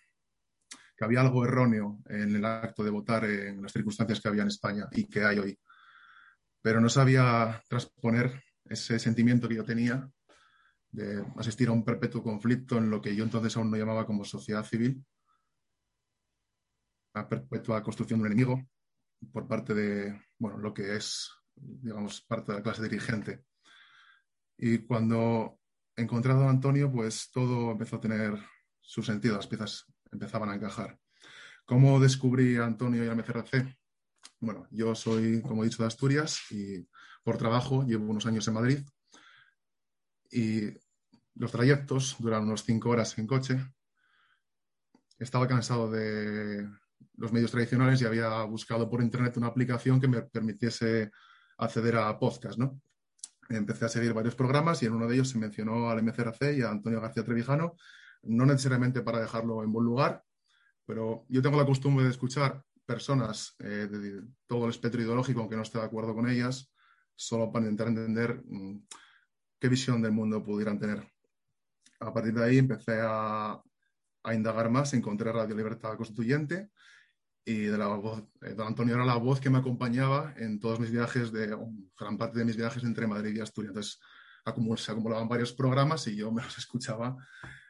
[1.01, 4.49] que había algo erróneo en el acto de votar en las circunstancias que había en
[4.49, 5.59] España y que hay hoy.
[6.61, 10.07] Pero no sabía transponer ese sentimiento que yo tenía
[10.91, 14.23] de asistir a un perpetuo conflicto en lo que yo entonces aún no llamaba como
[14.23, 15.03] sociedad civil,
[17.13, 18.61] una perpetua construcción de un enemigo,
[19.31, 23.45] por parte de, bueno, lo que es, digamos, parte de la clase dirigente.
[24.57, 25.59] Y cuando
[25.95, 28.33] encontré a Antonio, pues todo empezó a tener
[28.79, 30.99] su sentido, las piezas empezaban a encajar.
[31.65, 33.77] ¿Cómo descubrí a Antonio y al MCRC?
[34.39, 36.87] Bueno, yo soy, como he dicho, de Asturias y
[37.23, 38.79] por trabajo llevo unos años en Madrid
[40.31, 40.71] y
[41.35, 43.59] los trayectos duran unos cinco horas en coche.
[45.19, 46.67] Estaba cansado de
[47.17, 51.11] los medios tradicionales y había buscado por internet una aplicación que me permitiese
[51.57, 52.81] acceder a podcast, ¿no?
[53.49, 56.61] Empecé a seguir varios programas y en uno de ellos se mencionó al MCRC y
[56.61, 57.75] a Antonio García Trevijano,
[58.23, 60.23] no necesariamente para dejarlo en buen lugar,
[60.85, 65.55] pero yo tengo la costumbre de escuchar personas eh, de todo el espectro ideológico, aunque
[65.55, 66.71] no esté de acuerdo con ellas,
[67.15, 68.85] solo para intentar entender mm,
[69.59, 71.07] qué visión del mundo pudieran tener.
[71.99, 73.61] A partir de ahí empecé a,
[74.23, 76.69] a indagar más, encontré Radio Libertad Constituyente
[77.43, 80.79] y de la voz, eh, don Antonio era la voz que me acompañaba en todos
[80.79, 81.57] mis viajes, de
[81.99, 83.71] gran parte de mis viajes entre Madrid y Asturias.
[83.71, 83.99] Entonces
[84.83, 87.17] se acumulaban varios programas y yo me los escuchaba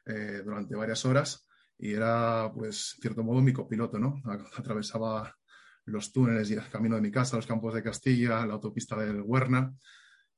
[0.06, 1.48] eh, durante varias horas
[1.78, 4.22] y era, pues, en cierto modo, mi copiloto, ¿no?
[4.56, 5.36] Atravesaba
[5.86, 9.22] los túneles y el camino de mi casa, los campos de Castilla, la autopista del
[9.22, 9.74] Huerna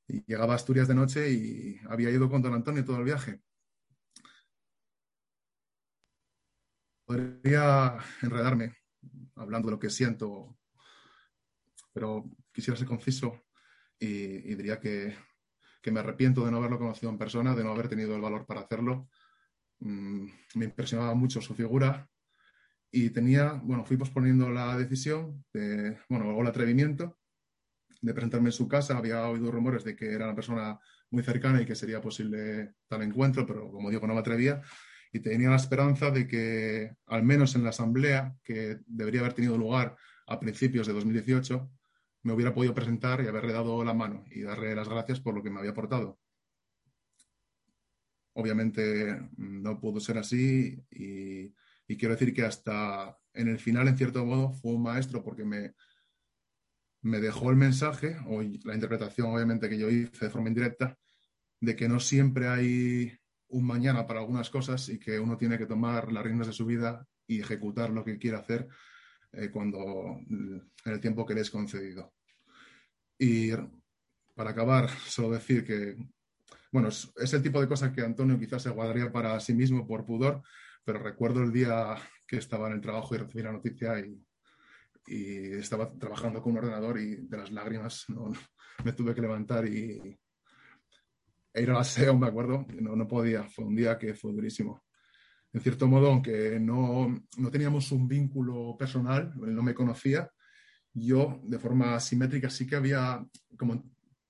[0.07, 3.41] y llegaba a Asturias de noche y había ido con don Antonio todo el viaje.
[7.14, 8.73] Podría enredarme
[9.35, 10.57] hablando de lo que siento,
[11.94, 13.45] pero quisiera ser conciso
[13.99, 15.15] y, diría que,
[15.91, 18.61] me arrepiento de no haberlo conocido en persona, de no haber tenido el valor para
[18.61, 19.10] hacerlo.
[19.80, 20.26] Mm,
[20.56, 22.10] me impresionaba mucho su figura
[22.90, 27.19] y tenía, bueno, fui posponiendo la decisión, de, bueno, o el atrevimiento
[28.02, 28.98] de presentarme en su casa.
[28.98, 30.80] Había oído rumores de que era una persona
[31.11, 34.64] muy cercana y que sería posible tal encuentro, pero como digo, no me atrevía
[35.14, 39.56] y tenía la esperanza de que, al menos en la asamblea, que debería haber tenido
[39.56, 39.95] lugar
[40.26, 41.72] a principios de 2018,
[42.23, 45.44] me hubiera podido presentar y haberle dado la mano y darle las gracias por lo
[45.44, 46.19] que me había aportado.
[48.34, 51.53] Obviamente no pudo ser así y,
[51.95, 55.76] quiero decir que hasta en el final, en cierto modo, fue un maestro porque me,
[57.03, 60.98] me dejó el mensaje, o la interpretación obviamente que yo hice de forma indirecta,
[61.60, 63.15] de que no siempre hay
[63.53, 66.65] un mañana para algunas cosas y que uno tiene que tomar las riendas de su
[66.65, 68.67] vida y ejecutar lo que quiere hacer
[69.31, 72.13] eh, cuando en el tiempo que le es concedido.
[73.17, 73.51] Y
[74.35, 75.95] para acabar, solo decir que,
[76.71, 80.05] bueno, es, el tipo de cosas que Antonio quizás se guardaría para sí mismo por
[80.05, 80.41] pudor,
[80.84, 81.95] pero recuerdo el día
[82.27, 84.19] que estaba en el trabajo y recibí la noticia y,
[85.05, 88.05] estaba trabajando con un ordenador y de las lágrimas
[88.85, 90.17] me tuve que levantar y,
[91.61, 94.84] ir a la SEO, me acuerdo, no, no podía, fue un día que fue durísimo.
[95.51, 100.31] En cierto modo, aunque no, no teníamos un vínculo personal, él no me conocía,
[100.93, 103.23] yo de forma simétrica sí que había
[103.57, 103.84] como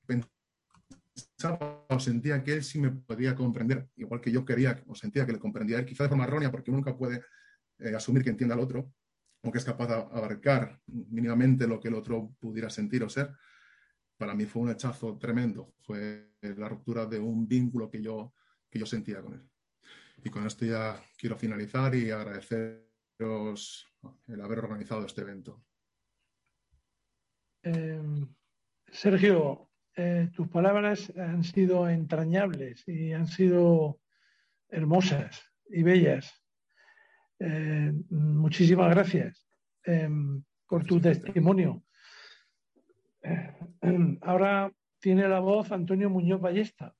[0.05, 5.25] pensaba o sentía que él sí me podía comprender, igual que yo quería o sentía
[5.25, 7.21] que le comprendía él, quizá de forma errónea, porque uno nunca puede
[7.79, 8.91] eh, asumir que entienda al otro
[9.43, 13.31] o que es capaz de abarcar mínimamente lo que el otro pudiera sentir o ser
[14.23, 15.73] para mí fue un hechazo tremendo.
[15.81, 18.33] Fue la ruptura de un vínculo que yo,
[18.69, 19.49] que yo sentía con él.
[20.23, 23.85] Y con esto ya quiero finalizar y agradeceros
[24.27, 25.61] el haber organizado este evento.
[27.63, 28.25] Em,
[28.89, 33.99] Sergio, eh, tus palabras han sido entrañables y han sido
[34.69, 36.31] hermosas y bellas.
[37.39, 39.45] Eh, muchísimas gracias
[39.83, 41.83] em, por tu testimonio.
[44.21, 46.95] Ahora tiene la voz Antonio Muñoz Ballesta.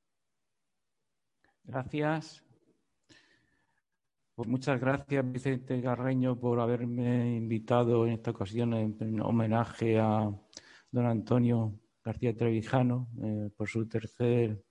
[1.63, 2.43] Gracias.
[4.35, 10.31] Pues muchas gracias, Vicente Garreño, por haberme invitado en esta ocasión en, homenaje a
[10.91, 14.63] don Antonio García Trevijano eh, por su tercer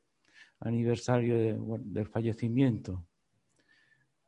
[0.61, 3.07] aniversario del fallecimiento.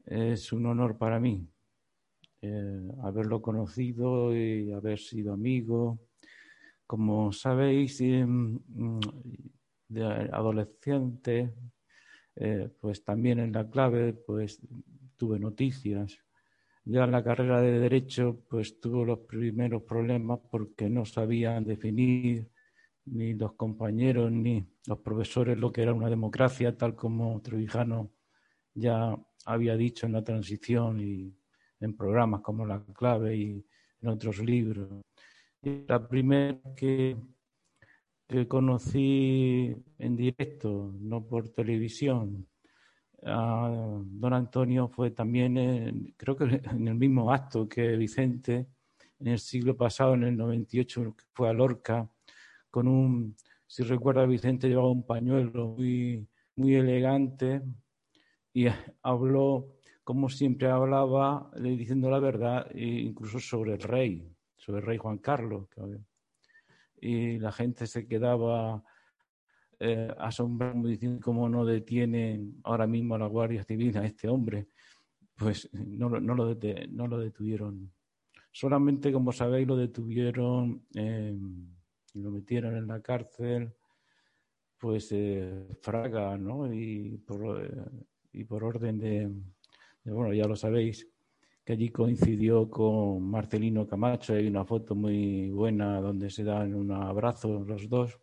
[0.07, 1.49] Es un honor para mí
[2.41, 5.99] eh, haberlo conocido y haber sido amigo
[6.87, 9.01] como sabéis, mm,
[9.89, 11.55] de adolescente,
[12.37, 14.61] eh, pues también en la clave, pues
[15.17, 16.19] tuve noticias.
[16.85, 22.51] Ya en la carrera de Derecho, pues tuve los primeros problemas porque no sabían definir
[23.07, 28.11] ni los compañeros ni los profesores lo que era una democracia, tal como Trevijano
[28.75, 29.17] ya
[29.47, 31.35] había dicho en la transición y
[31.81, 33.67] en programas como La Clave y
[34.01, 34.89] en otros libros.
[35.65, 37.17] La primera que,
[38.29, 42.47] que conocí en directo, no por televisión,
[43.23, 43.71] a
[44.05, 48.67] don Antonio fue también, creo que en el mismo acto que Vicente,
[49.21, 52.11] en el siglo pasado, en el 98, que fue a Lorca,
[52.71, 53.35] con un,
[53.67, 57.63] si recuerda Vicente, llevaba un pañuelo muy, muy elegante
[58.53, 58.67] y
[59.03, 64.34] habló, como siempre hablaba, diciendo la verdad, e incluso sobre el rey,
[64.65, 65.69] sobre el rey Juan Carlos.
[67.01, 68.83] Y la gente se quedaba
[69.79, 74.69] eh, asombrada, diciendo cómo no detienen ahora mismo a la Guardia Civil a este hombre.
[75.37, 77.93] Pues no, no, lo, no lo detuvieron.
[78.51, 81.37] Solamente, como sabéis, lo detuvieron, eh,
[82.15, 83.75] lo metieron en la cárcel,
[84.79, 86.73] pues eh, Fraga, ¿no?
[86.73, 87.71] Y por, eh,
[88.33, 89.29] y por orden de,
[90.05, 91.09] bueno, ya lo sabéis,
[91.65, 94.35] que allí coincidió con Marcelino Camacho.
[94.35, 98.21] Hay una foto muy buena donde se dan un abrazo los dos,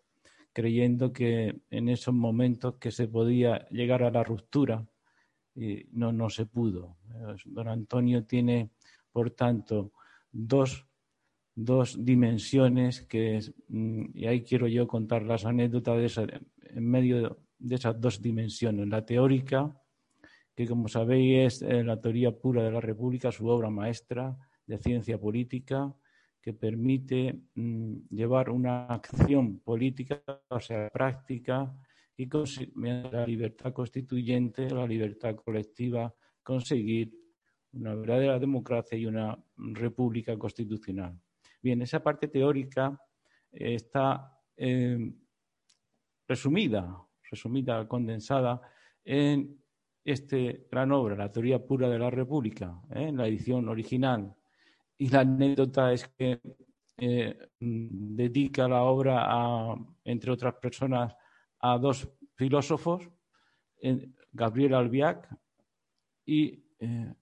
[0.53, 4.87] creyendo que en esos momentos que se podía llegar a la ruptura,
[5.55, 6.97] y no, no se pudo.
[7.45, 8.69] Don Antonio tiene,
[9.11, 9.91] por tanto,
[10.31, 10.87] dos,
[11.55, 16.25] dos dimensiones que, mm, y ahí quiero yo contar las anécdotas de esa,
[16.61, 19.80] en medio de esas dos dimensiones, la teórica
[20.55, 24.77] que como sabéis es eh, la teoría pura de la República, su obra maestra de
[24.77, 25.93] ciencia política,
[26.41, 31.73] que permite mm, llevar una acción política, o sea, práctica,
[32.17, 32.29] y
[32.75, 36.13] la libertad constituyente, la libertad colectiva,
[36.43, 37.11] conseguir
[37.73, 41.19] una verdadera democracia y una república constitucional.
[41.61, 42.99] Bien, esa parte teórica
[43.51, 45.13] está eh,
[46.27, 46.95] resumida,
[47.29, 48.61] resumida, condensada
[49.03, 49.60] en
[50.03, 53.07] este gran obra, la teoría pura de la República, ¿eh?
[53.09, 54.35] en la edición original.
[54.97, 56.39] Y la anécdota es que
[56.97, 61.15] eh, dedica la obra, a, entre otras personas,
[61.59, 63.09] a dos filósofos,
[64.31, 65.27] Gabriel Albiac
[66.25, 67.13] y eh,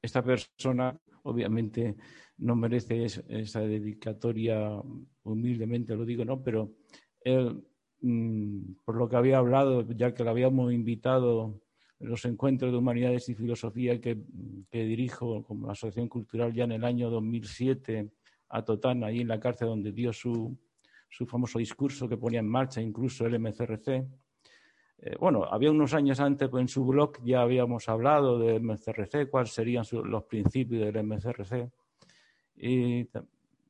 [0.00, 1.96] esta persona, obviamente,
[2.38, 4.80] no merece esa dedicatoria,
[5.22, 6.42] humildemente lo digo, ¿no?
[6.42, 6.76] Pero
[7.20, 7.62] él
[8.02, 11.60] Mm, por lo que había hablado, ya que lo habíamos invitado
[11.98, 14.18] en los encuentros de humanidades y filosofía que,
[14.70, 18.10] dirijo como asociación cultural ya en el año 2007
[18.50, 20.56] a Totana, ahí en la cárcel donde dio su,
[21.08, 23.88] su famoso discurso que ponía en marcha incluso el MCRC.
[24.98, 29.30] Eh, bueno, había unos años antes pues, en su blog ya habíamos hablado del MCRC,
[29.30, 31.70] cuáles serían los principios del MCRC.
[32.56, 33.08] Y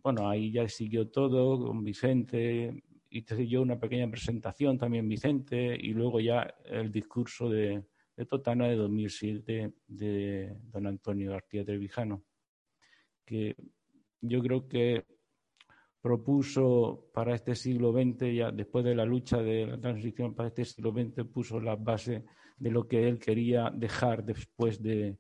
[0.03, 5.93] bueno, ahí ya siguió todo con Vicente, hice yo una pequeña presentación también Vicente y
[5.93, 7.85] luego ya el discurso de,
[8.29, 12.23] Totana de 2007 de don Antonio García Trevijano,
[13.25, 13.55] que
[14.23, 15.05] yo creo que
[16.01, 20.65] propuso para este siglo XX, ya después de la lucha de la transición para este
[20.65, 22.25] siglo XX, puso la base
[22.57, 25.19] de lo que él quería dejar después de,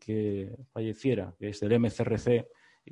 [0.00, 2.48] que falleciera, que es el MCRC,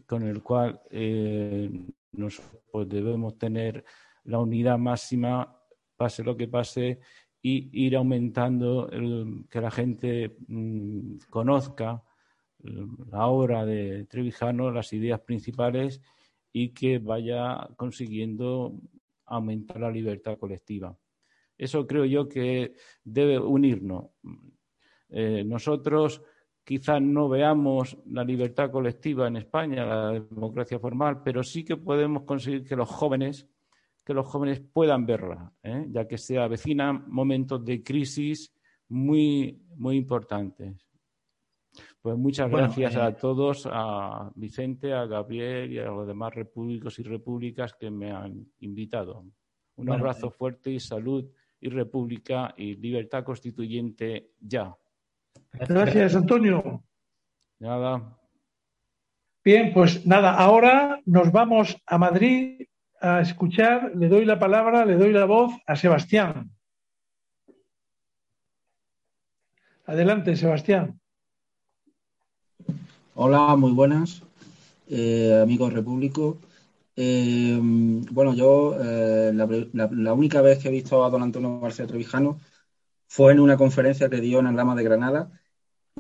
[0.07, 1.71] con el cual eh,
[2.13, 3.85] nosotros pues, debemos tener
[4.25, 5.61] la unidad máxima,
[5.97, 7.01] pase lo que pase,
[7.43, 8.89] y ir aumentando
[9.51, 12.03] que la gente mm, conozca
[12.61, 16.01] mm, la obra de Trevijano, las ideas principales
[16.53, 18.81] y que vaya consiguiendo
[19.27, 20.97] aumentar la libertad colectiva.
[21.57, 22.75] Eso creo yo que
[23.05, 24.07] debe unirnos.
[25.11, 26.23] Eh, nosotros
[26.65, 32.23] quizás no veamos la libertad colectiva en España, la democracia formal, pero sí que podemos
[32.23, 33.47] conseguir que los jóvenes
[34.05, 35.87] que los jóvenes puedan verla, ¿eh?
[35.89, 38.53] ya que se avecinan momentos de crisis
[38.89, 40.87] muy, muy importantes.
[42.03, 46.99] Pues muchas gracias a eh, todos, a Vicente, a Gabriel y a los demás repúblicos
[46.99, 49.25] y repúblicas que me han invitado.
[49.77, 51.25] Un abrazo eh, fuerte y salud
[51.61, 54.77] y república y libertad constituyente ya.
[55.53, 56.85] Gracias, Antonio.
[57.59, 58.19] Nada.
[59.43, 62.67] Bien, pues nada, ahora nos vamos a Madrid
[63.05, 66.51] a escuchar, le doy la palabra, le doy la voz a Sebastián.
[69.85, 70.99] Adelante, Sebastián.
[73.15, 74.23] Hola, muy buenas,
[74.89, 76.39] eh, amigos repúblico.
[76.97, 82.41] Eh, bueno, yo eh, la, única vez que he visto a don Antonio García Trevijano
[83.07, 85.31] fue en una conferencia que dio en el Rama de Granada.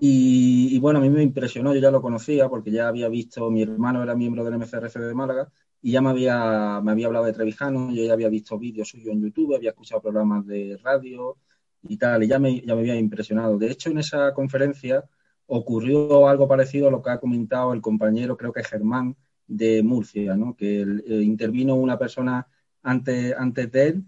[0.01, 3.51] Y, y, bueno, a mí me impresionó, yo ya lo conocía porque ya había visto,
[3.51, 5.52] mi hermano era miembro del MCRF de Málaga
[5.85, 9.12] y ya me había, me había hablado de Trevijano, yo ya había visto vídeos suyos
[9.12, 11.36] en YouTube, había escuchado programas de radio
[11.82, 13.59] y tal, y ya me, ya me había impresionado.
[13.59, 15.05] De hecho, en esa conferencia
[15.44, 19.15] ocurrió algo parecido a lo que ha comentado el compañero, creo que Germán,
[19.47, 20.56] de Murcia, ¿no?
[20.56, 22.47] que eh, intervino una persona
[22.82, 24.05] antes, antes de él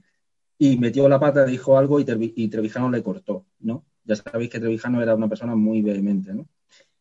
[0.57, 3.45] y metió la pata, dijo algo y, y, Trevijano le cortó.
[3.61, 3.85] ¿no?
[4.03, 6.49] Ya sabéis que Trevijano era una persona muy vehemente ¿no?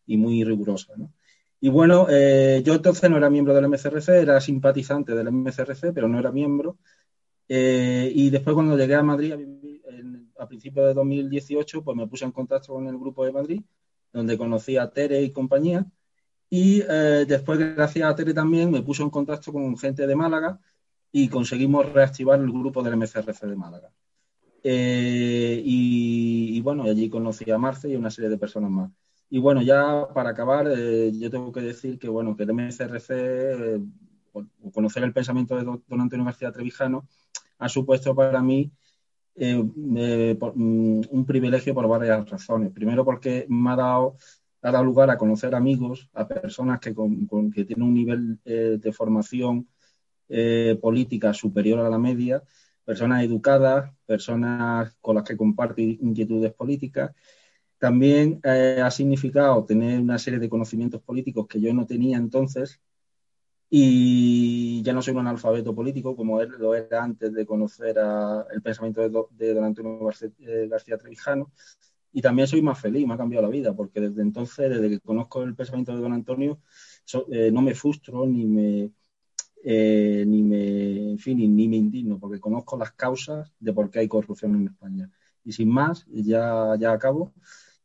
[0.05, 0.91] y muy rigurosa.
[0.97, 1.13] ¿no?
[1.65, 6.07] Y bueno, eh, yo entonces no era miembro del MCRC, era simpatizante del MCRC, pero
[6.07, 6.77] no era miembro.
[7.49, 9.81] Eh, y después cuando llegué a Madrid a, vivir,
[10.37, 13.63] a principios de 2018, pues me puse en contacto con el grupo de Madrid,
[14.13, 15.87] donde conocí a Tere y compañía.
[16.51, 20.59] Y eh, después, gracias a Tere también, me puso en contacto con gente de Málaga
[21.11, 23.91] y conseguimos reactivar el grupo del MCRC de Málaga.
[24.61, 25.61] Y,
[26.57, 28.91] y, bueno, allí conocí a Marce y una serie de personas más.
[29.29, 33.09] Y bueno, ya para acabar, eh, yo tengo que decir que bueno, que el MCRC,
[33.09, 33.79] eh,
[34.33, 37.07] o conocer el pensamiento de don Antonio García Trevijano,
[37.57, 38.71] ha supuesto para mí
[39.37, 39.61] eh,
[39.97, 42.71] eh, mm, un privilegio por varias razones.
[42.71, 44.17] Primero porque me ha dado,
[44.61, 48.39] ha dado lugar a conocer amigos, a personas que, con, con, que tienen un nivel
[48.45, 49.67] eh, de formación
[50.81, 52.41] política superior a la media,
[52.83, 57.11] personas educadas, personas con las que comparto inquietudes políticas.
[57.85, 62.81] También ha significado tener una serie de conocimientos políticos que yo no tenía entonces
[63.69, 67.95] y ya no soy un analfabeto político como él lo era antes de conocer
[68.51, 71.51] el pensamiento de, don Antonio García, eh, García, Trevijano
[72.11, 74.99] y también soy más feliz, me ha cambiado la vida porque desde entonces, desde que
[74.99, 76.57] conozco el pensamiento de don Antonio,
[77.31, 78.91] eh, no me frustro ni me,
[79.63, 84.07] eh, ni me, fin, ni, me indigno porque conozco las causas de por qué hay
[84.07, 85.11] corrupción en España.
[85.43, 87.31] Y sin más, ya, ya acabo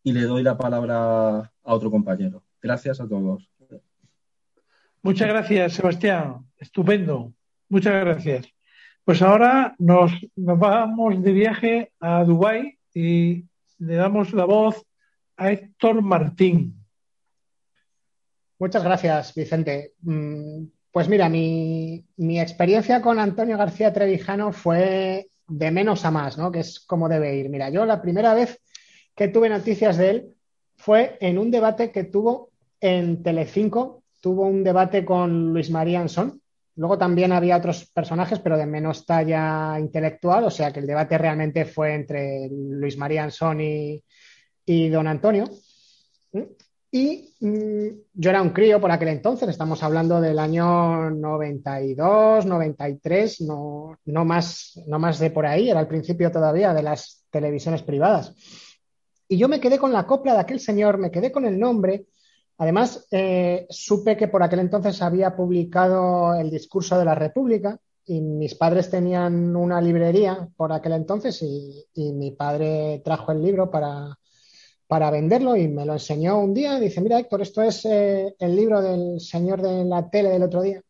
[0.02, 2.42] y le doy la palabra a otro compañero.
[2.62, 3.48] Gracias a todos.
[5.02, 6.46] Muchas gracias, Sebastián.
[6.58, 7.32] Estupendo.
[7.68, 8.46] Muchas gracias.
[9.04, 13.44] Pues ahora nos, nos vamos de viaje a Dubái y
[13.78, 14.84] le damos la voz
[15.36, 16.76] a Héctor Martín.
[18.58, 19.94] Muchas gracias, Vicente.
[20.92, 26.52] Pues mira, mi, mi, experiencia con Antonio García Trevijano fue de menos a más, ¿no?
[26.52, 27.48] Que es como debe ir.
[27.48, 28.60] Mira, yo la primera vez
[29.20, 30.34] que tuve noticias de él
[30.76, 36.40] fue en un debate que tuvo en Telecinco tuvo un debate con Luis María Ansón.
[36.76, 41.18] Luego también había otros personajes, pero de menos talla intelectual, o sea que el debate
[41.18, 45.44] realmente fue entre Luis María Ansón y, don Antonio.
[46.90, 53.42] Y mmm, yo era un crío por aquel entonces, estamos hablando del año 92, 93,
[53.42, 58.34] no, más, no más de por ahí, era el principio todavía de las televisiones privadas.
[59.30, 62.04] Y yo me quedé con la copla de aquel señor, me quedé con el nombre,
[62.60, 68.20] Además, eh, supe que por aquel entonces había publicado el discurso de la República y
[68.20, 74.14] mis padres tenían una librería por aquel entonces y, mi padre trajo el libro para,
[74.86, 76.78] para, venderlo y me lo enseñó un día.
[76.78, 80.60] Dice, mira Héctor, esto es eh, el libro del señor de la tele del otro
[80.60, 80.82] día.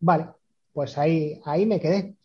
[0.00, 0.26] Vale,
[0.70, 2.16] pues ahí, ahí me quedé.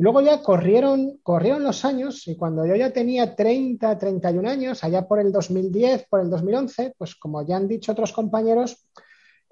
[0.00, 5.06] Luego ya corrieron, corrieron los años y cuando yo ya tenía 30, 31 años, allá
[5.06, 8.88] por el 2010, por el 2011, pues como ya han dicho otros compañeros,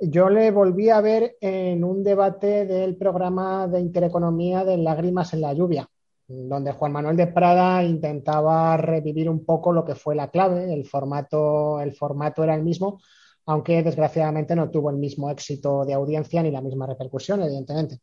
[0.01, 5.43] yo le volví a ver en un debate del programa de Intereconomía de Lágrimas en
[5.43, 5.87] la Lluvia,
[6.27, 10.87] donde Juan Manuel de Prada intentaba revivir un poco lo que fue la clave, el
[10.87, 13.03] formato, el formato era el mismo,
[13.45, 18.01] aunque desgraciadamente no tuvo el mismo éxito de audiencia ni la misma repercusión, evidentemente.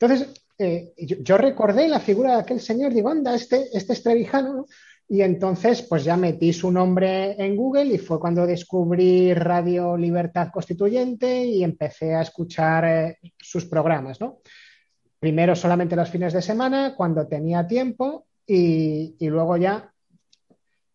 [0.00, 4.66] Entonces, eh, yo, recordé la figura de aquel señor, digo, anda, este, este ¿no?
[5.08, 10.50] Y entonces, pues ya metí su nombre en Google y fue cuando descubrí Radio Libertad
[10.52, 14.38] Constituyente y empecé a escuchar eh, sus programas, ¿no?
[15.18, 19.92] Primero solamente los fines de semana, cuando tenía tiempo, y, y luego ya,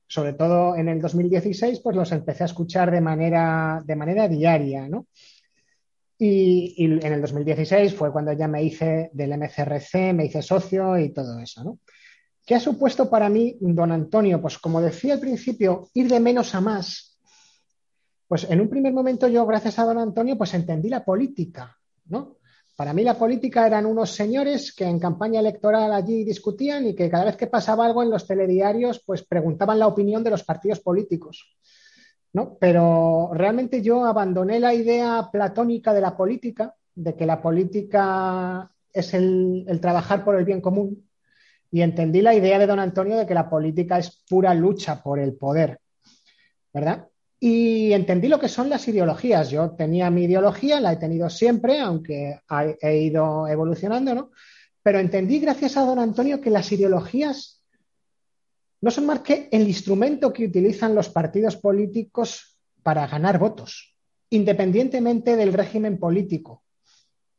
[0.08, 4.88] sobre todo en el 2016, pues los empecé a escuchar de manera, de manera diaria,
[4.90, 5.06] ¿no?
[6.18, 11.10] Y, en el 2016 fue cuando ya me hice del MCRC, me hice socio y
[11.10, 11.80] todo eso, ¿no?
[12.46, 14.40] ¿Qué ha supuesto para mí, don Antonio?
[14.40, 17.18] Pues como decía al principio, ir de menos a más.
[18.28, 21.76] Pues en un primer momento yo, gracias a don Antonio, pues entendí la política,
[22.06, 22.38] ¿no?
[22.76, 27.10] Para mí la política eran unos señores que en campaña electoral allí discutían y que
[27.10, 30.82] cada vez que pasaba algo en los telediarios, pues preguntaban la opinión de los partidos
[30.82, 31.56] políticos.
[32.60, 39.14] Pero realmente yo abandoné la idea platónica de la política, de que la política es
[39.14, 41.08] el, el, trabajar por el bien común,
[41.72, 45.20] y entendí la idea de don Antonio de que la política es pura lucha por
[45.20, 45.80] el poder,
[46.74, 47.08] ¿verdad?
[47.40, 49.50] Y entendí lo que son las ideologías.
[49.50, 52.40] Yo tenía mi ideología, la he tenido siempre, aunque
[52.82, 54.32] he ido evolucionando, ¿no?
[54.82, 57.62] Pero entendí gracias a don Antonio que las ideologías
[58.82, 63.96] no son más que el instrumento que utilizan los partidos políticos para ganar votos,
[64.30, 66.64] independientemente del régimen político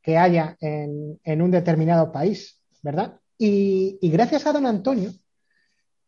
[0.03, 3.21] que haya en, un determinado país, ¿verdad?
[3.37, 5.13] Y, y, gracias a don Antonio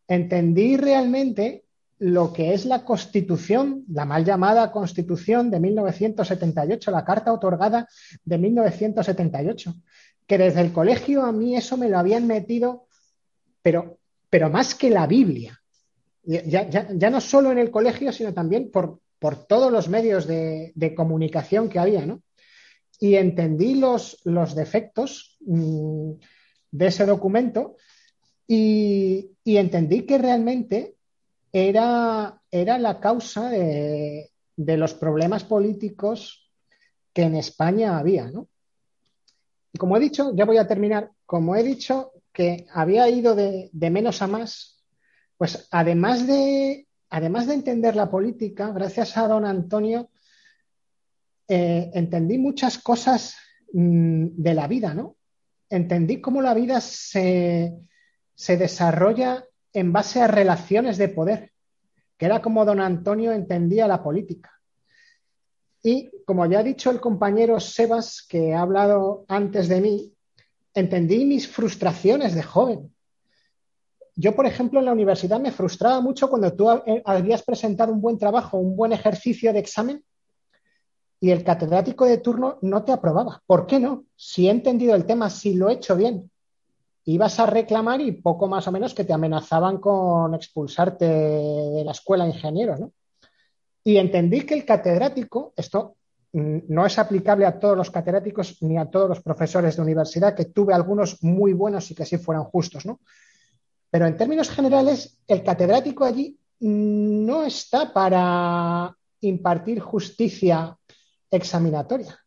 [0.06, 1.64] entendí realmente
[1.98, 7.88] lo que es la Constitución, la mal llamada Constitución de 1978, la carta otorgada
[8.24, 9.74] de 1978,
[10.26, 12.86] que desde el colegio a mí eso me lo habían metido,
[13.62, 13.97] pero,
[14.30, 15.60] pero más que la Biblia.
[16.22, 20.94] Ya, ya, no solo en el colegio, sino también por, por todos los medios de,
[20.94, 22.22] comunicación que había, ¿no?
[23.00, 26.12] Y entendí los, los defectos mm,
[26.72, 27.76] de ese documento
[28.46, 30.96] y, y entendí que realmente
[31.52, 36.50] era, era la causa de, los problemas políticos
[37.12, 38.48] que en España había, ¿no?
[39.72, 43.68] Y como he dicho, ya voy a terminar, como he dicho que había ido de,
[43.72, 44.80] menos a más,
[45.36, 50.12] pues además de, además de entender la política, gracias a don Antonio,
[51.48, 53.34] eh, entendí muchas cosas
[53.72, 55.16] mm, de la vida, ¿no?
[55.68, 57.74] Entendí cómo la vida se,
[58.36, 61.50] se desarrolla en base a relaciones de poder,
[62.16, 64.52] que era como don Antonio entendía la política.
[65.82, 70.14] Y como ya ha dicho el compañero Sebas, que ha hablado antes de mí,
[70.78, 72.94] entendí mis frustraciones de joven.
[74.16, 76.68] Yo, por ejemplo, en la universidad me frustraba mucho cuando tú
[77.04, 80.04] habías presentado un buen trabajo, un buen ejercicio de examen
[81.20, 83.42] y el catedrático de turno no te aprobaba.
[83.46, 84.06] ¿Por qué no?
[84.16, 86.30] Si he entendido el tema, si lo he hecho bien
[87.08, 91.92] ibas a reclamar y poco más o menos que te amenazaban con expulsarte de la
[91.92, 92.80] escuela de ingenieros.
[92.80, 92.92] ¿no?
[93.82, 95.96] Y entendí que el catedrático, esto
[96.32, 100.46] no es aplicable a todos los catedráticos ni a todos los profesores de universidad, que
[100.46, 103.00] tuve algunos muy buenos y que sí fueran justos, ¿no?
[103.90, 110.76] Pero en términos generales, el catedrático allí no está para impartir justicia
[111.30, 112.18] examinatoria,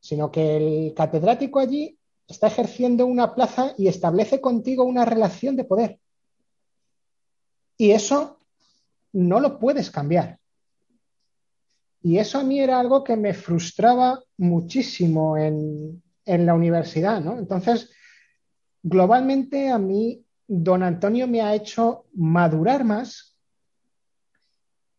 [0.00, 5.64] sino que el catedrático allí está ejerciendo una plaza y establece contigo una relación de
[5.64, 5.98] poder.
[7.78, 8.38] Y eso
[9.12, 10.37] no lo puedes cambiar.
[12.02, 17.38] Y eso a mí era algo que me frustraba muchísimo en, la universidad, ¿no?
[17.38, 17.90] Entonces,
[18.82, 23.34] globalmente a mí, don Antonio me ha hecho madurar más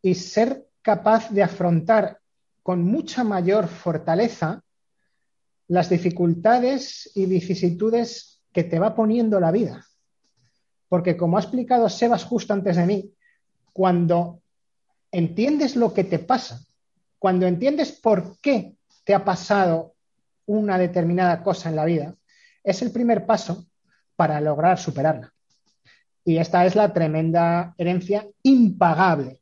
[0.01, 2.19] y ser capaz de afrontar
[2.63, 4.63] con mucha mayor fortaleza
[5.67, 9.85] las dificultades y vicisitudes que te va poniendo la vida.
[10.87, 13.13] Porque como ha explicado Sebas justo antes de mí,
[13.71, 14.41] cuando
[15.11, 16.59] entiendes lo que te pasa,
[17.19, 18.73] cuando entiendes por qué
[19.03, 19.93] te ha pasado
[20.45, 22.15] una determinada cosa en la vida,
[22.63, 23.65] es el primer paso
[24.15, 25.31] para lograr superarla.
[26.23, 29.41] Y esta es la tremenda herencia impagable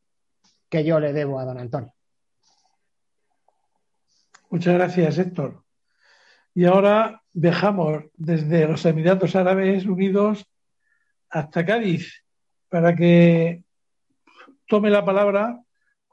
[0.69, 1.93] que yo le debo a don Antonio.
[4.49, 5.63] Muchas gracias, Héctor.
[6.53, 10.45] Y ahora viajamos desde los Emiratos Árabes Unidos
[11.29, 12.23] hasta Cádiz
[12.69, 13.63] para que
[14.67, 15.61] tome la palabra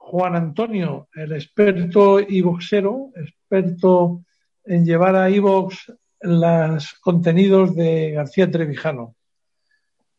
[0.06, 4.22] Juan Antonio, el experto y boxero, experto
[4.62, 9.16] en llevar a iVox los contenidos de García Trevijano.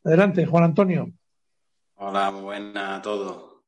[0.03, 1.12] Adelante, Juan Antonio.
[1.98, 3.62] Hola, buenas a todos.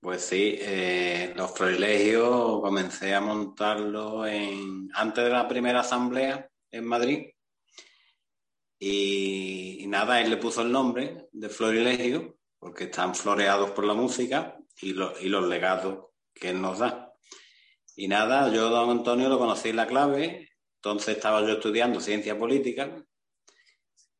[0.00, 6.84] Pues sí, eh, los privilegios comencé a montarlo en, antes de la primera asamblea en
[6.84, 7.28] Madrid.
[8.80, 14.57] Y, nada, él le puso el nombre de Florilegio, porque están floreados por la música
[14.80, 17.12] y, y los legados que él nos da.
[17.96, 22.38] Y nada, yo, don Antonio, lo conocí en la clave, entonces estaba yo estudiando ciencia
[22.38, 23.04] política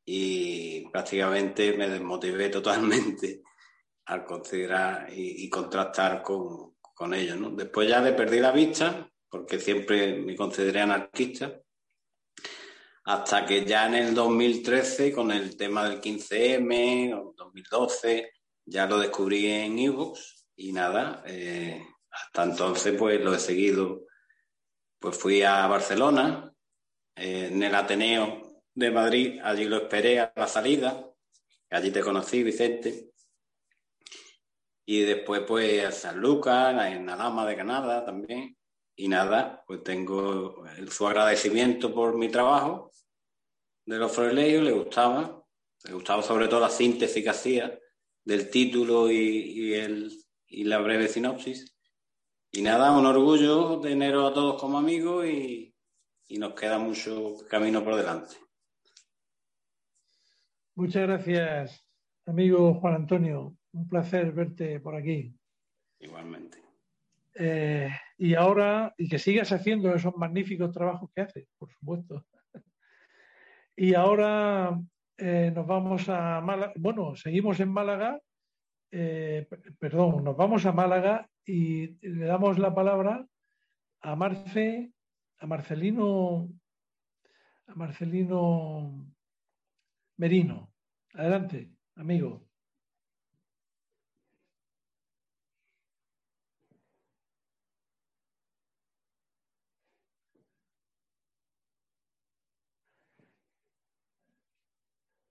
[0.05, 3.43] y prácticamente me desmotivé totalmente
[4.07, 7.39] al considerar y, contrastar con, con ellos.
[7.57, 11.61] Después ya le perdí la vista, porque siempre me consideré anarquista,
[13.05, 18.33] hasta que ya en el 2013, con el tema del 15M, 2012,
[18.65, 24.03] ya lo descubrí en ebooks y nada, eh, hasta entonces pues lo he seguido.
[24.99, 26.53] Pues fui a Barcelona,
[27.15, 31.09] eh, en el Ateneo de Madrid, allí lo esperé a la salida,
[31.71, 33.13] allí te conocí, Vicente,
[34.85, 38.57] y después, pues, a San Lucas, en Alama de Canadá también.
[38.97, 42.91] Y nada, pues tengo su agradecimiento por mi trabajo
[43.85, 45.45] de los Froileos, le gustaba.
[45.85, 47.79] Le gustaba sobre todo la síntesis que hacía
[48.25, 50.11] del título y, el,
[50.49, 51.77] y la breve sinopsis.
[52.51, 55.75] Y nada, un orgullo teneros a todos como amigos y,
[56.29, 58.37] y nos queda mucho camino por delante.
[60.75, 61.87] Muchas gracias,
[62.27, 63.57] amigo Juan Antonio.
[63.73, 65.35] Un placer verte por aquí.
[66.01, 66.63] Igualmente.
[67.35, 72.25] Eh, y ahora, y que sigas haciendo esos magníficos trabajos que haces, por supuesto.
[73.77, 74.81] y ahora
[75.17, 76.73] eh, nos vamos a Málaga.
[76.77, 78.21] Bueno, seguimos en Málaga
[78.91, 79.47] eh,
[79.79, 83.27] perdón, nos vamos a Málaga y le damos la palabra
[84.01, 84.93] a Marce,
[85.39, 86.49] a Marcelino,
[87.67, 89.07] a Marcelino
[90.17, 90.73] Merino.
[91.15, 92.49] Adelante, amigo.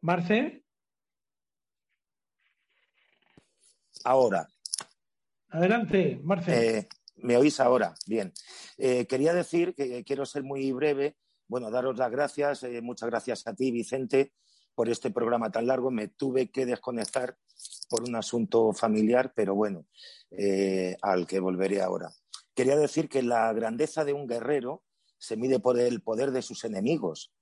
[0.02, 0.67] Marce.
[4.08, 4.48] Ahora.
[5.50, 6.78] Adelante, Marce.
[6.78, 7.94] Eh, ¿Me oís ahora?
[8.06, 8.32] Bien.
[8.78, 11.18] Eh, quería decir que quiero ser muy breve.
[11.50, 12.64] Bueno, daros las gracias.
[12.64, 14.32] Eh, muchas gracias a ti, Vicente,
[14.74, 15.92] por este programa tan largo.
[15.92, 17.38] Me tuve que desconectar
[17.90, 19.88] por un asunto familiar, pero bueno,
[21.02, 22.10] al que volveré ahora.
[22.56, 24.86] Quería decir que la grandeza de un guerrero
[25.18, 27.34] se mide por el poder de sus enemigos.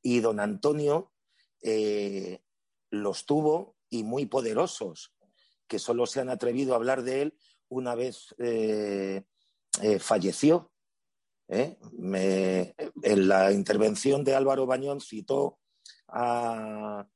[0.00, 1.12] Y don Antonio
[2.88, 5.13] los tuvo y muy poderosos,
[5.66, 7.38] que solo se han atrevido a hablar de él
[7.68, 9.24] una vez eh,
[9.82, 10.70] eh, falleció.
[11.48, 15.58] en la intervención de Álvaro Bañón citó
[16.08, 17.06] a,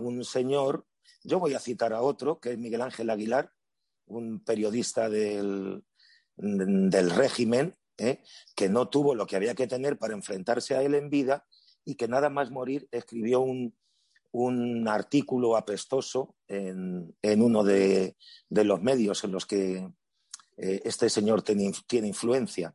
[0.00, 0.86] un señor,
[1.22, 3.52] yo voy a citar a otro, que es Miguel Ángel Aguilar,
[4.06, 5.84] un periodista del,
[6.36, 11.10] del régimen, que no tuvo lo que había que tener para enfrentarse a él en
[11.10, 11.46] vida
[11.84, 13.74] y que nada más morir escribió un,
[14.86, 18.16] artículo apestoso en, uno de,
[18.50, 19.88] los medios en los que
[20.56, 21.72] eh, este señor tiene,
[22.06, 22.74] influencia.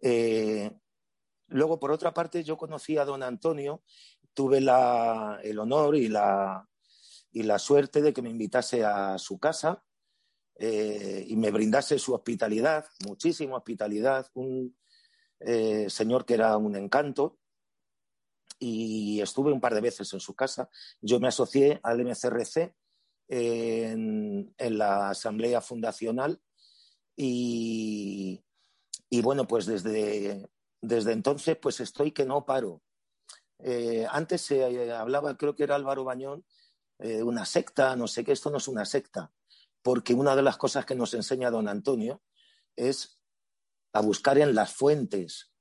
[0.00, 0.70] Eh,
[1.48, 3.82] luego, por otra parte, yo conocí a don Antonio,
[4.34, 6.68] tuve el honor y la,
[7.30, 9.84] y la suerte de que me invitase a su casa
[10.56, 14.76] eh, y me brindase su hospitalidad, muchísima hospitalidad, un
[15.88, 17.40] señor que era un encanto
[18.64, 20.70] y estuve un par de veces en su casa.
[21.00, 22.72] Yo me asocié al MCRC
[23.26, 26.40] en, la asamblea fundacional
[27.16, 28.40] y,
[29.22, 30.48] bueno, pues desde,
[30.80, 32.82] desde entonces pues estoy que no paro.
[33.58, 36.44] Eh, antes se hablaba, creo que era Álvaro Bañón,
[37.00, 39.32] eh, una secta, no sé qué, esto no es una secta,
[39.82, 42.22] porque una de las cosas que nos enseña don Antonio
[42.76, 43.18] es
[43.92, 45.51] a buscar en las fuentes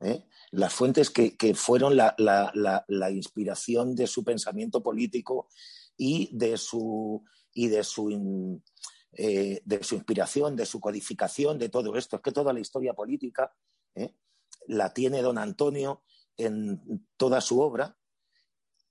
[0.00, 0.26] ¿eh?
[0.50, 5.48] las fuentes que, fueron la, inspiración de su pensamiento político
[5.96, 7.22] y de su,
[7.52, 8.62] y de su,
[9.12, 12.16] eh, de su inspiración, de su codificación, de todo esto.
[12.16, 13.54] Es que toda la historia política
[13.94, 14.16] ¿eh?
[14.66, 16.02] la tiene don Antonio
[16.36, 17.96] en toda su obra,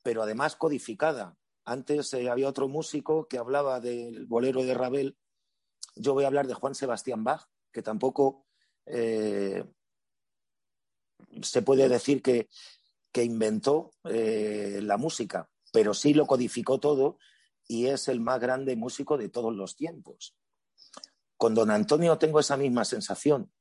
[0.04, 1.38] pero además codificada.
[1.66, 5.18] Antes había otro músico que hablaba del bolero de Ravel.
[5.96, 8.46] Yo voy a hablar de Juan Sebastián Bach, que tampoco
[11.42, 12.50] se puede decir que,
[13.22, 17.18] inventó eh, la música, pero sí lo codificó todo
[17.68, 20.36] y es el más grande músico de todos los tiempos.
[21.36, 23.52] Con don Antonio tengo esa misma sensación.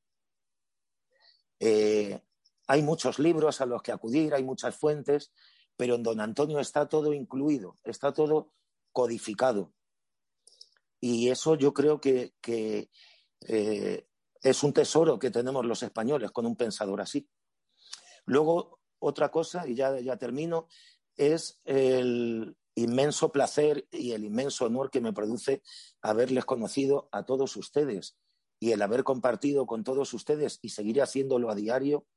[1.59, 2.21] Eh,
[2.67, 5.33] hay muchos libros a los que acudir, hay muchas fuentes,
[5.75, 8.53] pero en don Antonio está todo incluido, está todo
[8.91, 9.73] codificado.
[10.99, 12.33] Y eso yo creo que,
[13.47, 14.07] eh,
[14.41, 17.29] es un tesoro que tenemos los españoles con un pensador así.
[18.25, 20.67] Luego, otra cosa, y ya, ya termino,
[21.15, 25.61] es el inmenso placer y el inmenso honor que me produce
[26.01, 28.17] haberles conocido a todos ustedes
[28.59, 32.07] y el haber compartido con todos ustedes y seguir haciéndolo a diario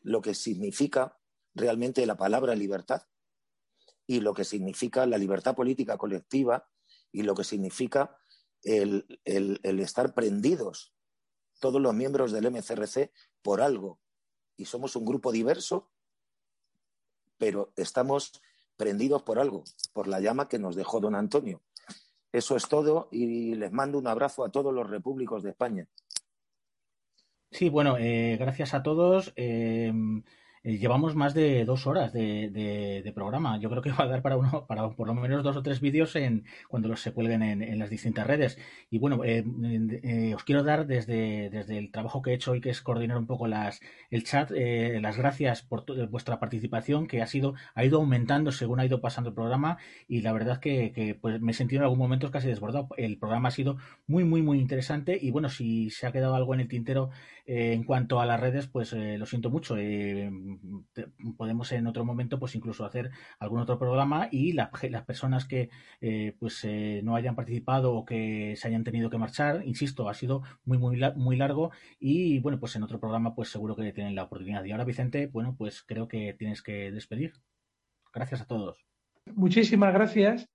[0.00, 1.18] lo que significa
[1.54, 3.02] realmente la palabra libertad
[4.06, 6.68] y lo que significa la libertad política colectiva
[7.12, 8.16] y lo que significa
[8.62, 10.92] el, el estar prendidos
[11.60, 13.12] todos los miembros del MCRC
[13.42, 14.00] por algo
[14.60, 15.88] y somos un grupo diverso,
[17.38, 18.42] pero estamos
[18.76, 21.62] prendidos por algo, por la llama que nos dejó don Antonio.
[22.30, 25.88] Eso es todo y les mando un abrazo a todos los repúblicos de España.
[27.50, 29.32] Sí, bueno, eh, gracias a todos.
[29.34, 29.92] Eh,
[30.62, 33.58] eh, llevamos más de dos horas de, programa.
[33.58, 35.80] Yo creo que va a dar para uno, para por lo menos dos o tres
[35.80, 38.58] vídeos en cuando los se cuelguen en, las distintas redes.
[38.90, 39.44] Y bueno, eh,
[40.02, 43.16] eh, os quiero dar desde, desde el trabajo que he hecho hoy, que es coordinar
[43.16, 43.80] un poco las,
[44.10, 48.86] el chat, las gracias por vuestra participación, que ha sido, ha ido aumentando según ha
[48.86, 49.78] ido pasando el programa.
[50.08, 52.88] Y la verdad que, que pues me he sentido en algún momento casi desbordado.
[52.96, 55.18] El programa ha sido muy, muy, muy interesante.
[55.20, 57.10] Y bueno, si se ha quedado algo en el tintero
[57.46, 59.76] en cuanto a las redes, pues lo siento mucho
[61.36, 65.70] podemos en otro momento pues incluso hacer algún otro programa y las personas que
[66.00, 70.14] eh, pues eh, no hayan participado o que se hayan tenido que marchar, insisto, ha
[70.14, 74.14] sido muy muy muy largo y bueno, pues en otro programa pues seguro que tienen
[74.14, 74.64] la oportunidad.
[74.64, 77.32] Y ahora Vicente, bueno, pues creo que tienes que despedir.
[78.12, 78.84] Gracias a todos.
[79.26, 80.48] Muchísimas gracias.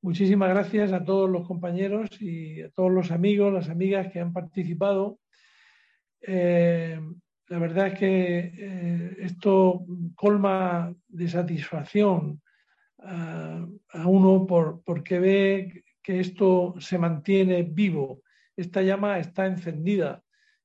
[0.00, 4.32] muchísimas gracias a todos los compañeros y a todos los amigos, las amigas que han
[4.32, 5.18] participado.
[6.20, 7.00] Eh,
[7.48, 9.84] la verdad es que eh, esto
[10.14, 12.42] colma de satisfacción
[12.98, 13.66] a,
[14.04, 18.22] uno por, porque ve que esto se mantiene vivo.
[18.56, 20.22] Esta llama está encendida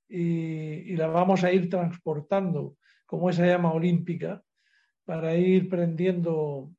[0.09, 4.43] y, la vamos a ir transportando como esa llama olímpica
[5.05, 6.71] para ir prendiendo,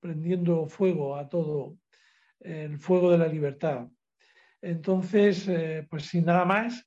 [0.00, 1.76] prendiendo fuego a todo,
[2.40, 3.88] el fuego de la libertad.
[4.60, 6.85] Entonces, eh, pues sin nada más,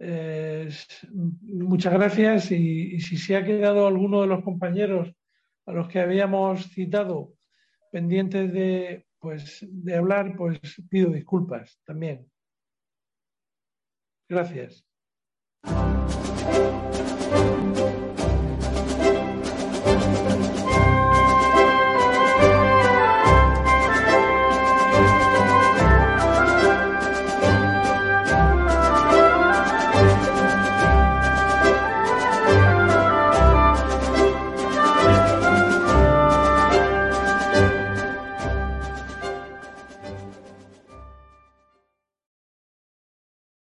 [0.00, 0.68] eh,
[1.12, 5.12] muchas gracias y, si se ha quedado alguno de los compañeros
[5.66, 7.34] a los que habíamos citado
[7.90, 10.58] pendientes de, pues, de hablar, pues
[10.88, 12.30] pido disculpas también.
[14.28, 14.84] Gracias.